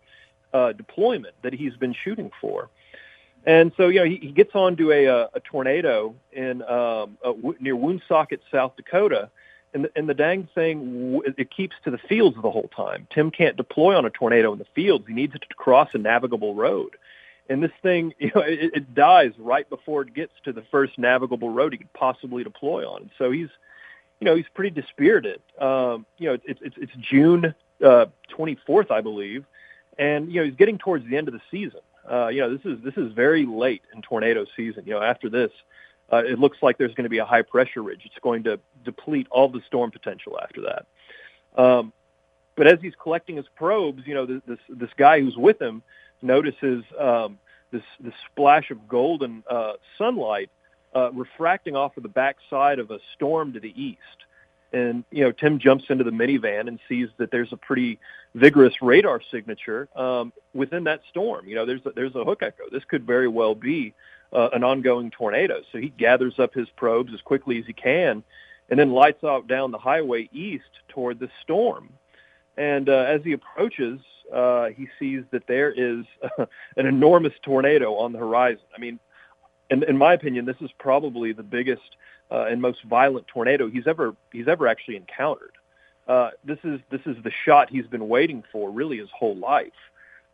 uh, 0.51 0.73
deployment 0.73 1.35
that 1.43 1.53
he's 1.53 1.75
been 1.75 1.93
shooting 1.93 2.31
for. 2.41 2.69
And 3.45 3.71
so, 3.77 3.87
you 3.87 3.99
know, 3.99 4.05
he, 4.05 4.17
he 4.17 4.31
gets 4.31 4.51
onto 4.53 4.91
a, 4.91 5.05
a, 5.05 5.29
a 5.35 5.39
tornado 5.39 6.15
in 6.31 6.63
um, 6.63 7.17
uh, 7.23 7.33
near 7.59 7.75
Woonsocket, 7.75 8.41
South 8.51 8.75
Dakota, 8.75 9.29
and 9.73 9.85
the, 9.85 9.91
and 9.95 10.09
the 10.09 10.13
dang 10.13 10.47
thing 10.55 11.21
it 11.37 11.49
keeps 11.55 11.75
to 11.83 11.91
the 11.91 11.97
fields 11.97 12.37
the 12.41 12.51
whole 12.51 12.69
time. 12.75 13.07
Tim 13.13 13.31
can't 13.31 13.57
deploy 13.57 13.95
on 13.95 14.05
a 14.05 14.09
tornado 14.09 14.51
in 14.53 14.59
the 14.59 14.65
fields; 14.75 15.05
he 15.07 15.13
needs 15.13 15.35
it 15.35 15.43
to 15.47 15.55
cross 15.55 15.89
a 15.93 15.97
navigable 15.97 16.55
road. 16.55 16.95
And 17.49 17.63
this 17.63 17.71
thing, 17.81 18.13
you 18.19 18.31
know, 18.35 18.41
it, 18.41 18.71
it 18.73 18.95
dies 18.95 19.31
right 19.37 19.69
before 19.69 20.01
it 20.03 20.13
gets 20.13 20.33
to 20.45 20.53
the 20.53 20.63
first 20.71 20.97
navigable 20.97 21.49
road 21.49 21.73
he 21.73 21.77
could 21.77 21.93
possibly 21.93 22.43
deploy 22.43 22.87
on. 22.87 23.11
So 23.17 23.31
he's, 23.31 23.49
you 24.19 24.25
know, 24.25 24.35
he's 24.35 24.45
pretty 24.53 24.79
dispirited. 24.79 25.41
Um, 25.59 26.05
you 26.17 26.29
know, 26.29 26.37
it's 26.45 26.61
it's, 26.61 26.75
it's 26.77 26.93
June 27.09 27.53
uh, 27.83 28.05
24th, 28.37 28.91
I 28.91 29.01
believe, 29.01 29.45
and 29.97 30.31
you 30.31 30.41
know 30.41 30.45
he's 30.45 30.57
getting 30.57 30.77
towards 30.77 31.07
the 31.07 31.17
end 31.17 31.27
of 31.27 31.33
the 31.33 31.41
season 31.51 31.81
uh, 32.09 32.27
you 32.29 32.41
know, 32.41 32.55
this 32.55 32.65
is 32.65 32.83
this 32.83 32.97
is 32.97 33.11
very 33.13 33.45
late 33.45 33.83
in 33.93 34.01
tornado 34.01 34.45
season. 34.55 34.83
You 34.85 34.93
know, 34.93 35.01
after 35.01 35.29
this, 35.29 35.51
uh, 36.11 36.23
it 36.25 36.39
looks 36.39 36.57
like 36.61 36.77
there's 36.77 36.93
going 36.95 37.03
to 37.03 37.09
be 37.09 37.19
a 37.19 37.25
high 37.25 37.43
pressure 37.43 37.83
ridge. 37.83 38.01
It's 38.05 38.15
going 38.21 38.43
to 38.43 38.59
deplete 38.83 39.27
all 39.31 39.49
the 39.49 39.61
storm 39.67 39.91
potential 39.91 40.37
after 40.41 40.61
that. 40.61 41.61
Um, 41.61 41.93
but 42.55 42.67
as 42.67 42.79
he's 42.81 42.93
collecting 43.01 43.37
his 43.37 43.45
probes, 43.55 44.03
you 44.05 44.13
know, 44.13 44.25
this 44.25 44.41
this, 44.47 44.59
this 44.69 44.89
guy 44.97 45.21
who's 45.21 45.37
with 45.37 45.61
him 45.61 45.81
notices 46.21 46.83
um, 46.99 47.39
this 47.71 47.83
this 47.99 48.13
splash 48.31 48.71
of 48.71 48.87
golden 48.87 49.43
uh, 49.49 49.73
sunlight 49.97 50.49
uh, 50.95 51.11
refracting 51.13 51.75
off 51.75 51.95
of 51.97 52.03
the 52.03 52.09
backside 52.09 52.79
of 52.79 52.91
a 52.91 52.99
storm 53.15 53.53
to 53.53 53.59
the 53.59 53.73
east. 53.81 53.99
And 54.71 55.03
you 55.11 55.23
know, 55.23 55.31
Tim 55.31 55.57
jumps 55.57 55.85
into 55.89 56.03
the 56.03 56.11
minivan 56.11 56.67
and 56.67 56.79
sees 56.87 57.09
that 57.17 57.31
there's 57.31 57.51
a 57.51 57.57
pretty 57.57 57.99
vigorous 58.35 58.73
radar 58.81 59.21
signature 59.31 59.87
um, 59.95 60.31
within 60.53 60.83
that 60.83 61.01
storm. 61.09 61.47
You 61.47 61.55
know, 61.55 61.65
there's 61.65 61.85
a, 61.85 61.91
there's 61.91 62.15
a 62.15 62.23
hook 62.23 62.43
echo. 62.43 62.63
This 62.71 62.83
could 62.85 63.05
very 63.05 63.27
well 63.27 63.55
be 63.55 63.93
uh, 64.31 64.49
an 64.53 64.63
ongoing 64.63 65.09
tornado. 65.09 65.61
So 65.71 65.79
he 65.79 65.89
gathers 65.89 66.37
up 66.37 66.53
his 66.53 66.67
probes 66.75 67.13
as 67.13 67.21
quickly 67.21 67.57
as 67.57 67.65
he 67.65 67.73
can, 67.73 68.23
and 68.69 68.79
then 68.79 68.91
lights 68.91 69.23
off 69.23 69.47
down 69.47 69.71
the 69.71 69.77
highway 69.77 70.29
east 70.31 70.69
toward 70.89 71.19
the 71.19 71.29
storm. 71.41 71.89
And 72.57 72.89
uh, 72.89 73.05
as 73.07 73.21
he 73.23 73.33
approaches, 73.33 73.99
uh, 74.33 74.67
he 74.69 74.87
sees 74.99 75.23
that 75.31 75.47
there 75.47 75.71
is 75.71 76.05
an 76.77 76.85
enormous 76.85 77.33
tornado 77.41 77.95
on 77.95 78.11
the 78.11 78.19
horizon. 78.19 78.63
I 78.75 78.79
mean, 78.79 78.99
in, 79.69 79.83
in 79.83 79.97
my 79.97 80.13
opinion, 80.13 80.45
this 80.45 80.57
is 80.61 80.69
probably 80.77 81.31
the 81.33 81.43
biggest 81.43 81.95
uh, 82.31 82.45
and 82.49 82.61
most 82.61 82.83
violent 82.83 83.27
tornado 83.27 83.69
he's 83.69 83.87
ever 83.87 84.15
he's 84.31 84.47
ever 84.47 84.67
actually 84.67 84.97
encountered. 84.97 85.53
Uh, 86.07 86.31
this 86.43 86.59
is 86.63 86.79
this 86.89 87.01
is 87.05 87.15
the 87.23 87.31
shot 87.45 87.69
he's 87.69 87.87
been 87.87 88.07
waiting 88.07 88.43
for 88.51 88.69
really 88.69 88.97
his 88.97 89.09
whole 89.11 89.37
life. 89.37 89.71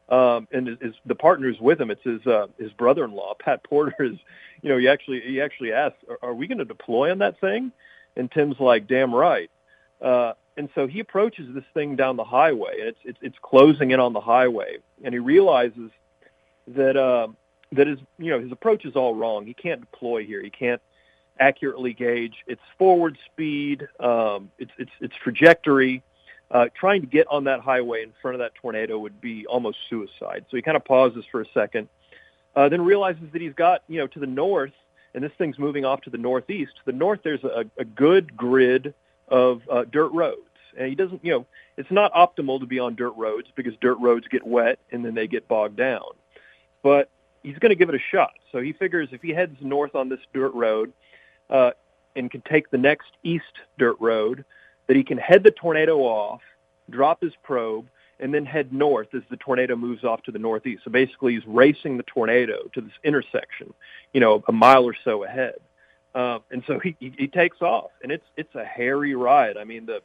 Um, 0.07 0.47
and 0.51 0.67
his, 0.67 0.77
his, 0.79 0.93
the 1.05 1.15
partners 1.15 1.57
with 1.59 1.81
him, 1.81 1.89
it's 1.89 2.03
his 2.03 2.25
uh, 2.27 2.47
his 2.59 2.71
brother-in-law, 2.73 3.35
Pat 3.39 3.63
Porter. 3.63 3.95
Is 3.99 4.17
you 4.61 4.69
know 4.69 4.77
he 4.77 4.87
actually 4.87 5.21
he 5.21 5.41
actually 5.41 5.73
asked, 5.73 5.97
"Are, 6.09 6.29
are 6.29 6.33
we 6.33 6.47
going 6.47 6.59
to 6.59 6.65
deploy 6.65 7.11
on 7.11 7.19
that 7.19 7.39
thing?" 7.39 7.71
And 8.15 8.31
Tim's 8.31 8.59
like, 8.59 8.87
"Damn 8.87 9.13
right." 9.13 9.49
Uh, 10.01 10.33
and 10.57 10.69
so 10.75 10.87
he 10.87 10.99
approaches 10.99 11.53
this 11.53 11.63
thing 11.73 11.95
down 11.95 12.15
the 12.15 12.23
highway, 12.23 12.79
and 12.79 12.89
it's 12.89 12.99
it's, 13.03 13.19
it's 13.21 13.37
closing 13.41 13.91
in 13.91 13.99
on 13.99 14.13
the 14.13 14.21
highway, 14.21 14.77
and 15.03 15.13
he 15.13 15.19
realizes 15.19 15.91
that 16.67 16.95
uh, 16.95 17.27
that 17.73 17.87
his 17.87 17.99
you 18.17 18.31
know 18.31 18.39
his 18.39 18.51
approach 18.51 18.85
is 18.85 18.95
all 18.95 19.15
wrong. 19.15 19.45
He 19.45 19.53
can't 19.53 19.81
deploy 19.81 20.25
here. 20.25 20.41
He 20.41 20.49
can't 20.49 20.81
accurately 21.39 21.93
gauge 21.93 22.35
its 22.47 22.61
forward 22.77 23.17
speed, 23.25 23.87
um, 23.99 24.51
its, 24.57 24.71
its, 24.77 24.91
its 25.01 25.13
trajectory. 25.21 26.03
Uh, 26.51 26.67
trying 26.75 27.01
to 27.01 27.07
get 27.07 27.25
on 27.27 27.45
that 27.45 27.59
highway 27.59 28.03
in 28.03 28.13
front 28.21 28.35
of 28.35 28.39
that 28.39 28.53
tornado 28.55 28.99
would 28.99 29.19
be 29.19 29.47
almost 29.47 29.77
suicide. 29.89 30.45
So 30.49 30.55
he 30.55 30.61
kind 30.61 30.77
of 30.77 30.85
pauses 30.85 31.25
for 31.31 31.41
a 31.41 31.45
second, 31.55 31.89
uh, 32.55 32.69
then 32.69 32.83
realizes 32.83 33.23
that 33.33 33.41
he's 33.41 33.53
got, 33.53 33.81
you 33.87 33.97
know, 33.97 34.05
to 34.07 34.19
the 34.19 34.27
north, 34.27 34.71
and 35.15 35.23
this 35.23 35.31
thing's 35.37 35.57
moving 35.57 35.85
off 35.85 36.01
to 36.01 36.09
the 36.09 36.17
northeast. 36.17 36.73
To 36.75 36.81
the 36.85 36.97
north, 36.97 37.21
there's 37.23 37.43
a, 37.43 37.65
a 37.77 37.85
good 37.85 38.35
grid 38.35 38.93
of 39.29 39.61
uh, 39.71 39.85
dirt 39.89 40.09
roads. 40.09 40.41
And 40.77 40.89
he 40.89 40.95
doesn't, 40.95 41.23
you 41.23 41.31
know, 41.31 41.45
it's 41.77 41.89
not 41.89 42.13
optimal 42.13 42.59
to 42.59 42.65
be 42.65 42.79
on 42.79 42.95
dirt 42.95 43.13
roads 43.15 43.47
because 43.55 43.73
dirt 43.79 43.97
roads 43.99 44.27
get 44.27 44.45
wet 44.45 44.77
and 44.91 45.05
then 45.05 45.15
they 45.15 45.25
get 45.25 45.47
bogged 45.47 45.77
down. 45.77 46.03
But 46.83 47.09
he's 47.43 47.57
going 47.59 47.69
to 47.69 47.75
give 47.75 47.87
it 47.87 47.95
a 47.95 48.03
shot. 48.11 48.33
So 48.51 48.59
he 48.59 48.73
figures 48.73 49.09
if 49.13 49.21
he 49.21 49.31
heads 49.31 49.55
north 49.61 49.95
on 49.95 50.09
this 50.09 50.19
dirt 50.33 50.53
road, 50.53 50.91
uh, 51.49 51.71
and 52.15 52.29
can 52.31 52.41
take 52.41 52.69
the 52.69 52.77
next 52.77 53.11
east 53.23 53.43
dirt 53.77 53.97
road, 53.99 54.45
that 54.87 54.95
he 54.95 55.03
can 55.03 55.17
head 55.17 55.43
the 55.43 55.51
tornado 55.51 55.99
off, 55.99 56.41
drop 56.89 57.21
his 57.21 57.33
probe, 57.43 57.87
and 58.19 58.33
then 58.33 58.45
head 58.45 58.71
north 58.71 59.13
as 59.13 59.23
the 59.29 59.37
tornado 59.37 59.75
moves 59.75 60.03
off 60.03 60.23
to 60.23 60.31
the 60.31 60.39
northeast. 60.39 60.83
So 60.83 60.91
basically, 60.91 61.33
he's 61.33 61.45
racing 61.45 61.97
the 61.97 62.03
tornado 62.03 62.69
to 62.73 62.81
this 62.81 62.93
intersection, 63.03 63.73
you 64.13 64.21
know, 64.21 64.43
a 64.47 64.51
mile 64.51 64.85
or 64.85 64.95
so 65.03 65.23
ahead. 65.23 65.55
Uh, 66.13 66.39
and 66.49 66.63
so 66.65 66.79
he, 66.79 66.95
he, 66.99 67.13
he 67.17 67.27
takes 67.27 67.61
off, 67.61 67.91
and 68.01 68.11
it's 68.11 68.25
it's 68.37 68.55
a 68.55 68.63
hairy 68.63 69.15
ride. 69.15 69.57
I 69.57 69.65
mean, 69.65 69.85
the 69.85 70.01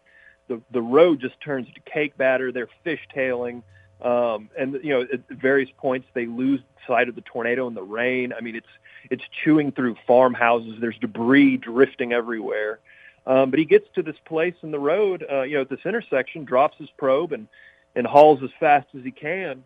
the 0.48 0.60
the 0.72 0.82
road 0.82 1.20
just 1.20 1.40
turns 1.40 1.68
to 1.74 1.80
cake 1.80 2.16
batter. 2.16 2.52
They're 2.52 2.68
fishtailing. 2.84 3.62
Um, 4.02 4.48
and 4.58 4.80
you 4.82 4.90
know, 4.90 5.02
at 5.02 5.28
various 5.28 5.68
points 5.76 6.08
they 6.14 6.26
lose 6.26 6.60
sight 6.86 7.08
of 7.08 7.14
the 7.14 7.20
tornado 7.20 7.68
in 7.68 7.74
the 7.74 7.82
rain. 7.82 8.32
I 8.32 8.40
mean, 8.40 8.56
it's 8.56 8.68
it's 9.10 9.22
chewing 9.44 9.72
through 9.72 9.96
farmhouses. 10.06 10.78
There's 10.80 10.98
debris 10.98 11.58
drifting 11.58 12.12
everywhere. 12.12 12.80
Um, 13.26 13.50
but 13.50 13.58
he 13.58 13.66
gets 13.66 13.86
to 13.94 14.02
this 14.02 14.16
place 14.24 14.54
in 14.62 14.70
the 14.70 14.78
road, 14.78 15.24
uh, 15.30 15.42
you 15.42 15.56
know, 15.56 15.60
at 15.60 15.68
this 15.68 15.84
intersection, 15.84 16.44
drops 16.44 16.78
his 16.78 16.88
probe 16.96 17.32
and 17.32 17.48
and 17.94 18.06
hauls 18.06 18.42
as 18.42 18.50
fast 18.58 18.86
as 18.96 19.02
he 19.04 19.10
can, 19.10 19.64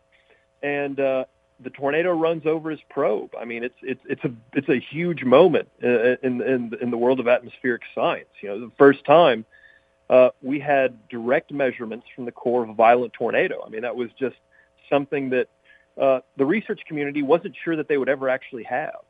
and 0.62 0.98
uh, 0.98 1.24
the 1.60 1.70
tornado 1.70 2.10
runs 2.12 2.46
over 2.46 2.70
his 2.70 2.80
probe. 2.90 3.34
I 3.38 3.44
mean, 3.44 3.64
it's 3.64 3.78
it's 3.82 4.00
it's 4.06 4.24
a 4.24 4.32
it's 4.52 4.68
a 4.68 4.78
huge 4.78 5.24
moment 5.24 5.68
in 5.82 6.40
in 6.42 6.72
in 6.80 6.90
the 6.90 6.96
world 6.96 7.20
of 7.20 7.28
atmospheric 7.28 7.82
science. 7.94 8.28
You 8.40 8.48
know, 8.50 8.60
the 8.60 8.72
first 8.78 9.04
time 9.04 9.44
uh, 10.10 10.30
we 10.42 10.60
had 10.60 11.08
direct 11.08 11.52
measurements 11.52 12.06
from 12.14 12.24
the 12.24 12.32
core 12.32 12.62
of 12.62 12.68
a 12.68 12.74
violent 12.74 13.12
tornado. 13.12 13.62
I 13.64 13.70
mean, 13.70 13.82
that 13.82 13.96
was 13.96 14.10
just 14.18 14.36
something 14.90 15.30
that 15.30 15.48
uh, 16.00 16.20
the 16.36 16.44
research 16.44 16.80
community 16.86 17.22
wasn't 17.22 17.54
sure 17.64 17.76
that 17.76 17.88
they 17.88 17.96
would 17.96 18.08
ever 18.08 18.28
actually 18.28 18.64
have. 18.64 19.00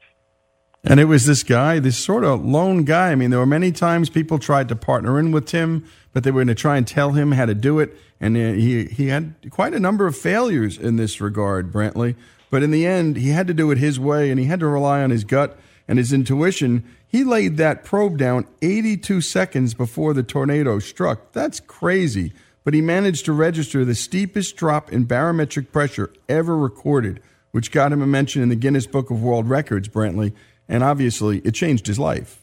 And 0.86 1.00
it 1.00 1.06
was 1.06 1.24
this 1.24 1.42
guy, 1.42 1.78
this 1.78 1.96
sort 1.96 2.24
of 2.24 2.44
lone 2.44 2.84
guy. 2.84 3.10
I 3.10 3.14
mean, 3.14 3.30
there 3.30 3.38
were 3.38 3.46
many 3.46 3.72
times 3.72 4.10
people 4.10 4.38
tried 4.38 4.68
to 4.68 4.76
partner 4.76 5.18
in 5.18 5.32
with 5.32 5.46
Tim, 5.46 5.86
but 6.12 6.24
they 6.24 6.30
were 6.30 6.40
going 6.40 6.48
to 6.48 6.54
try 6.54 6.76
and 6.76 6.86
tell 6.86 7.12
him 7.12 7.32
how 7.32 7.46
to 7.46 7.54
do 7.54 7.80
it. 7.80 7.96
And 8.20 8.36
uh, 8.36 8.52
he, 8.52 8.84
he 8.84 9.08
had 9.08 9.34
quite 9.50 9.72
a 9.72 9.80
number 9.80 10.06
of 10.06 10.14
failures 10.14 10.76
in 10.76 10.96
this 10.96 11.22
regard, 11.22 11.72
Brantley. 11.72 12.16
But 12.50 12.62
in 12.62 12.70
the 12.70 12.86
end, 12.86 13.16
he 13.16 13.30
had 13.30 13.46
to 13.46 13.54
do 13.54 13.70
it 13.70 13.78
his 13.78 13.98
way 13.98 14.30
and 14.30 14.38
he 14.38 14.44
had 14.44 14.60
to 14.60 14.66
rely 14.66 15.02
on 15.02 15.08
his 15.08 15.24
gut 15.24 15.58
and 15.88 15.98
his 15.98 16.12
intuition. 16.12 16.84
He 17.08 17.24
laid 17.24 17.56
that 17.56 17.84
probe 17.84 18.18
down 18.18 18.46
82 18.60 19.22
seconds 19.22 19.72
before 19.72 20.12
the 20.12 20.22
tornado 20.22 20.78
struck. 20.80 21.32
That's 21.32 21.60
crazy. 21.60 22.34
But 22.62 22.74
he 22.74 22.82
managed 22.82 23.24
to 23.24 23.32
register 23.32 23.84
the 23.84 23.94
steepest 23.94 24.56
drop 24.56 24.92
in 24.92 25.04
barometric 25.04 25.72
pressure 25.72 26.12
ever 26.28 26.56
recorded, 26.56 27.20
which 27.52 27.72
got 27.72 27.92
him 27.92 28.02
a 28.02 28.06
mention 28.06 28.42
in 28.42 28.50
the 28.50 28.56
Guinness 28.56 28.86
Book 28.86 29.10
of 29.10 29.22
World 29.22 29.48
Records, 29.48 29.88
Brantley 29.88 30.34
and 30.68 30.82
obviously 30.82 31.38
it 31.38 31.52
changed 31.52 31.86
his 31.86 31.98
life. 31.98 32.42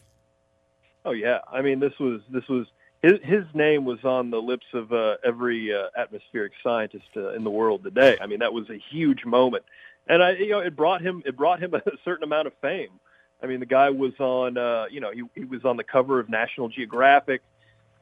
Oh 1.04 1.12
yeah, 1.12 1.38
I 1.50 1.62
mean 1.62 1.80
this 1.80 1.98
was 1.98 2.20
this 2.30 2.46
was 2.48 2.66
his 3.02 3.14
his 3.22 3.44
name 3.54 3.84
was 3.84 4.04
on 4.04 4.30
the 4.30 4.40
lips 4.40 4.66
of 4.72 4.92
uh, 4.92 5.16
every 5.24 5.74
uh, 5.74 5.88
atmospheric 5.96 6.52
scientist 6.62 7.06
uh, 7.16 7.30
in 7.30 7.44
the 7.44 7.50
world 7.50 7.82
today. 7.82 8.16
I 8.20 8.26
mean 8.26 8.38
that 8.40 8.52
was 8.52 8.70
a 8.70 8.78
huge 8.90 9.24
moment, 9.24 9.64
and 10.06 10.22
I 10.22 10.32
you 10.32 10.50
know 10.50 10.60
it 10.60 10.76
brought 10.76 11.02
him 11.02 11.22
it 11.26 11.36
brought 11.36 11.60
him 11.60 11.74
a 11.74 11.82
certain 12.04 12.24
amount 12.24 12.46
of 12.46 12.54
fame. 12.60 13.00
I 13.42 13.46
mean 13.46 13.60
the 13.60 13.66
guy 13.66 13.90
was 13.90 14.12
on 14.20 14.56
uh, 14.56 14.86
you 14.90 15.00
know 15.00 15.10
he 15.10 15.22
he 15.34 15.44
was 15.44 15.64
on 15.64 15.76
the 15.76 15.84
cover 15.84 16.20
of 16.20 16.28
National 16.28 16.68
Geographic. 16.68 17.42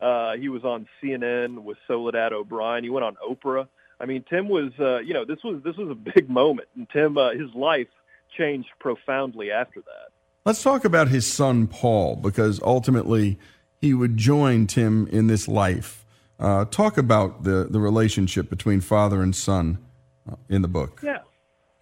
Uh, 0.01 0.37
he 0.37 0.49
was 0.49 0.65
on 0.65 0.87
CNN 1.03 1.63
with 1.63 1.77
Soledad 1.87 2.33
O'Brien. 2.33 2.85
He 2.85 2.91
went 2.91 3.05
on 3.05 3.17
Oprah. 3.17 3.69
I 4.01 4.07
mean, 4.07 4.25
Tim 4.29 4.49
was, 4.49 4.73
uh, 4.81 5.01
you 5.01 5.13
know, 5.13 5.27
this 5.27 5.45
was 5.45 5.63
this 5.63 5.77
was 5.77 5.91
a 5.91 5.95
big 6.15 6.29
moment, 6.31 6.69
and 6.75 6.89
Tim, 6.91 7.19
uh, 7.19 7.33
his 7.33 7.55
life 7.55 7.89
changed 8.37 8.71
profoundly 8.79 9.51
after 9.51 9.81
that. 9.81 10.10
Let's 10.45 10.63
talk 10.63 10.87
about 10.87 11.09
his 11.09 11.27
son 11.27 11.67
Paul, 11.67 12.17
because 12.17 12.63
ultimately 12.63 13.39
he 13.79 13.93
would 13.93 14.17
join 14.17 14.67
Tim 14.67 15.07
in 15.09 15.27
this 15.27 15.47
life. 15.47 16.07
Uh, 16.39 16.65
talk 16.65 16.97
about 16.97 17.45
the 17.45 17.67
the 17.69 17.79
relationship 17.79 18.49
between 18.49 18.81
father 18.81 19.23
and 19.23 19.37
son 19.37 19.79
uh, 20.31 20.37
in 20.49 20.63
the 20.63 20.69
book. 20.69 21.01
Yeah, 21.03 21.19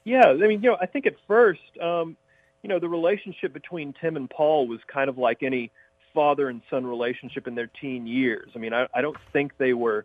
yeah. 0.05 0.27
I 0.27 0.35
mean, 0.35 0.61
you 0.63 0.71
know, 0.71 0.77
I 0.81 0.87
think 0.87 1.07
at 1.07 1.15
first, 1.29 1.61
um, 1.81 2.17
you 2.63 2.69
know, 2.69 2.81
the 2.81 2.89
relationship 2.89 3.53
between 3.53 3.95
Tim 4.01 4.17
and 4.17 4.29
Paul 4.29 4.67
was 4.67 4.81
kind 4.93 5.09
of 5.09 5.17
like 5.17 5.45
any 5.45 5.71
father 6.13 6.49
and 6.49 6.61
son 6.69 6.85
relationship 6.85 7.47
in 7.47 7.55
their 7.55 7.71
teen 7.81 8.09
years. 8.09 8.51
I 8.57 8.59
mean, 8.59 8.73
I, 8.73 8.89
I 8.93 9.01
don't 9.01 9.17
think 9.33 9.57
they 9.59 9.73
were 9.73 10.05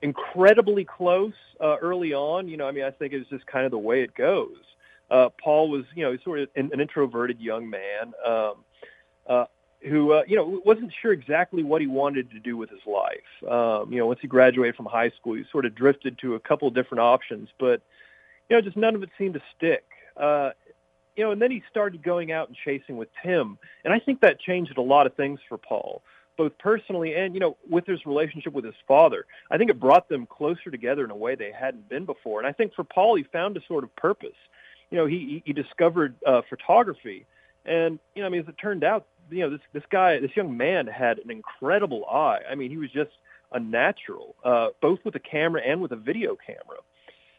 incredibly 0.00 0.84
close 0.84 1.34
uh, 1.60 1.76
early 1.80 2.12
on. 2.12 2.48
You 2.48 2.56
know, 2.56 2.66
I 2.66 2.72
mean, 2.72 2.82
I 2.82 2.90
think 2.90 3.12
it's 3.12 3.30
just 3.30 3.46
kind 3.46 3.64
of 3.64 3.70
the 3.70 3.78
way 3.78 4.02
it 4.02 4.14
goes. 4.16 4.56
Uh, 5.12 5.28
Paul 5.42 5.68
was, 5.70 5.84
you 5.94 6.02
know, 6.02 6.16
sort 6.24 6.40
of 6.40 6.48
an, 6.56 6.70
an 6.72 6.80
introverted 6.80 7.38
young 7.38 7.68
man 7.68 8.12
um, 8.26 8.54
uh, 9.28 9.44
who, 9.86 10.12
uh, 10.12 10.22
you 10.26 10.36
know, 10.36 10.62
wasn't 10.64 10.90
sure 11.02 11.12
exactly 11.12 11.62
what 11.62 11.82
he 11.82 11.86
wanted 11.86 12.30
to 12.30 12.40
do 12.40 12.56
with 12.56 12.70
his 12.70 12.80
life. 12.86 13.50
Um, 13.50 13.92
you 13.92 13.98
know, 13.98 14.06
once 14.06 14.20
he 14.22 14.26
graduated 14.26 14.74
from 14.74 14.86
high 14.86 15.10
school, 15.10 15.34
he 15.34 15.44
sort 15.52 15.66
of 15.66 15.74
drifted 15.74 16.18
to 16.20 16.34
a 16.34 16.40
couple 16.40 16.66
of 16.66 16.74
different 16.74 17.02
options, 17.02 17.50
but, 17.58 17.82
you 18.48 18.56
know, 18.56 18.62
just 18.62 18.76
none 18.76 18.94
of 18.94 19.02
it 19.02 19.10
seemed 19.18 19.34
to 19.34 19.42
stick. 19.54 19.84
Uh, 20.16 20.50
you 21.14 21.24
know, 21.24 21.32
and 21.32 21.42
then 21.42 21.50
he 21.50 21.62
started 21.70 22.02
going 22.02 22.32
out 22.32 22.48
and 22.48 22.56
chasing 22.64 22.96
with 22.96 23.08
Tim, 23.22 23.58
and 23.84 23.92
I 23.92 23.98
think 23.98 24.22
that 24.22 24.40
changed 24.40 24.78
a 24.78 24.82
lot 24.82 25.06
of 25.06 25.14
things 25.14 25.40
for 25.46 25.58
Paul 25.58 26.02
both 26.38 26.56
personally 26.58 27.14
and 27.14 27.34
you 27.34 27.40
know 27.40 27.56
with 27.68 27.86
his 27.86 28.04
relationship 28.06 28.52
with 28.52 28.64
his 28.64 28.74
father. 28.88 29.26
I 29.50 29.58
think 29.58 29.70
it 29.70 29.78
brought 29.78 30.08
them 30.08 30.26
closer 30.26 30.70
together 30.70 31.04
in 31.04 31.10
a 31.10 31.16
way 31.16 31.34
they 31.34 31.52
hadn't 31.52 31.88
been 31.88 32.06
before. 32.06 32.40
And 32.40 32.48
I 32.48 32.52
think 32.52 32.74
for 32.74 32.84
Paul, 32.84 33.16
he 33.16 33.22
found 33.24 33.56
a 33.56 33.60
sort 33.68 33.84
of 33.84 33.94
purpose. 33.96 34.30
You 34.92 34.98
know, 34.98 35.06
he 35.06 35.42
he 35.44 35.52
discovered 35.52 36.14
uh, 36.24 36.42
photography, 36.48 37.26
and 37.64 37.98
you 38.14 38.22
know, 38.22 38.26
I 38.26 38.30
mean, 38.30 38.42
as 38.42 38.48
it 38.48 38.56
turned 38.60 38.84
out, 38.84 39.06
you 39.30 39.40
know, 39.40 39.50
this 39.50 39.60
this 39.72 39.82
guy, 39.90 40.20
this 40.20 40.36
young 40.36 40.56
man 40.56 40.86
had 40.86 41.18
an 41.18 41.30
incredible 41.30 42.04
eye. 42.06 42.40
I 42.48 42.54
mean, 42.54 42.70
he 42.70 42.76
was 42.76 42.90
just 42.90 43.10
a 43.52 43.58
natural, 43.58 44.36
uh, 44.44 44.68
both 44.80 45.00
with 45.04 45.14
a 45.16 45.20
camera 45.20 45.62
and 45.66 45.82
with 45.82 45.92
a 45.92 45.96
video 45.96 46.36
camera. 46.46 46.78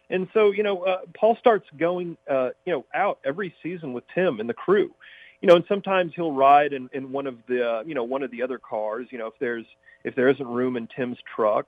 And 0.09 0.27
so, 0.33 0.51
you 0.51 0.63
know, 0.63 0.83
uh, 0.83 0.97
Paul 1.17 1.37
starts 1.39 1.65
going, 1.79 2.17
uh, 2.29 2.49
you 2.65 2.73
know, 2.73 2.85
out 2.93 3.19
every 3.23 3.55
season 3.63 3.93
with 3.93 4.03
Tim 4.13 4.39
and 4.39 4.49
the 4.49 4.53
crew 4.53 4.91
you 5.43 5.47
know, 5.47 5.57
and 5.57 5.65
sometimes 5.67 6.13
he'll 6.15 6.31
ride 6.31 6.71
in, 6.71 6.89
in 6.93 7.11
one 7.11 7.27
of 7.27 7.35
the, 7.49 7.69
uh, 7.69 7.83
you 7.85 7.93
know, 7.93 8.05
one 8.05 8.23
of 8.23 8.31
the 8.31 8.41
other 8.41 8.57
cars, 8.57 9.07
you 9.11 9.17
know, 9.17 9.27
if 9.27 9.33
there's, 9.41 9.65
if 10.05 10.15
there 10.15 10.29
isn't 10.29 10.47
room 10.47 10.77
in 10.77 10.87
Tim's 10.95 11.17
truck. 11.35 11.67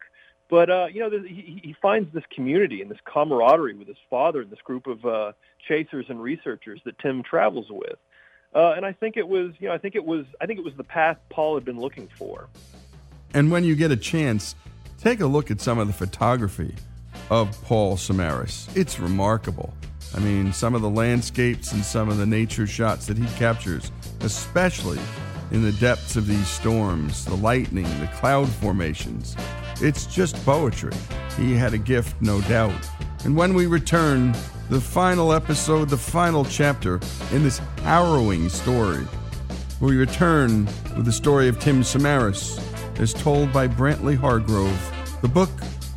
But, 0.49 0.69
uh, 0.69 0.87
you 0.93 0.99
know, 0.99 1.09
he, 1.09 1.59
he 1.63 1.75
finds 1.81 2.13
this 2.13 2.23
community 2.33 2.81
and 2.81 2.91
this 2.91 2.99
camaraderie 3.05 3.73
with 3.73 3.87
his 3.87 3.97
father 4.09 4.41
and 4.41 4.51
this 4.51 4.61
group 4.63 4.85
of 4.85 5.03
uh, 5.05 5.31
chasers 5.67 6.05
and 6.09 6.21
researchers 6.21 6.81
that 6.85 6.99
Tim 6.99 7.23
travels 7.23 7.67
with. 7.69 7.97
Uh, 8.53 8.73
and 8.75 8.85
I 8.85 8.93
think 8.93 9.17
it 9.17 9.27
was, 9.27 9.53
you 9.59 9.67
know, 9.67 9.73
I 9.73 9.77
think 9.77 9.95
it 9.95 10.05
was, 10.05 10.25
I 10.39 10.45
think 10.45 10.59
it 10.59 10.65
was 10.65 10.75
the 10.75 10.83
path 10.83 11.17
Paul 11.29 11.55
had 11.55 11.65
been 11.65 11.79
looking 11.79 12.07
for. 12.17 12.47
And 13.33 13.51
when 13.51 13.63
you 13.63 13.75
get 13.75 13.91
a 13.91 13.97
chance, 13.97 14.55
take 14.99 15.19
a 15.19 15.25
look 15.25 15.51
at 15.51 15.59
some 15.59 15.79
of 15.79 15.87
the 15.87 15.93
photography 15.93 16.75
of 17.29 17.61
Paul 17.63 17.97
Samaras. 17.97 18.73
It's 18.77 18.99
remarkable. 18.99 19.73
I 20.15 20.19
mean, 20.19 20.53
some 20.53 20.75
of 20.75 20.81
the 20.81 20.89
landscapes 20.89 21.73
and 21.73 21.83
some 21.83 22.07
of 22.07 22.17
the 22.17 22.25
nature 22.25 22.67
shots 22.67 23.07
that 23.07 23.17
he 23.17 23.25
captures, 23.37 23.91
especially 24.21 24.99
in 25.51 25.61
the 25.63 25.73
depths 25.73 26.15
of 26.15 26.27
these 26.27 26.47
storms, 26.47 27.25
the 27.25 27.35
lightning, 27.35 27.85
the 27.99 28.07
cloud 28.13 28.47
formations. 28.47 29.35
It's 29.81 30.05
just 30.05 30.35
poetry. 30.45 30.93
He 31.37 31.53
had 31.53 31.73
a 31.73 31.77
gift, 31.77 32.21
no 32.21 32.41
doubt. 32.41 32.89
And 33.23 33.35
when 33.35 33.53
we 33.53 33.65
return, 33.65 34.33
the 34.69 34.79
final 34.81 35.33
episode, 35.33 35.89
the 35.89 35.97
final 35.97 36.45
chapter 36.45 36.99
in 37.31 37.43
this 37.43 37.59
harrowing 37.83 38.49
story, 38.49 39.05
we 39.81 39.97
return 39.97 40.65
with 40.95 41.05
the 41.05 41.11
story 41.11 41.47
of 41.47 41.59
Tim 41.59 41.81
Samaras, 41.81 42.59
as 42.99 43.13
told 43.13 43.51
by 43.51 43.67
Brantley 43.67 44.15
Hargrove. 44.15 45.19
The 45.21 45.27
book, 45.27 45.49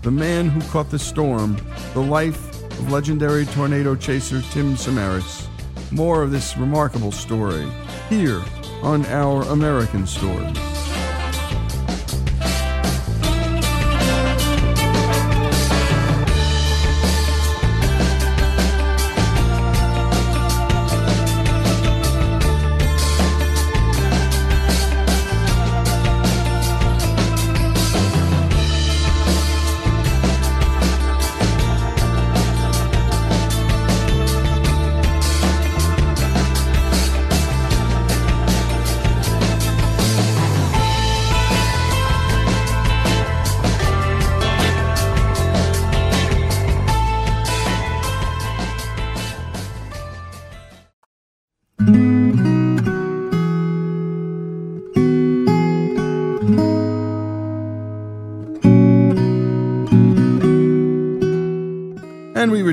The 0.02 0.10
Man 0.10 0.48
Who 0.48 0.60
Caught 0.70 0.90
the 0.90 0.98
Storm, 0.98 1.56
The 1.94 2.00
Life 2.00 2.62
of 2.64 2.90
legendary 2.90 3.46
tornado 3.46 3.94
chaser 3.94 4.42
Tim 4.50 4.74
Samaras. 4.74 5.46
More 5.92 6.22
of 6.22 6.30
this 6.30 6.56
remarkable 6.56 7.12
story 7.12 7.66
here 8.08 8.42
on 8.82 9.06
Our 9.06 9.42
American 9.42 10.06
Stories. 10.06 10.77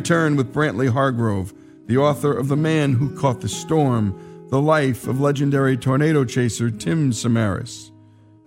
Return 0.05 0.35
with 0.35 0.53
Brantley 0.53 0.87
Hargrove, 0.87 1.51
the 1.87 1.97
author 1.97 2.31
of 2.31 2.47
The 2.47 2.55
Man 2.55 2.93
Who 2.93 3.09
Caught 3.15 3.41
the 3.41 3.49
Storm, 3.49 4.45
the 4.51 4.61
life 4.61 5.07
of 5.07 5.19
legendary 5.19 5.75
tornado 5.75 6.23
chaser 6.23 6.69
Tim 6.69 7.09
Samaras. 7.09 7.89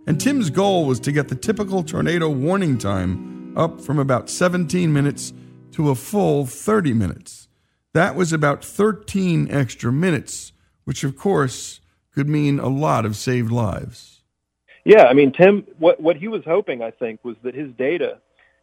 And 0.06 0.20
Tim's 0.20 0.50
goal 0.50 0.86
was 0.86 1.00
to 1.00 1.10
get 1.10 1.26
the 1.26 1.34
typical 1.34 1.82
tornado 1.82 2.30
warning 2.30 2.78
time 2.78 3.56
up 3.56 3.80
from 3.80 3.98
about 3.98 4.30
17 4.30 4.92
minutes 4.92 5.32
to 5.72 5.90
a 5.90 5.96
full 5.96 6.46
30 6.46 6.92
minutes. 6.92 7.48
That 7.92 8.14
was 8.14 8.32
about 8.32 8.64
13 8.64 9.48
extra 9.50 9.92
minutes, 9.92 10.52
which 10.84 11.02
of 11.02 11.16
course 11.16 11.80
could 12.14 12.28
mean 12.28 12.60
a 12.60 12.68
lot 12.68 13.04
of 13.04 13.16
saved 13.16 13.50
lives. 13.50 14.22
Yeah, 14.84 15.06
I 15.06 15.12
mean, 15.12 15.32
Tim, 15.32 15.66
what, 15.78 16.00
what 16.00 16.18
he 16.18 16.28
was 16.28 16.44
hoping, 16.46 16.82
I 16.82 16.92
think, 16.92 17.24
was 17.24 17.34
that 17.42 17.56
his 17.56 17.72
data 17.76 18.20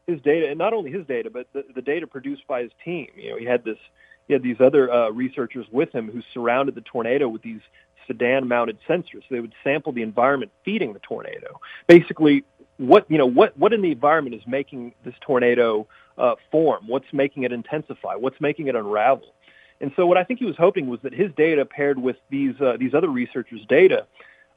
his 0.08 0.22
data, 0.22 0.50
and 0.50 0.58
not 0.58 0.74
only 0.74 0.92
his 0.92 1.06
data, 1.06 1.30
but 1.30 1.48
the, 1.54 1.66
the 1.74 1.82
data 1.82 2.08
produced 2.08 2.46
by 2.48 2.62
his 2.62 2.72
team. 2.84 3.08
You 3.16 3.32
know, 3.32 3.38
he 3.38 3.46
had 3.46 3.64
this, 3.64 3.78
he 4.28 4.34
had 4.34 4.44
these 4.44 4.60
other 4.60 4.92
uh, 4.92 5.10
researchers 5.10 5.66
with 5.72 5.94
him 5.94 6.10
who 6.10 6.22
surrounded 6.34 6.76
the 6.76 6.82
tornado 6.82 7.28
with 7.28 7.42
these 7.42 7.62
sedan-mounted 8.08 8.78
sensors. 8.88 9.22
So 9.22 9.28
they 9.32 9.40
would 9.40 9.54
sample 9.64 9.92
the 9.92 10.04
environment 10.04 10.52
feeding 10.64 10.94
the 10.94 11.00
tornado. 11.00 11.60
Basically, 11.88 12.44
what 12.78 13.10
you 13.10 13.18
know, 13.18 13.26
what 13.26 13.58
what 13.58 13.74
in 13.74 13.82
the 13.82 13.92
environment 13.92 14.36
is 14.36 14.42
making 14.46 14.94
this 15.04 15.16
tornado 15.22 15.88
uh, 16.18 16.36
form? 16.52 16.88
What's 16.88 17.12
making 17.14 17.44
it 17.44 17.52
intensify? 17.52 18.16
What's 18.16 18.40
making 18.40 18.68
it 18.68 18.76
unravel? 18.76 19.34
And 19.82 19.92
so, 19.96 20.06
what 20.06 20.18
I 20.18 20.24
think 20.24 20.40
he 20.40 20.46
was 20.46 20.56
hoping 20.58 20.88
was 20.88 21.00
that 21.04 21.14
his 21.14 21.32
data 21.36 21.66
paired 21.66 22.00
with 22.00 22.18
these 22.30 22.56
uh, 22.62 22.78
these 22.80 22.94
other 22.94 23.10
researchers' 23.10 23.66
data 23.68 24.06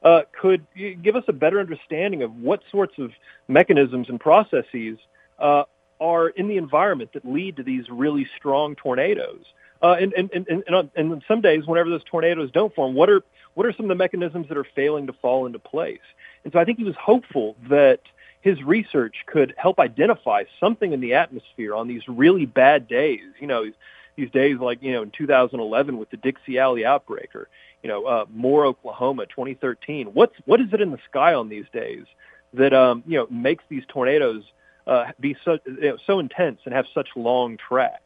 uh, 0.03 0.21
could 0.39 0.65
give 1.01 1.15
us 1.15 1.23
a 1.27 1.33
better 1.33 1.59
understanding 1.59 2.23
of 2.23 2.35
what 2.35 2.61
sorts 2.71 2.97
of 2.99 3.11
mechanisms 3.47 4.09
and 4.09 4.19
processes 4.19 4.97
uh, 5.39 5.63
are 5.99 6.29
in 6.29 6.47
the 6.47 6.57
environment 6.57 7.11
that 7.13 7.25
lead 7.25 7.57
to 7.57 7.63
these 7.63 7.85
really 7.89 8.27
strong 8.37 8.75
tornadoes. 8.75 9.43
Uh, 9.81 9.95
and, 9.99 10.13
and, 10.13 10.29
and, 10.33 10.63
and, 10.67 10.89
and 10.95 11.23
some 11.27 11.41
days, 11.41 11.65
whenever 11.65 11.89
those 11.89 12.03
tornadoes 12.03 12.51
don't 12.51 12.73
form, 12.75 12.93
what 12.93 13.09
are 13.09 13.23
what 13.53 13.65
are 13.65 13.73
some 13.73 13.85
of 13.85 13.89
the 13.89 13.95
mechanisms 13.95 14.47
that 14.47 14.57
are 14.57 14.67
failing 14.75 15.07
to 15.07 15.13
fall 15.13 15.45
into 15.45 15.59
place? 15.59 15.99
And 16.43 16.53
so 16.53 16.59
I 16.59 16.65
think 16.65 16.77
he 16.77 16.83
was 16.83 16.95
hopeful 16.95 17.55
that 17.69 17.99
his 18.41 18.61
research 18.63 19.15
could 19.25 19.53
help 19.57 19.79
identify 19.79 20.43
something 20.59 20.93
in 20.93 21.01
the 21.01 21.13
atmosphere 21.15 21.75
on 21.75 21.87
these 21.87 22.01
really 22.07 22.45
bad 22.45 22.87
days. 22.87 23.21
You 23.39 23.47
know, 23.47 23.65
these, 23.65 23.73
these 24.15 24.31
days 24.31 24.57
like 24.59 24.81
you 24.81 24.93
know 24.93 25.03
in 25.03 25.11
2011 25.11 25.97
with 25.97 26.09
the 26.09 26.17
Dixie 26.17 26.59
Alley 26.59 26.85
outbreak, 26.85 27.35
or 27.35 27.47
you 27.83 27.89
know 27.89 28.05
uh, 28.05 28.25
Moore, 28.33 28.65
Oklahoma, 28.65 29.25
2013. 29.25 30.07
What's 30.07 30.35
what 30.45 30.61
is 30.61 30.67
it 30.73 30.81
in 30.81 30.91
the 30.91 30.99
sky 31.09 31.33
on 31.33 31.49
these 31.49 31.65
days 31.73 32.05
that 32.53 32.73
um, 32.73 33.03
you 33.07 33.17
know 33.17 33.27
makes 33.29 33.63
these 33.69 33.83
tornadoes 33.87 34.43
uh, 34.87 35.05
be 35.19 35.35
so 35.45 35.57
you 35.65 35.81
know, 35.81 35.97
so 36.05 36.19
intense 36.19 36.59
and 36.65 36.73
have 36.73 36.85
such 36.93 37.09
long 37.15 37.57
tracks. 37.57 38.03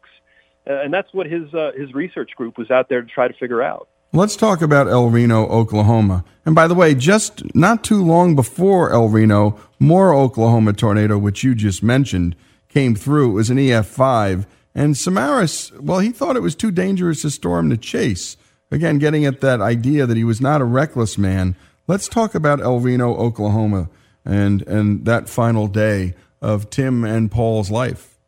Uh, 0.66 0.82
and 0.82 0.94
that's 0.94 1.14
what 1.14 1.28
his 1.28 1.54
uh, 1.54 1.72
his 1.76 1.94
research 1.94 2.32
group 2.36 2.58
was 2.58 2.72
out 2.72 2.90
there 2.90 3.02
to 3.02 3.08
try 3.08 3.28
to 3.28 3.34
figure 3.34 3.62
out. 3.62 3.88
Let's 4.16 4.36
talk 4.36 4.62
about 4.62 4.88
El 4.88 5.10
Reno, 5.10 5.48
Oklahoma. 5.48 6.24
And 6.46 6.54
by 6.54 6.68
the 6.68 6.76
way, 6.76 6.94
just 6.94 7.56
not 7.56 7.84
too 7.84 8.04
long 8.04 8.36
before 8.36 8.92
El 8.94 9.10
Reno, 9.10 9.60
Moore 9.80 10.14
Oklahoma 10.14 10.74
tornado, 10.74 11.18
which 11.18 11.44
you 11.44 11.56
just 11.56 11.82
mentioned, 11.82 12.36
came 12.70 12.94
through. 12.94 13.32
It 13.32 13.34
was 13.34 13.50
an 13.50 13.58
EF5. 13.58 14.46
And 14.76 14.94
Samaras, 14.94 15.80
well, 15.80 15.98
he 15.98 16.12
thought 16.12 16.36
it 16.36 16.42
was 16.42 16.56
too 16.56 16.72
dangerous 16.72 17.24
a 17.24 17.32
storm 17.32 17.72
to 17.72 17.78
chase. 17.78 18.38
Again, 18.70 19.00
getting 19.00 19.26
at 19.26 19.42
that 19.42 19.62
idea 19.62 20.06
that 20.06 20.18
he 20.18 20.24
was 20.24 20.40
not 20.40 20.62
a 20.62 20.66
reckless 20.66 21.18
man. 21.18 21.56
Let's 21.88 22.08
talk 22.08 22.36
about 22.36 22.62
El 22.62 22.80
Reno, 22.80 23.16
Oklahoma, 23.16 23.90
and, 24.24 24.62
and 24.64 25.06
that 25.06 25.28
final 25.28 25.68
day 25.68 26.14
of 26.44 26.70
Tim 26.70 27.04
and 27.04 27.32
Paul's 27.32 27.72
life. 27.72 28.20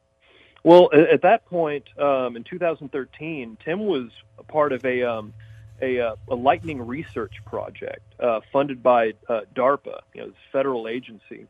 Well, 0.64 0.90
at 0.94 1.22
that 1.22 1.46
point 1.46 1.84
um, 2.00 2.36
in 2.36 2.44
2013, 2.44 3.58
Tim 3.64 3.80
was 3.86 4.10
a 4.40 4.44
part 4.44 4.74
of 4.74 4.84
a 4.84 5.04
um, 5.04 5.34
a, 5.82 6.00
uh, 6.00 6.16
a 6.30 6.36
lightning 6.36 6.82
research 6.82 7.34
project 7.46 8.02
uh, 8.20 8.40
funded 8.52 8.82
by 8.82 9.12
uh, 9.28 9.42
DARPA, 9.54 10.00
you 10.14 10.22
know, 10.22 10.28
this 10.28 10.36
federal 10.52 10.88
agency. 10.88 11.48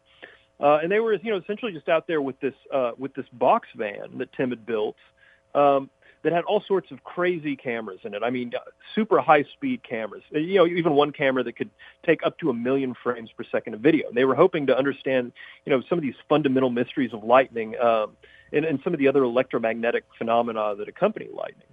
Uh, 0.60 0.80
and 0.82 0.92
they 0.92 1.00
were, 1.00 1.14
you 1.14 1.32
know, 1.32 1.38
essentially 1.38 1.72
just 1.72 1.88
out 1.88 2.08
there 2.08 2.22
with 2.22 2.40
this 2.40 2.56
uh, 2.74 2.92
with 2.98 3.14
this 3.14 3.28
box 3.32 3.68
van 3.76 4.18
that 4.18 4.34
Tim 4.34 4.50
had 4.50 4.66
built 4.66 4.96
um, 5.54 5.90
that 6.26 6.34
had 6.34 6.44
all 6.46 6.60
sorts 6.68 6.90
of 6.90 7.04
crazy 7.04 7.56
cameras 7.56 8.00
in 8.04 8.16
it. 8.16 8.24
I 8.24 8.32
mean, 8.32 8.52
uh, 8.56 8.60
super 8.96 9.22
high 9.22 9.44
speed 9.44 9.84
cameras. 9.84 10.24
You 10.32 10.56
know, 10.56 10.66
even 10.66 10.94
one 10.94 11.12
camera 11.12 11.44
that 11.44 11.56
could 11.56 11.70
take 12.04 12.26
up 12.26 12.40
to 12.40 12.50
a 12.50 12.54
million 12.54 12.96
frames 12.96 13.30
per 13.38 13.44
second 13.44 13.76
of 13.76 13.80
video. 13.82 14.08
And 14.08 14.18
they 14.18 14.26
were 14.26 14.34
hoping 14.34 14.66
to 14.66 14.76
understand, 14.76 15.34
you 15.66 15.70
know, 15.70 15.84
some 15.88 16.00
of 16.00 16.02
these 16.02 16.16
fundamental 16.28 16.72
mysteries 16.72 17.14
of 17.14 17.24
lightning 17.24 17.80
um, 17.80 18.18
and, 18.52 18.66
and 18.66 18.80
some 18.84 18.92
of 18.92 18.98
the 18.98 19.08
other 19.08 19.22
electromagnetic 19.22 20.04
phenomena 20.18 20.74
that 20.76 20.88
accompany 20.88 21.28
lightning. 21.32 21.68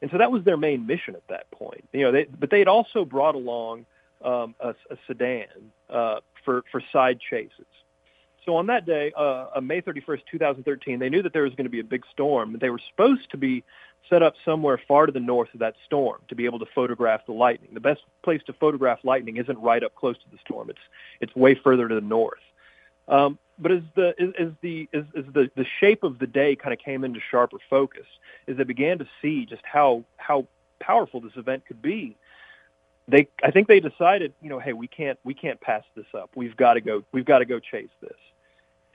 And 0.00 0.08
so 0.12 0.18
that 0.18 0.30
was 0.30 0.44
their 0.44 0.56
main 0.56 0.86
mission 0.86 1.16
at 1.16 1.26
that 1.28 1.50
point. 1.50 1.82
You 1.92 2.02
know, 2.02 2.12
they, 2.12 2.26
but 2.26 2.50
they 2.50 2.60
had 2.60 2.68
also 2.68 3.04
brought 3.04 3.34
along 3.34 3.86
um, 4.24 4.54
a, 4.60 4.68
a 4.88 4.96
sedan 5.08 5.46
uh, 5.90 6.20
for 6.44 6.62
for 6.70 6.80
side 6.92 7.18
chases. 7.28 7.66
So 8.46 8.54
on 8.54 8.66
that 8.66 8.86
day, 8.86 9.12
uh, 9.16 9.60
May 9.60 9.82
31st, 9.82 10.20
2013, 10.30 11.00
they 11.00 11.08
knew 11.08 11.20
that 11.22 11.32
there 11.32 11.42
was 11.42 11.52
going 11.54 11.64
to 11.64 11.70
be 11.70 11.80
a 11.80 11.84
big 11.84 12.04
storm, 12.12 12.56
they 12.60 12.70
were 12.70 12.80
supposed 12.90 13.28
to 13.32 13.36
be 13.36 13.64
set 14.08 14.22
up 14.22 14.34
somewhere 14.44 14.80
far 14.88 15.06
to 15.06 15.12
the 15.12 15.20
north 15.20 15.52
of 15.54 15.60
that 15.60 15.74
storm 15.84 16.20
to 16.28 16.34
be 16.34 16.44
able 16.44 16.58
to 16.58 16.66
photograph 16.74 17.26
the 17.26 17.32
lightning. 17.32 17.70
The 17.72 17.80
best 17.80 18.02
place 18.22 18.40
to 18.46 18.52
photograph 18.52 19.00
lightning 19.04 19.36
isn't 19.36 19.58
right 19.58 19.82
up 19.82 19.94
close 19.94 20.16
to 20.16 20.30
the 20.30 20.38
storm; 20.44 20.70
it's 20.70 20.78
it's 21.20 21.34
way 21.34 21.54
further 21.54 21.88
to 21.88 21.94
the 21.94 22.00
north. 22.00 22.38
Um, 23.08 23.38
but 23.58 23.72
as 23.72 23.82
the 23.94 24.14
as, 24.38 24.50
the 24.60 24.88
as, 24.92 25.04
as 25.16 25.24
the 25.32 25.50
the 25.54 25.66
shape 25.80 26.02
of 26.02 26.18
the 26.18 26.26
day 26.26 26.56
kind 26.56 26.72
of 26.72 26.78
came 26.78 27.04
into 27.04 27.20
sharper 27.30 27.58
focus, 27.70 28.06
as 28.48 28.56
they 28.56 28.64
began 28.64 28.98
to 28.98 29.06
see 29.22 29.46
just 29.46 29.62
how 29.64 30.04
how 30.16 30.46
powerful 30.78 31.20
this 31.20 31.36
event 31.36 31.64
could 31.66 31.80
be, 31.80 32.16
they 33.08 33.28
I 33.42 33.50
think 33.50 33.68
they 33.68 33.80
decided, 33.80 34.32
you 34.42 34.48
know, 34.48 34.58
hey, 34.58 34.72
we 34.72 34.88
can't 34.88 35.18
we 35.24 35.34
can't 35.34 35.60
pass 35.60 35.84
this 35.94 36.06
up. 36.14 36.30
We've 36.34 36.56
got 36.56 36.74
to 36.74 36.80
go 36.80 37.04
we've 37.12 37.24
got 37.24 37.38
to 37.38 37.44
go 37.44 37.58
chase 37.58 37.88
this. 38.00 38.18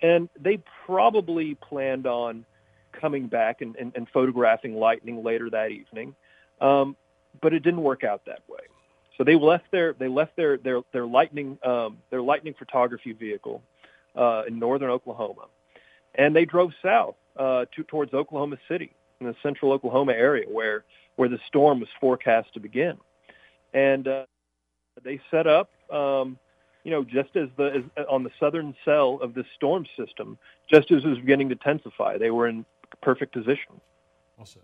And 0.03 0.29
they 0.39 0.57
probably 0.85 1.55
planned 1.55 2.07
on 2.07 2.45
coming 2.91 3.27
back 3.27 3.61
and, 3.61 3.76
and, 3.76 3.91
and 3.95 4.07
photographing 4.09 4.76
lightning 4.76 5.23
later 5.23 5.49
that 5.49 5.72
evening, 5.72 6.15
um, 6.59 6.95
but 7.41 7.53
it 7.53 7.63
didn't 7.63 7.81
work 7.81 8.03
out 8.03 8.26
that 8.26 8.43
way. 8.47 8.59
So 9.18 9.23
they 9.23 9.35
left 9.35 9.65
their 9.72 9.93
they 9.93 10.07
left 10.07 10.35
their 10.35 10.57
their 10.57 10.81
their 10.93 11.05
lightning 11.05 11.57
um, 11.63 11.97
their 12.09 12.22
lightning 12.22 12.55
photography 12.57 13.13
vehicle 13.13 13.61
uh, 14.15 14.43
in 14.47 14.57
northern 14.57 14.89
Oklahoma, 14.89 15.45
and 16.15 16.35
they 16.35 16.45
drove 16.45 16.72
south 16.81 17.15
uh, 17.38 17.65
to, 17.76 17.84
towards 17.84 18.13
Oklahoma 18.13 18.57
City 18.68 18.91
in 19.19 19.27
the 19.27 19.35
central 19.43 19.72
Oklahoma 19.73 20.13
area 20.13 20.45
where 20.49 20.85
where 21.18 21.30
the 21.30 21.39
storm 21.47 21.80
was 21.80 21.89
forecast 21.99 22.53
to 22.53 22.59
begin, 22.59 22.97
and 23.73 24.07
uh, 24.07 24.26
they 25.03 25.19
set 25.30 25.47
up. 25.47 25.69
Um, 25.91 26.39
you 26.84 26.89
know, 26.89 27.03
just 27.03 27.35
as 27.35 27.47
the 27.57 27.84
as, 27.95 28.05
on 28.09 28.23
the 28.23 28.31
southern 28.39 28.73
cell 28.84 29.19
of 29.22 29.35
this 29.35 29.45
storm 29.55 29.85
system, 29.95 30.38
just 30.68 30.89
as 30.89 31.03
it 31.03 31.07
was 31.07 31.19
beginning 31.19 31.49
to 31.49 31.53
intensify, 31.53 32.18
they 32.18 32.31
were 32.31 32.47
in 32.47 32.65
perfect 33.02 33.34
position. 33.34 33.82
Awesome. 34.40 34.61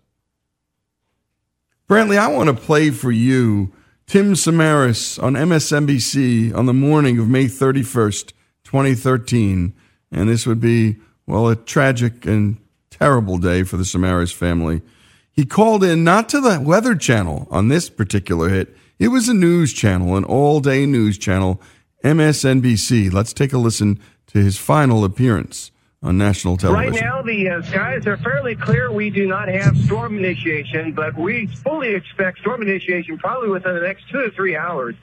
Brantley, 1.88 2.18
I 2.18 2.28
want 2.28 2.48
to 2.48 2.54
play 2.54 2.90
for 2.90 3.10
you 3.10 3.72
Tim 4.06 4.34
Samaras 4.34 5.22
on 5.22 5.34
MSNBC 5.34 6.54
on 6.54 6.66
the 6.66 6.74
morning 6.74 7.18
of 7.18 7.28
May 7.28 7.46
31st, 7.46 8.32
2013. 8.64 9.74
And 10.10 10.28
this 10.28 10.46
would 10.46 10.60
be, 10.60 10.96
well, 11.26 11.48
a 11.48 11.56
tragic 11.56 12.26
and 12.26 12.58
terrible 12.90 13.38
day 13.38 13.62
for 13.62 13.76
the 13.76 13.84
Samaras 13.84 14.32
family. 14.32 14.82
He 15.30 15.44
called 15.44 15.84
in 15.84 16.04
not 16.04 16.28
to 16.30 16.40
the 16.40 16.60
Weather 16.60 16.94
Channel 16.94 17.46
on 17.50 17.68
this 17.68 17.88
particular 17.88 18.48
hit. 18.48 18.76
It 18.98 19.08
was 19.08 19.28
a 19.28 19.34
news 19.34 19.72
channel, 19.72 20.16
an 20.16 20.24
all 20.24 20.60
day 20.60 20.84
news 20.84 21.16
channel, 21.16 21.62
MSNBC. 22.04 23.12
Let's 23.12 23.32
take 23.32 23.52
a 23.52 23.58
listen 23.58 24.00
to 24.28 24.42
his 24.42 24.58
final 24.58 25.04
appearance 25.04 25.70
on 26.02 26.16
national 26.16 26.56
television. 26.56 26.92
Right 26.92 27.02
now, 27.02 27.22
the 27.22 27.48
uh, 27.48 27.62
skies 27.62 28.06
are 28.06 28.16
fairly 28.18 28.54
clear. 28.54 28.92
We 28.92 29.10
do 29.10 29.26
not 29.26 29.48
have 29.48 29.76
storm 29.76 30.16
initiation, 30.16 30.92
but 30.92 31.16
we 31.16 31.46
fully 31.46 31.94
expect 31.94 32.38
storm 32.38 32.62
initiation 32.62 33.18
probably 33.18 33.48
within 33.48 33.74
the 33.74 33.80
next 33.80 34.08
two 34.10 34.22
to 34.22 34.30
three 34.30 34.56
hours. 34.56 34.94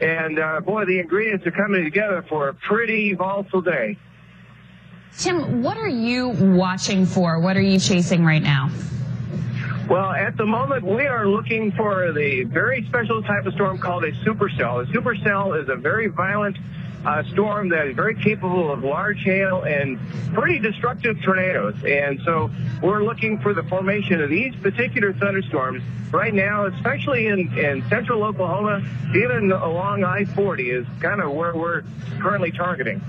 And 0.00 0.38
uh, 0.38 0.60
boy, 0.60 0.84
the 0.84 1.00
ingredients 1.00 1.46
are 1.46 1.50
coming 1.50 1.84
together 1.84 2.24
for 2.28 2.48
a 2.48 2.54
pretty 2.54 3.14
volatile 3.14 3.62
day. 3.62 3.96
Tim, 5.16 5.62
what 5.62 5.76
are 5.76 5.88
you 5.88 6.28
watching 6.28 7.06
for? 7.06 7.40
What 7.40 7.56
are 7.56 7.62
you 7.62 7.78
chasing 7.78 8.24
right 8.24 8.42
now? 8.42 8.70
Well, 9.88 10.10
at 10.10 10.36
the 10.36 10.46
moment, 10.46 10.84
we 10.84 11.06
are 11.06 11.28
looking 11.28 11.70
for 11.72 12.12
the 12.12 12.44
very 12.44 12.84
special 12.86 13.22
type 13.22 13.44
of 13.44 13.54
storm 13.54 13.78
called 13.78 14.04
a 14.04 14.12
supercell. 14.24 14.82
A 14.82 14.92
supercell 14.92 15.60
is 15.60 15.68
a 15.68 15.76
very 15.76 16.08
violent 16.08 16.56
uh, 17.04 17.22
storm 17.32 17.68
that 17.70 17.86
is 17.86 17.96
very 17.96 18.14
capable 18.14 18.72
of 18.72 18.82
large 18.82 19.22
hail 19.22 19.62
and 19.62 19.98
pretty 20.32 20.58
destructive 20.58 21.20
tornadoes. 21.22 21.76
And 21.84 22.20
so 22.24 22.50
we're 22.82 23.04
looking 23.04 23.38
for 23.40 23.54
the 23.54 23.62
formation 23.64 24.20
of 24.20 24.30
these 24.30 24.54
particular 24.56 25.12
thunderstorms 25.12 25.82
right 26.12 26.34
now, 26.34 26.66
especially 26.66 27.26
in, 27.26 27.56
in 27.58 27.84
central 27.88 28.22
Oklahoma, 28.22 28.82
even 29.14 29.52
along 29.52 30.04
I-40 30.04 30.80
is 30.80 30.86
kind 31.00 31.20
of 31.20 31.32
where 31.32 31.54
we're 31.54 31.82
currently 32.20 32.50
targeting. 32.50 33.02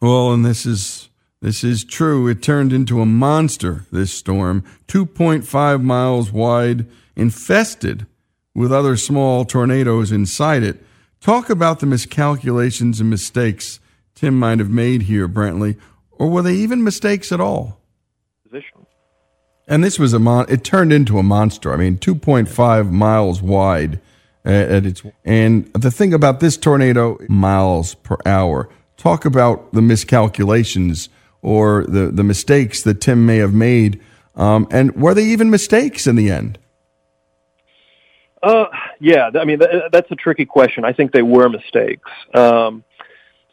Well, 0.00 0.32
and 0.32 0.44
this 0.44 0.64
is 0.64 1.10
this 1.42 1.64
is 1.64 1.84
true. 1.84 2.28
It 2.28 2.42
turned 2.42 2.70
into 2.70 3.00
a 3.00 3.06
monster, 3.06 3.86
this 3.90 4.12
storm, 4.12 4.62
2.5 4.88 5.82
miles 5.82 6.30
wide, 6.30 6.86
infested 7.16 8.06
with 8.54 8.70
other 8.70 8.96
small 8.96 9.46
tornadoes 9.46 10.12
inside 10.12 10.62
it. 10.62 10.84
Talk 11.20 11.50
about 11.50 11.80
the 11.80 11.86
miscalculations 11.86 12.98
and 12.98 13.10
mistakes 13.10 13.78
Tim 14.14 14.38
might 14.38 14.58
have 14.58 14.70
made 14.70 15.02
here, 15.02 15.28
Brantley, 15.28 15.76
or 16.12 16.28
were 16.28 16.42
they 16.42 16.54
even 16.54 16.82
mistakes 16.82 17.30
at 17.30 17.40
all? 17.40 17.78
Position. 18.42 18.86
And 19.68 19.84
this 19.84 19.98
was 19.98 20.14
a 20.14 20.18
mon- 20.18 20.46
it 20.48 20.64
turned 20.64 20.92
into 20.92 21.18
a 21.18 21.22
monster. 21.22 21.72
I 21.72 21.76
mean, 21.76 21.98
2.5 21.98 22.90
miles 22.90 23.42
wide 23.42 24.00
at, 24.44 24.70
at 24.70 24.86
its 24.86 25.02
and 25.24 25.70
the 25.74 25.90
thing 25.90 26.14
about 26.14 26.40
this 26.40 26.56
tornado 26.56 27.18
miles 27.28 27.94
per 27.96 28.16
hour. 28.24 28.68
Talk 28.96 29.24
about 29.24 29.72
the 29.72 29.82
miscalculations 29.82 31.10
or 31.42 31.84
the 31.84 32.06
the 32.06 32.24
mistakes 32.24 32.82
that 32.82 33.00
Tim 33.00 33.26
may 33.26 33.36
have 33.36 33.54
made. 33.54 34.00
Um, 34.36 34.66
and 34.70 34.96
were 34.96 35.12
they 35.12 35.24
even 35.24 35.50
mistakes 35.50 36.06
in 36.06 36.16
the 36.16 36.30
end? 36.30 36.58
Uh, 38.42 38.66
yeah, 39.00 39.30
I 39.34 39.44
mean 39.44 39.58
th- 39.58 39.90
that's 39.92 40.10
a 40.10 40.16
tricky 40.16 40.46
question. 40.46 40.84
I 40.84 40.92
think 40.92 41.12
they 41.12 41.22
were 41.22 41.48
mistakes. 41.48 42.10
Um, 42.34 42.84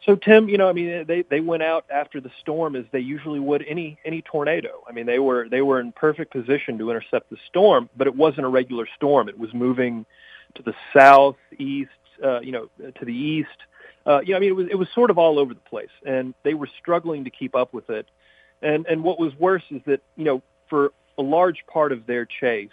so 0.08 0.16
Tim, 0.16 0.48
you 0.48 0.56
know, 0.56 0.70
I 0.70 0.72
mean, 0.72 1.04
they 1.06 1.22
they 1.22 1.40
went 1.40 1.62
out 1.62 1.84
after 1.90 2.18
the 2.18 2.30
storm 2.40 2.74
as 2.76 2.86
they 2.92 3.00
usually 3.00 3.40
would 3.40 3.62
any 3.68 3.98
any 4.06 4.22
tornado. 4.22 4.82
I 4.88 4.92
mean, 4.92 5.04
they 5.04 5.18
were 5.18 5.48
they 5.50 5.60
were 5.60 5.80
in 5.80 5.92
perfect 5.92 6.32
position 6.32 6.78
to 6.78 6.90
intercept 6.90 7.28
the 7.28 7.36
storm, 7.46 7.90
but 7.94 8.06
it 8.06 8.16
wasn't 8.16 8.46
a 8.46 8.48
regular 8.48 8.88
storm. 8.96 9.28
It 9.28 9.38
was 9.38 9.52
moving 9.52 10.06
to 10.54 10.62
the 10.62 10.72
south, 10.96 11.36
east, 11.58 11.90
uh, 12.24 12.40
you 12.40 12.52
know, 12.52 12.70
to 12.78 13.04
the 13.04 13.14
east. 13.14 13.48
Uh, 14.06 14.20
you 14.20 14.30
know, 14.30 14.38
I 14.38 14.40
mean, 14.40 14.48
it 14.48 14.56
was 14.56 14.66
it 14.70 14.76
was 14.76 14.88
sort 14.94 15.10
of 15.10 15.18
all 15.18 15.38
over 15.38 15.52
the 15.52 15.60
place, 15.60 15.90
and 16.06 16.32
they 16.42 16.54
were 16.54 16.70
struggling 16.80 17.24
to 17.24 17.30
keep 17.30 17.54
up 17.54 17.74
with 17.74 17.90
it. 17.90 18.06
And 18.62 18.86
and 18.86 19.04
what 19.04 19.20
was 19.20 19.34
worse 19.38 19.64
is 19.70 19.82
that 19.84 20.00
you 20.16 20.24
know, 20.24 20.42
for 20.70 20.92
a 21.18 21.22
large 21.22 21.64
part 21.70 21.92
of 21.92 22.06
their 22.06 22.24
chase, 22.24 22.70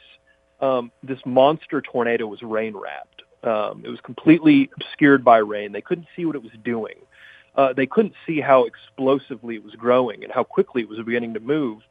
um, 0.59 0.91
this 1.03 1.19
monster 1.25 1.81
tornado 1.81 2.27
was 2.27 2.41
rain 2.41 2.75
wrapped. 2.75 3.23
Um, 3.43 3.83
it 3.85 3.89
was 3.89 3.99
completely 4.01 4.69
obscured 4.75 5.23
by 5.23 5.37
rain. 5.37 5.71
They 5.71 5.81
couldn't 5.81 6.07
see 6.15 6.25
what 6.25 6.35
it 6.35 6.43
was 6.43 6.53
doing. 6.63 6.95
Uh, 7.55 7.73
they 7.73 7.85
couldn't 7.85 8.13
see 8.25 8.41
how 8.41 8.65
explosively 8.65 9.55
it 9.55 9.63
was 9.63 9.75
growing 9.75 10.23
and 10.23 10.33
how 10.33 10.43
quickly 10.43 10.81
it 10.81 10.89
was 10.89 10.99
beginning 11.05 11.33
to 11.35 11.39
move. 11.39 11.81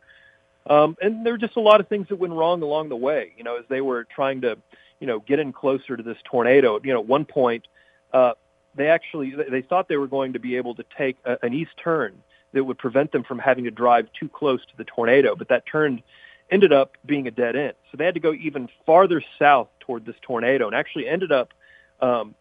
Um, 0.68 0.96
and 1.00 1.24
there 1.24 1.32
were 1.32 1.38
just 1.38 1.56
a 1.56 1.60
lot 1.60 1.80
of 1.80 1.88
things 1.88 2.08
that 2.08 2.16
went 2.16 2.32
wrong 2.32 2.62
along 2.62 2.88
the 2.88 2.96
way. 2.96 3.32
You 3.36 3.44
know, 3.44 3.56
as 3.56 3.64
they 3.68 3.80
were 3.80 4.04
trying 4.04 4.40
to, 4.42 4.58
you 5.00 5.06
know, 5.06 5.20
get 5.20 5.38
in 5.38 5.52
closer 5.52 5.96
to 5.96 6.02
this 6.02 6.18
tornado. 6.24 6.80
You 6.82 6.92
know, 6.94 7.00
at 7.00 7.06
one 7.06 7.24
point, 7.24 7.66
uh, 8.12 8.32
they 8.74 8.88
actually 8.88 9.34
they 9.50 9.62
thought 9.62 9.88
they 9.88 9.96
were 9.96 10.08
going 10.08 10.32
to 10.32 10.38
be 10.38 10.56
able 10.56 10.74
to 10.74 10.84
take 10.96 11.16
a, 11.24 11.38
an 11.42 11.54
east 11.54 11.72
turn 11.82 12.14
that 12.52 12.64
would 12.64 12.78
prevent 12.78 13.12
them 13.12 13.24
from 13.24 13.38
having 13.38 13.64
to 13.64 13.70
drive 13.70 14.08
too 14.18 14.28
close 14.28 14.60
to 14.66 14.76
the 14.76 14.84
tornado, 14.84 15.34
but 15.34 15.48
that 15.48 15.64
turned 15.66 16.02
ended 16.50 16.72
up 16.72 16.96
being 17.04 17.26
a 17.26 17.30
dead 17.30 17.56
end. 17.56 17.74
So 17.90 17.96
they 17.96 18.04
had 18.04 18.14
to 18.14 18.20
go 18.20 18.32
even 18.32 18.68
farther 18.86 19.22
south 19.38 19.68
toward 19.80 20.04
this 20.06 20.16
tornado 20.22 20.66
and 20.66 20.74
actually 20.74 21.08
ended 21.08 21.32
up 21.32 21.52
um, 22.00 22.34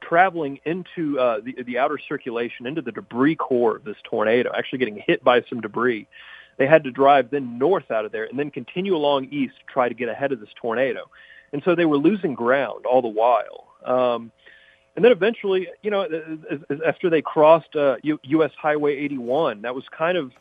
traveling 0.00 0.60
into 0.64 1.18
uh, 1.18 1.40
the, 1.40 1.62
the 1.62 1.78
outer 1.78 1.98
circulation, 1.98 2.66
into 2.66 2.82
the 2.82 2.92
debris 2.92 3.36
core 3.36 3.76
of 3.76 3.84
this 3.84 3.96
tornado, 4.04 4.50
actually 4.56 4.78
getting 4.78 5.02
hit 5.06 5.22
by 5.22 5.42
some 5.48 5.60
debris. 5.60 6.06
They 6.56 6.66
had 6.66 6.84
to 6.84 6.90
drive 6.90 7.30
then 7.30 7.58
north 7.58 7.90
out 7.90 8.04
of 8.04 8.12
there 8.12 8.24
and 8.24 8.38
then 8.38 8.50
continue 8.50 8.96
along 8.96 9.26
east 9.30 9.54
to 9.60 9.72
try 9.72 9.88
to 9.88 9.94
get 9.94 10.08
ahead 10.08 10.32
of 10.32 10.40
this 10.40 10.50
tornado. 10.60 11.10
And 11.52 11.62
so 11.64 11.74
they 11.74 11.86
were 11.86 11.96
losing 11.96 12.34
ground 12.34 12.86
all 12.86 13.02
the 13.02 13.08
while. 13.08 13.66
Um, 13.84 14.30
and 14.96 15.04
then 15.04 15.12
eventually, 15.12 15.68
you 15.82 15.90
know, 15.90 16.06
after 16.84 17.08
they 17.08 17.22
crossed 17.22 17.74
uh, 17.76 17.96
U- 18.02 18.20
U.S. 18.24 18.50
Highway 18.60 18.96
81, 18.96 19.62
that 19.62 19.74
was 19.74 19.84
kind 19.96 20.18
of, 20.18 20.32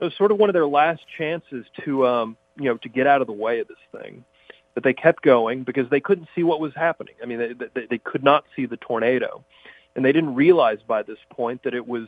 it 0.00 0.04
was 0.04 0.14
sort 0.16 0.30
of 0.30 0.38
one 0.38 0.48
of 0.48 0.54
their 0.54 0.66
last 0.66 1.02
chances 1.16 1.66
to, 1.84 2.06
um, 2.06 2.36
you 2.58 2.64
know, 2.64 2.76
to 2.78 2.88
get 2.88 3.06
out 3.06 3.20
of 3.20 3.26
the 3.26 3.32
way 3.32 3.60
of 3.60 3.68
this 3.68 4.00
thing. 4.00 4.24
But 4.74 4.84
they 4.84 4.92
kept 4.92 5.22
going 5.22 5.64
because 5.64 5.88
they 5.90 6.00
couldn't 6.00 6.28
see 6.34 6.42
what 6.42 6.60
was 6.60 6.72
happening. 6.74 7.14
I 7.22 7.26
mean, 7.26 7.38
they, 7.38 7.52
they, 7.74 7.86
they 7.86 7.98
could 7.98 8.22
not 8.22 8.44
see 8.54 8.66
the 8.66 8.76
tornado, 8.76 9.44
and 9.96 10.04
they 10.04 10.12
didn't 10.12 10.34
realize 10.34 10.78
by 10.86 11.02
this 11.02 11.18
point 11.30 11.64
that 11.64 11.74
it 11.74 11.86
was, 11.86 12.06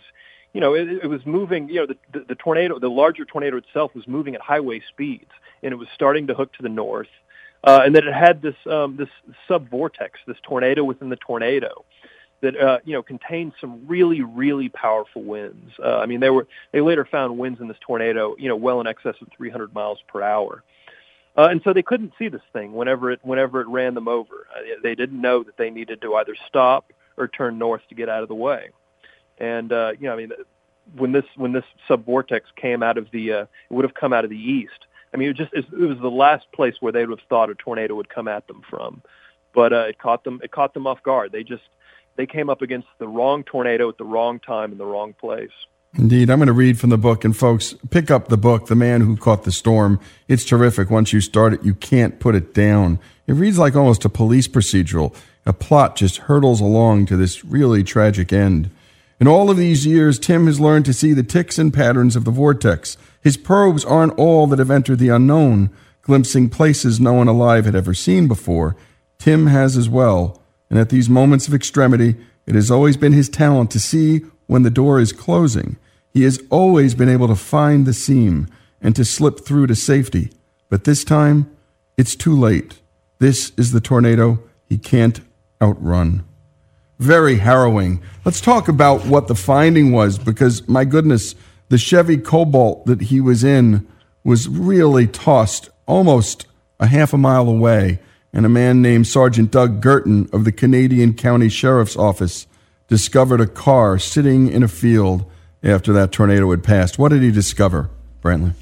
you 0.53 0.61
know, 0.61 0.75
it, 0.75 0.89
it 0.89 1.09
was 1.09 1.25
moving. 1.27 1.69
You 1.69 1.77
know, 1.77 1.87
the, 1.87 1.97
the, 2.13 2.25
the 2.29 2.35
tornado, 2.35 2.79
the 2.79 2.91
larger 2.91 3.25
tornado 3.25 3.57
itself, 3.57 3.95
was 3.95 4.07
moving 4.07 4.35
at 4.35 4.41
highway 4.41 4.81
speeds, 4.89 5.31
and 5.63 5.73
it 5.73 5.77
was 5.77 5.89
starting 5.95 6.27
to 6.29 6.35
hook 6.35 6.53
to 6.55 6.63
the 6.63 6.69
north 6.69 7.09
uh, 7.65 7.81
and 7.85 7.95
that 7.95 8.07
it 8.07 8.15
had 8.15 8.43
this 8.43 8.55
um, 8.67 8.97
this 8.97 9.09
sub 9.47 9.69
vortex, 9.69 10.19
this 10.27 10.37
tornado 10.43 10.85
within 10.85 11.09
the 11.09 11.17
tornado 11.17 11.85
that 12.43 12.59
uh, 12.59 12.79
you 12.85 12.93
know 12.93 13.03
contained 13.03 13.53
some 13.61 13.87
really 13.87 14.23
really 14.23 14.69
powerful 14.69 15.23
winds. 15.23 15.73
Uh, 15.83 15.99
I 15.99 16.07
mean, 16.07 16.21
they 16.21 16.31
were 16.31 16.47
they 16.73 16.81
later 16.81 17.05
found 17.05 17.39
winds 17.39 17.61
in 17.61 17.69
this 17.69 17.77
tornado, 17.81 18.35
you 18.39 18.49
know, 18.49 18.57
well 18.57 18.81
in 18.81 18.87
excess 18.87 19.15
of 19.21 19.29
300 19.37 19.75
miles 19.75 19.99
per 20.09 20.23
hour. 20.23 20.63
Uh, 21.37 21.49
and 21.51 21.61
so 21.63 21.73
they 21.73 21.83
couldn't 21.83 22.13
see 22.19 22.29
this 22.29 22.43
thing 22.53 22.73
whenever 22.73 23.11
it 23.11 23.21
whenever 23.23 23.61
it 23.61 23.69
ran 23.69 23.95
them 23.95 24.09
over. 24.09 24.47
Uh, 24.55 24.61
they 24.83 24.95
didn't 24.95 25.21
know 25.21 25.43
that 25.43 25.57
they 25.57 25.71
needed 25.71 26.01
to 26.03 26.15
either 26.17 26.35
stop 26.49 26.93
or 27.17 27.29
turn 27.29 27.59
north 27.59 27.83
to 27.89 27.95
get 27.95 28.09
out 28.09 28.23
of 28.23 28.29
the 28.29 28.35
way. 28.35 28.71
And 29.39 29.73
uh, 29.73 29.93
you 29.99 30.07
know, 30.07 30.15
I 30.15 30.17
mean, 30.17 30.33
when 30.97 31.13
this 31.13 31.25
when 31.37 31.53
this 31.53 31.65
subvortex 31.89 32.43
came 32.57 32.83
out 32.83 32.99
of 32.99 33.11
the, 33.13 33.33
uh, 33.33 33.43
it 33.43 33.49
would 33.71 33.85
have 33.85 33.95
come 33.95 34.13
out 34.13 34.25
of 34.25 34.31
the 34.31 34.37
east. 34.37 34.87
I 35.13 35.17
mean, 35.17 35.31
it 35.31 35.37
just 35.37 35.53
it 35.53 35.71
was 35.73 35.99
the 35.99 36.11
last 36.11 36.51
place 36.53 36.75
where 36.81 36.93
they 36.93 37.05
would 37.05 37.19
have 37.19 37.29
thought 37.29 37.51
a 37.51 37.55
tornado 37.55 37.95
would 37.95 38.09
come 38.09 38.29
at 38.29 38.47
them 38.47 38.63
from, 38.69 39.03
but 39.55 39.73
uh, 39.73 39.87
it 39.89 39.99
caught 39.99 40.25
them 40.25 40.41
it 40.43 40.51
caught 40.51 40.75
them 40.75 40.87
off 40.87 41.03
guard. 41.03 41.33
They 41.33 41.43
just 41.43 41.63
they 42.17 42.27
came 42.27 42.51
up 42.51 42.63
against 42.63 42.89
the 42.99 43.09
wrong 43.09 43.45
tornado 43.45 43.89
at 43.89 43.99
the 43.99 44.05
wrong 44.05 44.41
time 44.41 44.73
in 44.73 44.79
the 44.79 44.85
wrong 44.85 45.15
place. 45.15 45.51
Indeed, 45.97 46.31
I'm 46.31 46.39
going 46.39 46.47
to 46.47 46.53
read 46.53 46.79
from 46.79 46.91
the 46.91 46.99
book, 46.99 47.25
and 47.25 47.37
folks, 47.37 47.75
pick 47.91 48.11
up 48.11 48.29
the 48.29 48.37
book, 48.37 48.67
"The 48.67 48.77
Man 48.77 49.01
Who 49.01 49.17
Caught 49.17 49.45
the 49.45 49.53
Storm." 49.53 49.99
It's 50.29 50.45
terrific. 50.45 50.91
Once 50.91 51.13
you 51.13 51.21
start 51.21 51.53
it, 51.53 51.65
you 51.65 51.75
can't 51.75 52.21
put 52.21 52.35
it 52.35 52.55
down. 52.55 53.01
It 53.27 53.33
reads 53.33 53.59
like 53.59 53.75
almost 53.75 54.05
a 54.05 54.09
police 54.09 54.47
procedural. 54.47 55.15
A 55.47 55.53
plot 55.53 55.97
just 55.97 56.19
hurtles 56.19 56.61
along 56.61 57.07
to 57.07 57.17
this 57.17 57.45
really 57.45 57.83
tragic 57.83 58.33
end. 58.33 58.71
In 59.19 59.27
all 59.27 59.51
of 59.51 59.57
these 59.57 59.85
years, 59.85 60.19
Tim 60.19 60.47
has 60.47 60.61
learned 60.61 60.85
to 60.85 60.93
see 60.93 61.13
the 61.13 61.23
ticks 61.23 61.59
and 61.59 61.75
patterns 61.75 62.15
of 62.15 62.25
the 62.25 62.31
vortex 62.31 62.97
his 63.21 63.37
probes 63.37 63.85
aren't 63.85 64.19
all 64.19 64.47
that 64.47 64.59
have 64.59 64.71
entered 64.71 64.99
the 64.99 65.11
unknown, 65.11 65.71
glimpsing 66.03 66.49
places 66.49 66.99
no 66.99 67.13
one 67.13 67.29
alive 67.29 67.67
had 67.67 67.75
ever 67.75 67.93
seen 67.93 68.29
before. 68.29 68.77
Tim 69.19 69.47
has 69.49 69.77
as 69.77 69.89
well, 69.89 70.40
and 70.71 70.79
at 70.79 70.89
these 70.89 71.11
moments 71.11 71.49
of 71.49 71.55
extremity, 71.55 72.15
it 72.47 72.55
has 72.55 72.71
always 72.71 72.97
been 72.97 73.13
his 73.13 73.29
talent 73.29 73.71
to 73.73 73.81
see 73.81 74.21
when 74.47 74.63
the 74.63 74.71
door 74.71 75.01
is 75.01 75.13
closing. 75.13 75.77
He 76.15 76.23
has 76.23 76.41
always 76.49 76.95
been 76.95 77.09
able 77.09 77.29
to 77.29 77.35
find 77.35 77.87
the 77.87 77.93
seam 77.93 78.49
and 78.81 78.97
to 78.97 79.05
slip 79.05 79.41
through 79.45 79.67
to 79.67 79.75
safety. 79.75 80.31
But 80.69 80.85
this 80.85 81.05
time, 81.05 81.51
it's 81.99 82.17
too 82.17 82.39
late. 82.39 82.81
This 83.19 83.53
is 83.57 83.73
the 83.73 83.81
tornado 83.81 84.41
he 84.65 84.79
can't 84.79 85.21
outrun. 85.61 86.25
Very 86.99 87.37
harrowing. 87.37 88.03
Let's 88.25 88.41
talk 88.41 88.69
about 88.69 89.07
what 89.07 89.27
the 89.27 89.35
finding 89.35 89.93
was 89.93 90.19
because, 90.19 90.67
my 90.69 90.85
goodness, 90.85 91.35
the 91.69 91.79
Chevy 91.79 92.17
Cobalt 92.17 92.87
that 92.87 93.03
he 93.03 93.21
was 93.21 93.45
in 93.45 93.87
was 94.25 94.49
really 94.49 95.07
tossed 95.07 95.69
almost 95.87 96.47
a 96.79 96.87
half 96.87 97.13
a 97.13 97.19
mile 97.19 97.49
away, 97.49 98.01
and 98.33 98.47
a 98.47 98.49
man 98.49 98.81
named 98.83 99.07
Sergeant 99.07 99.51
Doug 99.51 99.81
Girton 99.81 100.29
of 100.33 100.45
the 100.45 100.53
Canadian 100.53 101.15
County 101.15 101.49
Sheriff's 101.49 101.97
Office 101.97 102.47
discovered 102.89 103.41
a 103.41 103.47
car 103.47 103.99
sitting 103.99 104.49
in 104.49 104.63
a 104.63 104.69
field 104.69 105.25
after 105.63 105.93
that 105.93 106.13
tornado 106.13 106.51
had 106.51 106.63
passed. 106.63 106.99
What 106.99 107.11
did 107.11 107.23
he 107.23 107.31
discover, 107.31 107.91
Brantley? 108.23 108.55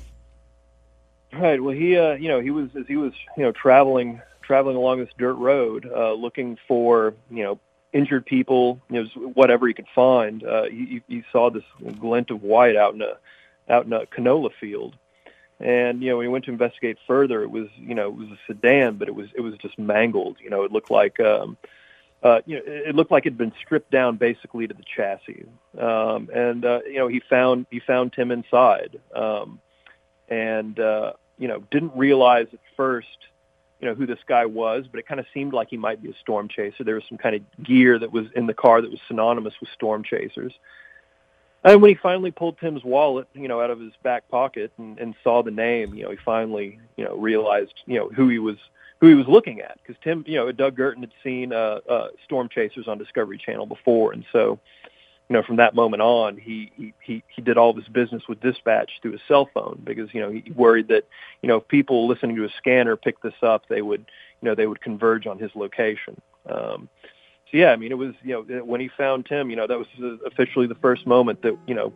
Right. 1.33 1.63
Well, 1.63 1.75
he, 1.75 1.97
uh, 1.97 2.15
you 2.15 2.29
know, 2.29 2.41
he 2.41 2.51
was 2.51 2.71
as 2.79 2.87
he 2.87 2.97
was, 2.97 3.13
you 3.37 3.43
know, 3.45 3.53
traveling 3.53 4.21
traveling 4.43 4.77
along 4.77 4.99
this 4.99 5.11
dirt 5.19 5.35
road, 5.35 5.87
uh, 5.95 6.15
looking 6.15 6.57
for, 6.67 7.15
you 7.31 7.45
know, 7.45 7.61
injured 7.93 8.25
people, 8.25 8.81
you 8.91 9.03
know, 9.03 9.29
whatever 9.35 9.69
he 9.69 9.75
could 9.75 9.87
find. 9.95 10.43
Uh, 10.43 10.65
he, 10.65 11.03
he 11.07 11.23
saw 11.31 11.51
this 11.51 11.65
glint 12.01 12.31
of 12.31 12.43
white 12.43 12.75
out 12.75 12.95
in 12.95 13.03
a 13.03 13.19
out 13.71 13.85
in 13.85 13.93
a 13.93 14.07
canola 14.07 14.51
field, 14.59 14.97
and 15.61 16.03
you 16.03 16.11
know 16.11 16.21
he 16.21 16.29
went 16.29 16.45
to 16.47 16.51
investigate 16.51 16.99
further, 17.07 17.43
it 17.43 17.51
was 17.51 17.69
you 17.77 17.95
know 17.95 18.09
it 18.09 18.15
was 18.15 18.29
a 18.29 18.39
sedan, 18.47 18.97
but 18.97 19.09
it 19.09 19.15
was 19.15 19.29
it 19.35 19.41
was 19.41 19.55
just 19.59 19.79
mangled. 19.79 20.37
You 20.43 20.51
know, 20.51 20.65
it 20.65 20.73
looked 20.73 20.91
like. 20.91 21.21
Um, 21.21 21.57
uh, 22.21 22.41
you 22.47 22.57
know, 22.57 22.63
it 22.67 22.97
looked 22.97 23.13
like 23.13 23.27
it 23.27 23.31
had 23.31 23.39
been 23.39 23.53
stripped 23.65 23.93
down 23.93 24.17
basically 24.17 24.67
to 24.67 24.75
the 24.75 24.83
chassis, 24.83 25.47
um, 25.79 26.29
and 26.35 26.65
uh, 26.65 26.81
you 26.85 26.97
know 26.97 27.07
he 27.07 27.21
found 27.21 27.67
he 27.71 27.79
found 27.79 28.13
Tim 28.13 28.33
inside, 28.33 28.99
um, 29.15 29.61
and 30.29 30.81
uh, 30.81 31.13
you 31.39 31.47
know 31.47 31.63
didn't 31.71 31.93
realize 31.95 32.49
at 32.53 32.59
first 32.77 33.07
you 33.81 33.87
know 33.87 33.95
who 33.95 34.07
this 34.07 34.19
guy 34.27 34.47
was, 34.47 34.87
but 34.91 34.99
it 34.99 35.07
kind 35.07 35.21
of 35.21 35.27
seemed 35.33 35.53
like 35.53 35.69
he 35.71 35.77
might 35.77 36.03
be 36.03 36.11
a 36.11 36.15
storm 36.21 36.49
chaser. 36.49 36.83
There 36.83 36.97
was 36.97 37.05
some 37.09 37.19
kind 37.19 37.37
of 37.37 37.65
gear 37.65 37.99
that 37.99 38.13
was 38.13 38.27
in 38.35 38.47
the 38.47 38.55
car 38.55 38.83
that 38.83 38.91
was 38.91 39.01
synonymous 39.07 39.55
with 39.61 39.71
storm 39.71 40.03
chasers. 40.03 40.53
And 41.65 41.83
when 41.83 41.91
he 41.91 41.95
finally 41.97 42.31
pulled 42.31 42.59
Tim's 42.59 42.85
wallet, 42.85 43.27
you 43.35 43.49
know, 43.49 43.61
out 43.61 43.71
of 43.71 43.81
his 43.81 43.93
back 44.03 44.29
pocket 44.29 44.73
and, 44.79 44.99
and 44.99 45.15
saw 45.25 45.43
the 45.43 45.51
name, 45.51 45.95
you 45.95 46.05
know, 46.05 46.11
he 46.11 46.17
finally, 46.25 46.79
you 46.97 47.05
know, 47.05 47.17
realized, 47.17 47.75
you 47.87 47.99
know, 47.99 48.09
who 48.09 48.29
he 48.29 48.39
was 48.39 48.57
who 49.01 49.07
he 49.07 49.15
was 49.15 49.29
looking 49.29 49.61
at 49.61 49.79
because 49.81 50.01
Tim, 50.03 50.25
you 50.27 50.37
know, 50.37 50.51
Doug 50.51 50.75
Girton 50.75 51.03
had 51.03 51.13
seen 51.23 51.53
uh, 51.53 51.81
uh, 51.89 52.09
Storm 52.25 52.49
Chasers 52.49 52.89
on 52.89 52.99
Discovery 52.99 53.39
Channel 53.39 53.67
before, 53.67 54.13
and 54.13 54.25
so 54.33 54.59
you 55.29 55.35
know, 55.35 55.43
from 55.43 55.57
that 55.57 55.75
moment 55.75 56.01
on, 56.01 56.39
he, 56.39 56.73
he, 56.75 56.95
he, 57.01 57.23
he 57.29 57.43
did 57.43 57.59
all 57.59 57.71
of 57.71 57.77
his 57.77 57.89
business 57.89 58.23
with 58.29 58.41
dispatch 58.41 58.91
through 59.03 59.13
his 59.13 59.21
cell 59.29 59.49
phone 59.53 59.81
because, 59.85 60.13
you 60.15 60.21
know, 60.21 60.31
he 60.31 60.43
worried 60.53 60.89
that, 60.89 61.07
you 61.43 61.49
know, 61.49 61.59
if 61.59 61.69
people 61.69 62.09
listening 62.09 62.37
to 62.37 62.45
a 62.45 62.51
scanner 62.57 62.97
picked 62.97 63.23
this 63.23 63.35
up, 63.43 63.69
they 63.69 63.83
would, 63.83 64.07
you 64.41 64.49
know, 64.49 64.55
they 64.55 64.67
would 64.67 64.81
converge 64.81 65.27
on 65.27 65.39
his 65.39 65.51
location. 65.55 66.19
Um, 66.49 66.89
so 67.51 67.57
yeah, 67.57 67.71
I 67.71 67.77
mean, 67.77 67.93
it 67.93 67.99
was, 67.99 68.15
you 68.23 68.33
know, 68.33 68.65
when 68.65 68.81
he 68.81 68.89
found 68.89 69.27
Tim, 69.27 69.51
you 69.51 69.57
know, 69.57 69.67
that 69.67 69.79
was 69.79 69.87
officially 70.27 70.67
the 70.67 70.75
first 70.77 71.07
moment 71.07 71.43
that, 71.43 71.57
you 71.67 71.75
know, 71.75 71.93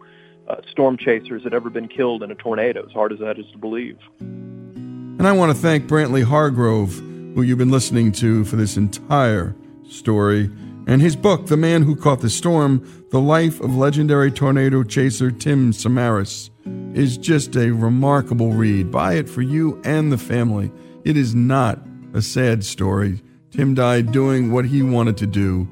uh, 0.48 0.56
storm 0.70 0.96
chasers 0.96 1.44
had 1.44 1.54
ever 1.54 1.70
been 1.70 1.88
killed 1.88 2.22
in 2.22 2.30
a 2.30 2.34
tornado, 2.34 2.84
as 2.84 2.92
hard 2.92 3.12
as 3.12 3.18
that 3.20 3.38
is 3.38 3.46
to 3.52 3.58
believe. 3.58 3.98
And 4.20 5.26
I 5.26 5.32
want 5.32 5.54
to 5.54 5.58
thank 5.60 5.86
Brantley 5.86 6.24
Hargrove, 6.24 6.94
who 6.94 7.42
you've 7.42 7.58
been 7.58 7.70
listening 7.70 8.12
to 8.12 8.44
for 8.44 8.56
this 8.56 8.76
entire 8.76 9.54
story 9.88 10.50
and 10.86 11.00
his 11.00 11.14
book, 11.14 11.46
The 11.46 11.56
Man 11.56 11.82
Who 11.82 11.94
Caught 11.94 12.20
the 12.20 12.30
Storm 12.30 13.06
The 13.10 13.20
Life 13.20 13.60
of 13.60 13.76
Legendary 13.76 14.32
Tornado 14.32 14.82
Chaser 14.82 15.30
Tim 15.30 15.72
Samaras, 15.72 16.50
is 16.96 17.16
just 17.16 17.56
a 17.56 17.70
remarkable 17.70 18.52
read. 18.52 18.90
Buy 18.90 19.14
it 19.14 19.28
for 19.28 19.42
you 19.42 19.80
and 19.84 20.10
the 20.10 20.18
family. 20.18 20.72
It 21.04 21.16
is 21.16 21.34
not 21.34 21.78
a 22.14 22.20
sad 22.22 22.64
story. 22.64 23.22
Tim 23.52 23.74
died 23.74 24.12
doing 24.12 24.50
what 24.50 24.64
he 24.64 24.82
wanted 24.82 25.18
to 25.18 25.26
do. 25.26 25.68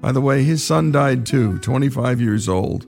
By 0.00 0.10
the 0.12 0.20
way, 0.20 0.42
his 0.42 0.66
son 0.66 0.90
died 0.90 1.24
too, 1.24 1.58
25 1.60 2.20
years 2.20 2.48
old. 2.48 2.86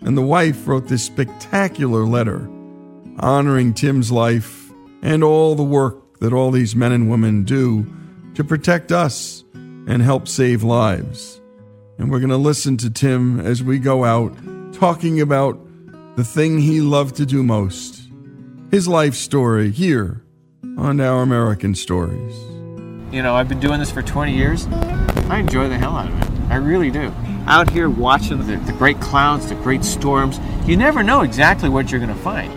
And 0.00 0.16
the 0.16 0.22
wife 0.22 0.66
wrote 0.66 0.88
this 0.88 1.04
spectacular 1.04 2.04
letter 2.04 2.48
honoring 3.18 3.74
Tim's 3.74 4.10
life 4.10 4.70
and 5.02 5.22
all 5.22 5.54
the 5.54 5.62
work 5.62 6.18
that 6.20 6.32
all 6.32 6.50
these 6.50 6.74
men 6.74 6.92
and 6.92 7.10
women 7.10 7.44
do 7.44 7.86
to 8.34 8.42
protect 8.42 8.90
us 8.90 9.44
and 9.52 10.00
help 10.02 10.28
save 10.28 10.62
lives. 10.62 11.40
And 11.98 12.10
we're 12.10 12.20
going 12.20 12.30
to 12.30 12.36
listen 12.36 12.76
to 12.78 12.90
Tim 12.90 13.38
as 13.38 13.62
we 13.62 13.78
go 13.78 14.04
out 14.04 14.34
talking 14.72 15.20
about 15.20 15.60
the 16.16 16.24
thing 16.24 16.58
he 16.58 16.80
loved 16.80 17.16
to 17.16 17.26
do 17.26 17.42
most 17.42 18.00
his 18.70 18.88
life 18.88 19.14
story 19.14 19.70
here 19.70 20.24
on 20.76 21.00
Our 21.00 21.22
American 21.22 21.76
Stories. 21.76 22.53
You 23.14 23.22
know, 23.22 23.36
I've 23.36 23.48
been 23.48 23.60
doing 23.60 23.78
this 23.78 23.92
for 23.92 24.02
20 24.02 24.36
years. 24.36 24.66
I 24.66 25.38
enjoy 25.38 25.68
the 25.68 25.78
hell 25.78 25.96
out 25.96 26.10
of 26.10 26.20
it. 26.20 26.50
I 26.50 26.56
really 26.56 26.90
do. 26.90 27.12
Out 27.46 27.70
here 27.70 27.88
watching 27.88 28.44
the, 28.44 28.56
the 28.56 28.72
great 28.72 29.00
clouds, 29.00 29.48
the 29.48 29.54
great 29.54 29.84
storms, 29.84 30.40
you 30.66 30.76
never 30.76 31.04
know 31.04 31.20
exactly 31.20 31.68
what 31.68 31.92
you're 31.92 32.00
going 32.00 32.12
to 32.12 32.20
find. 32.22 32.50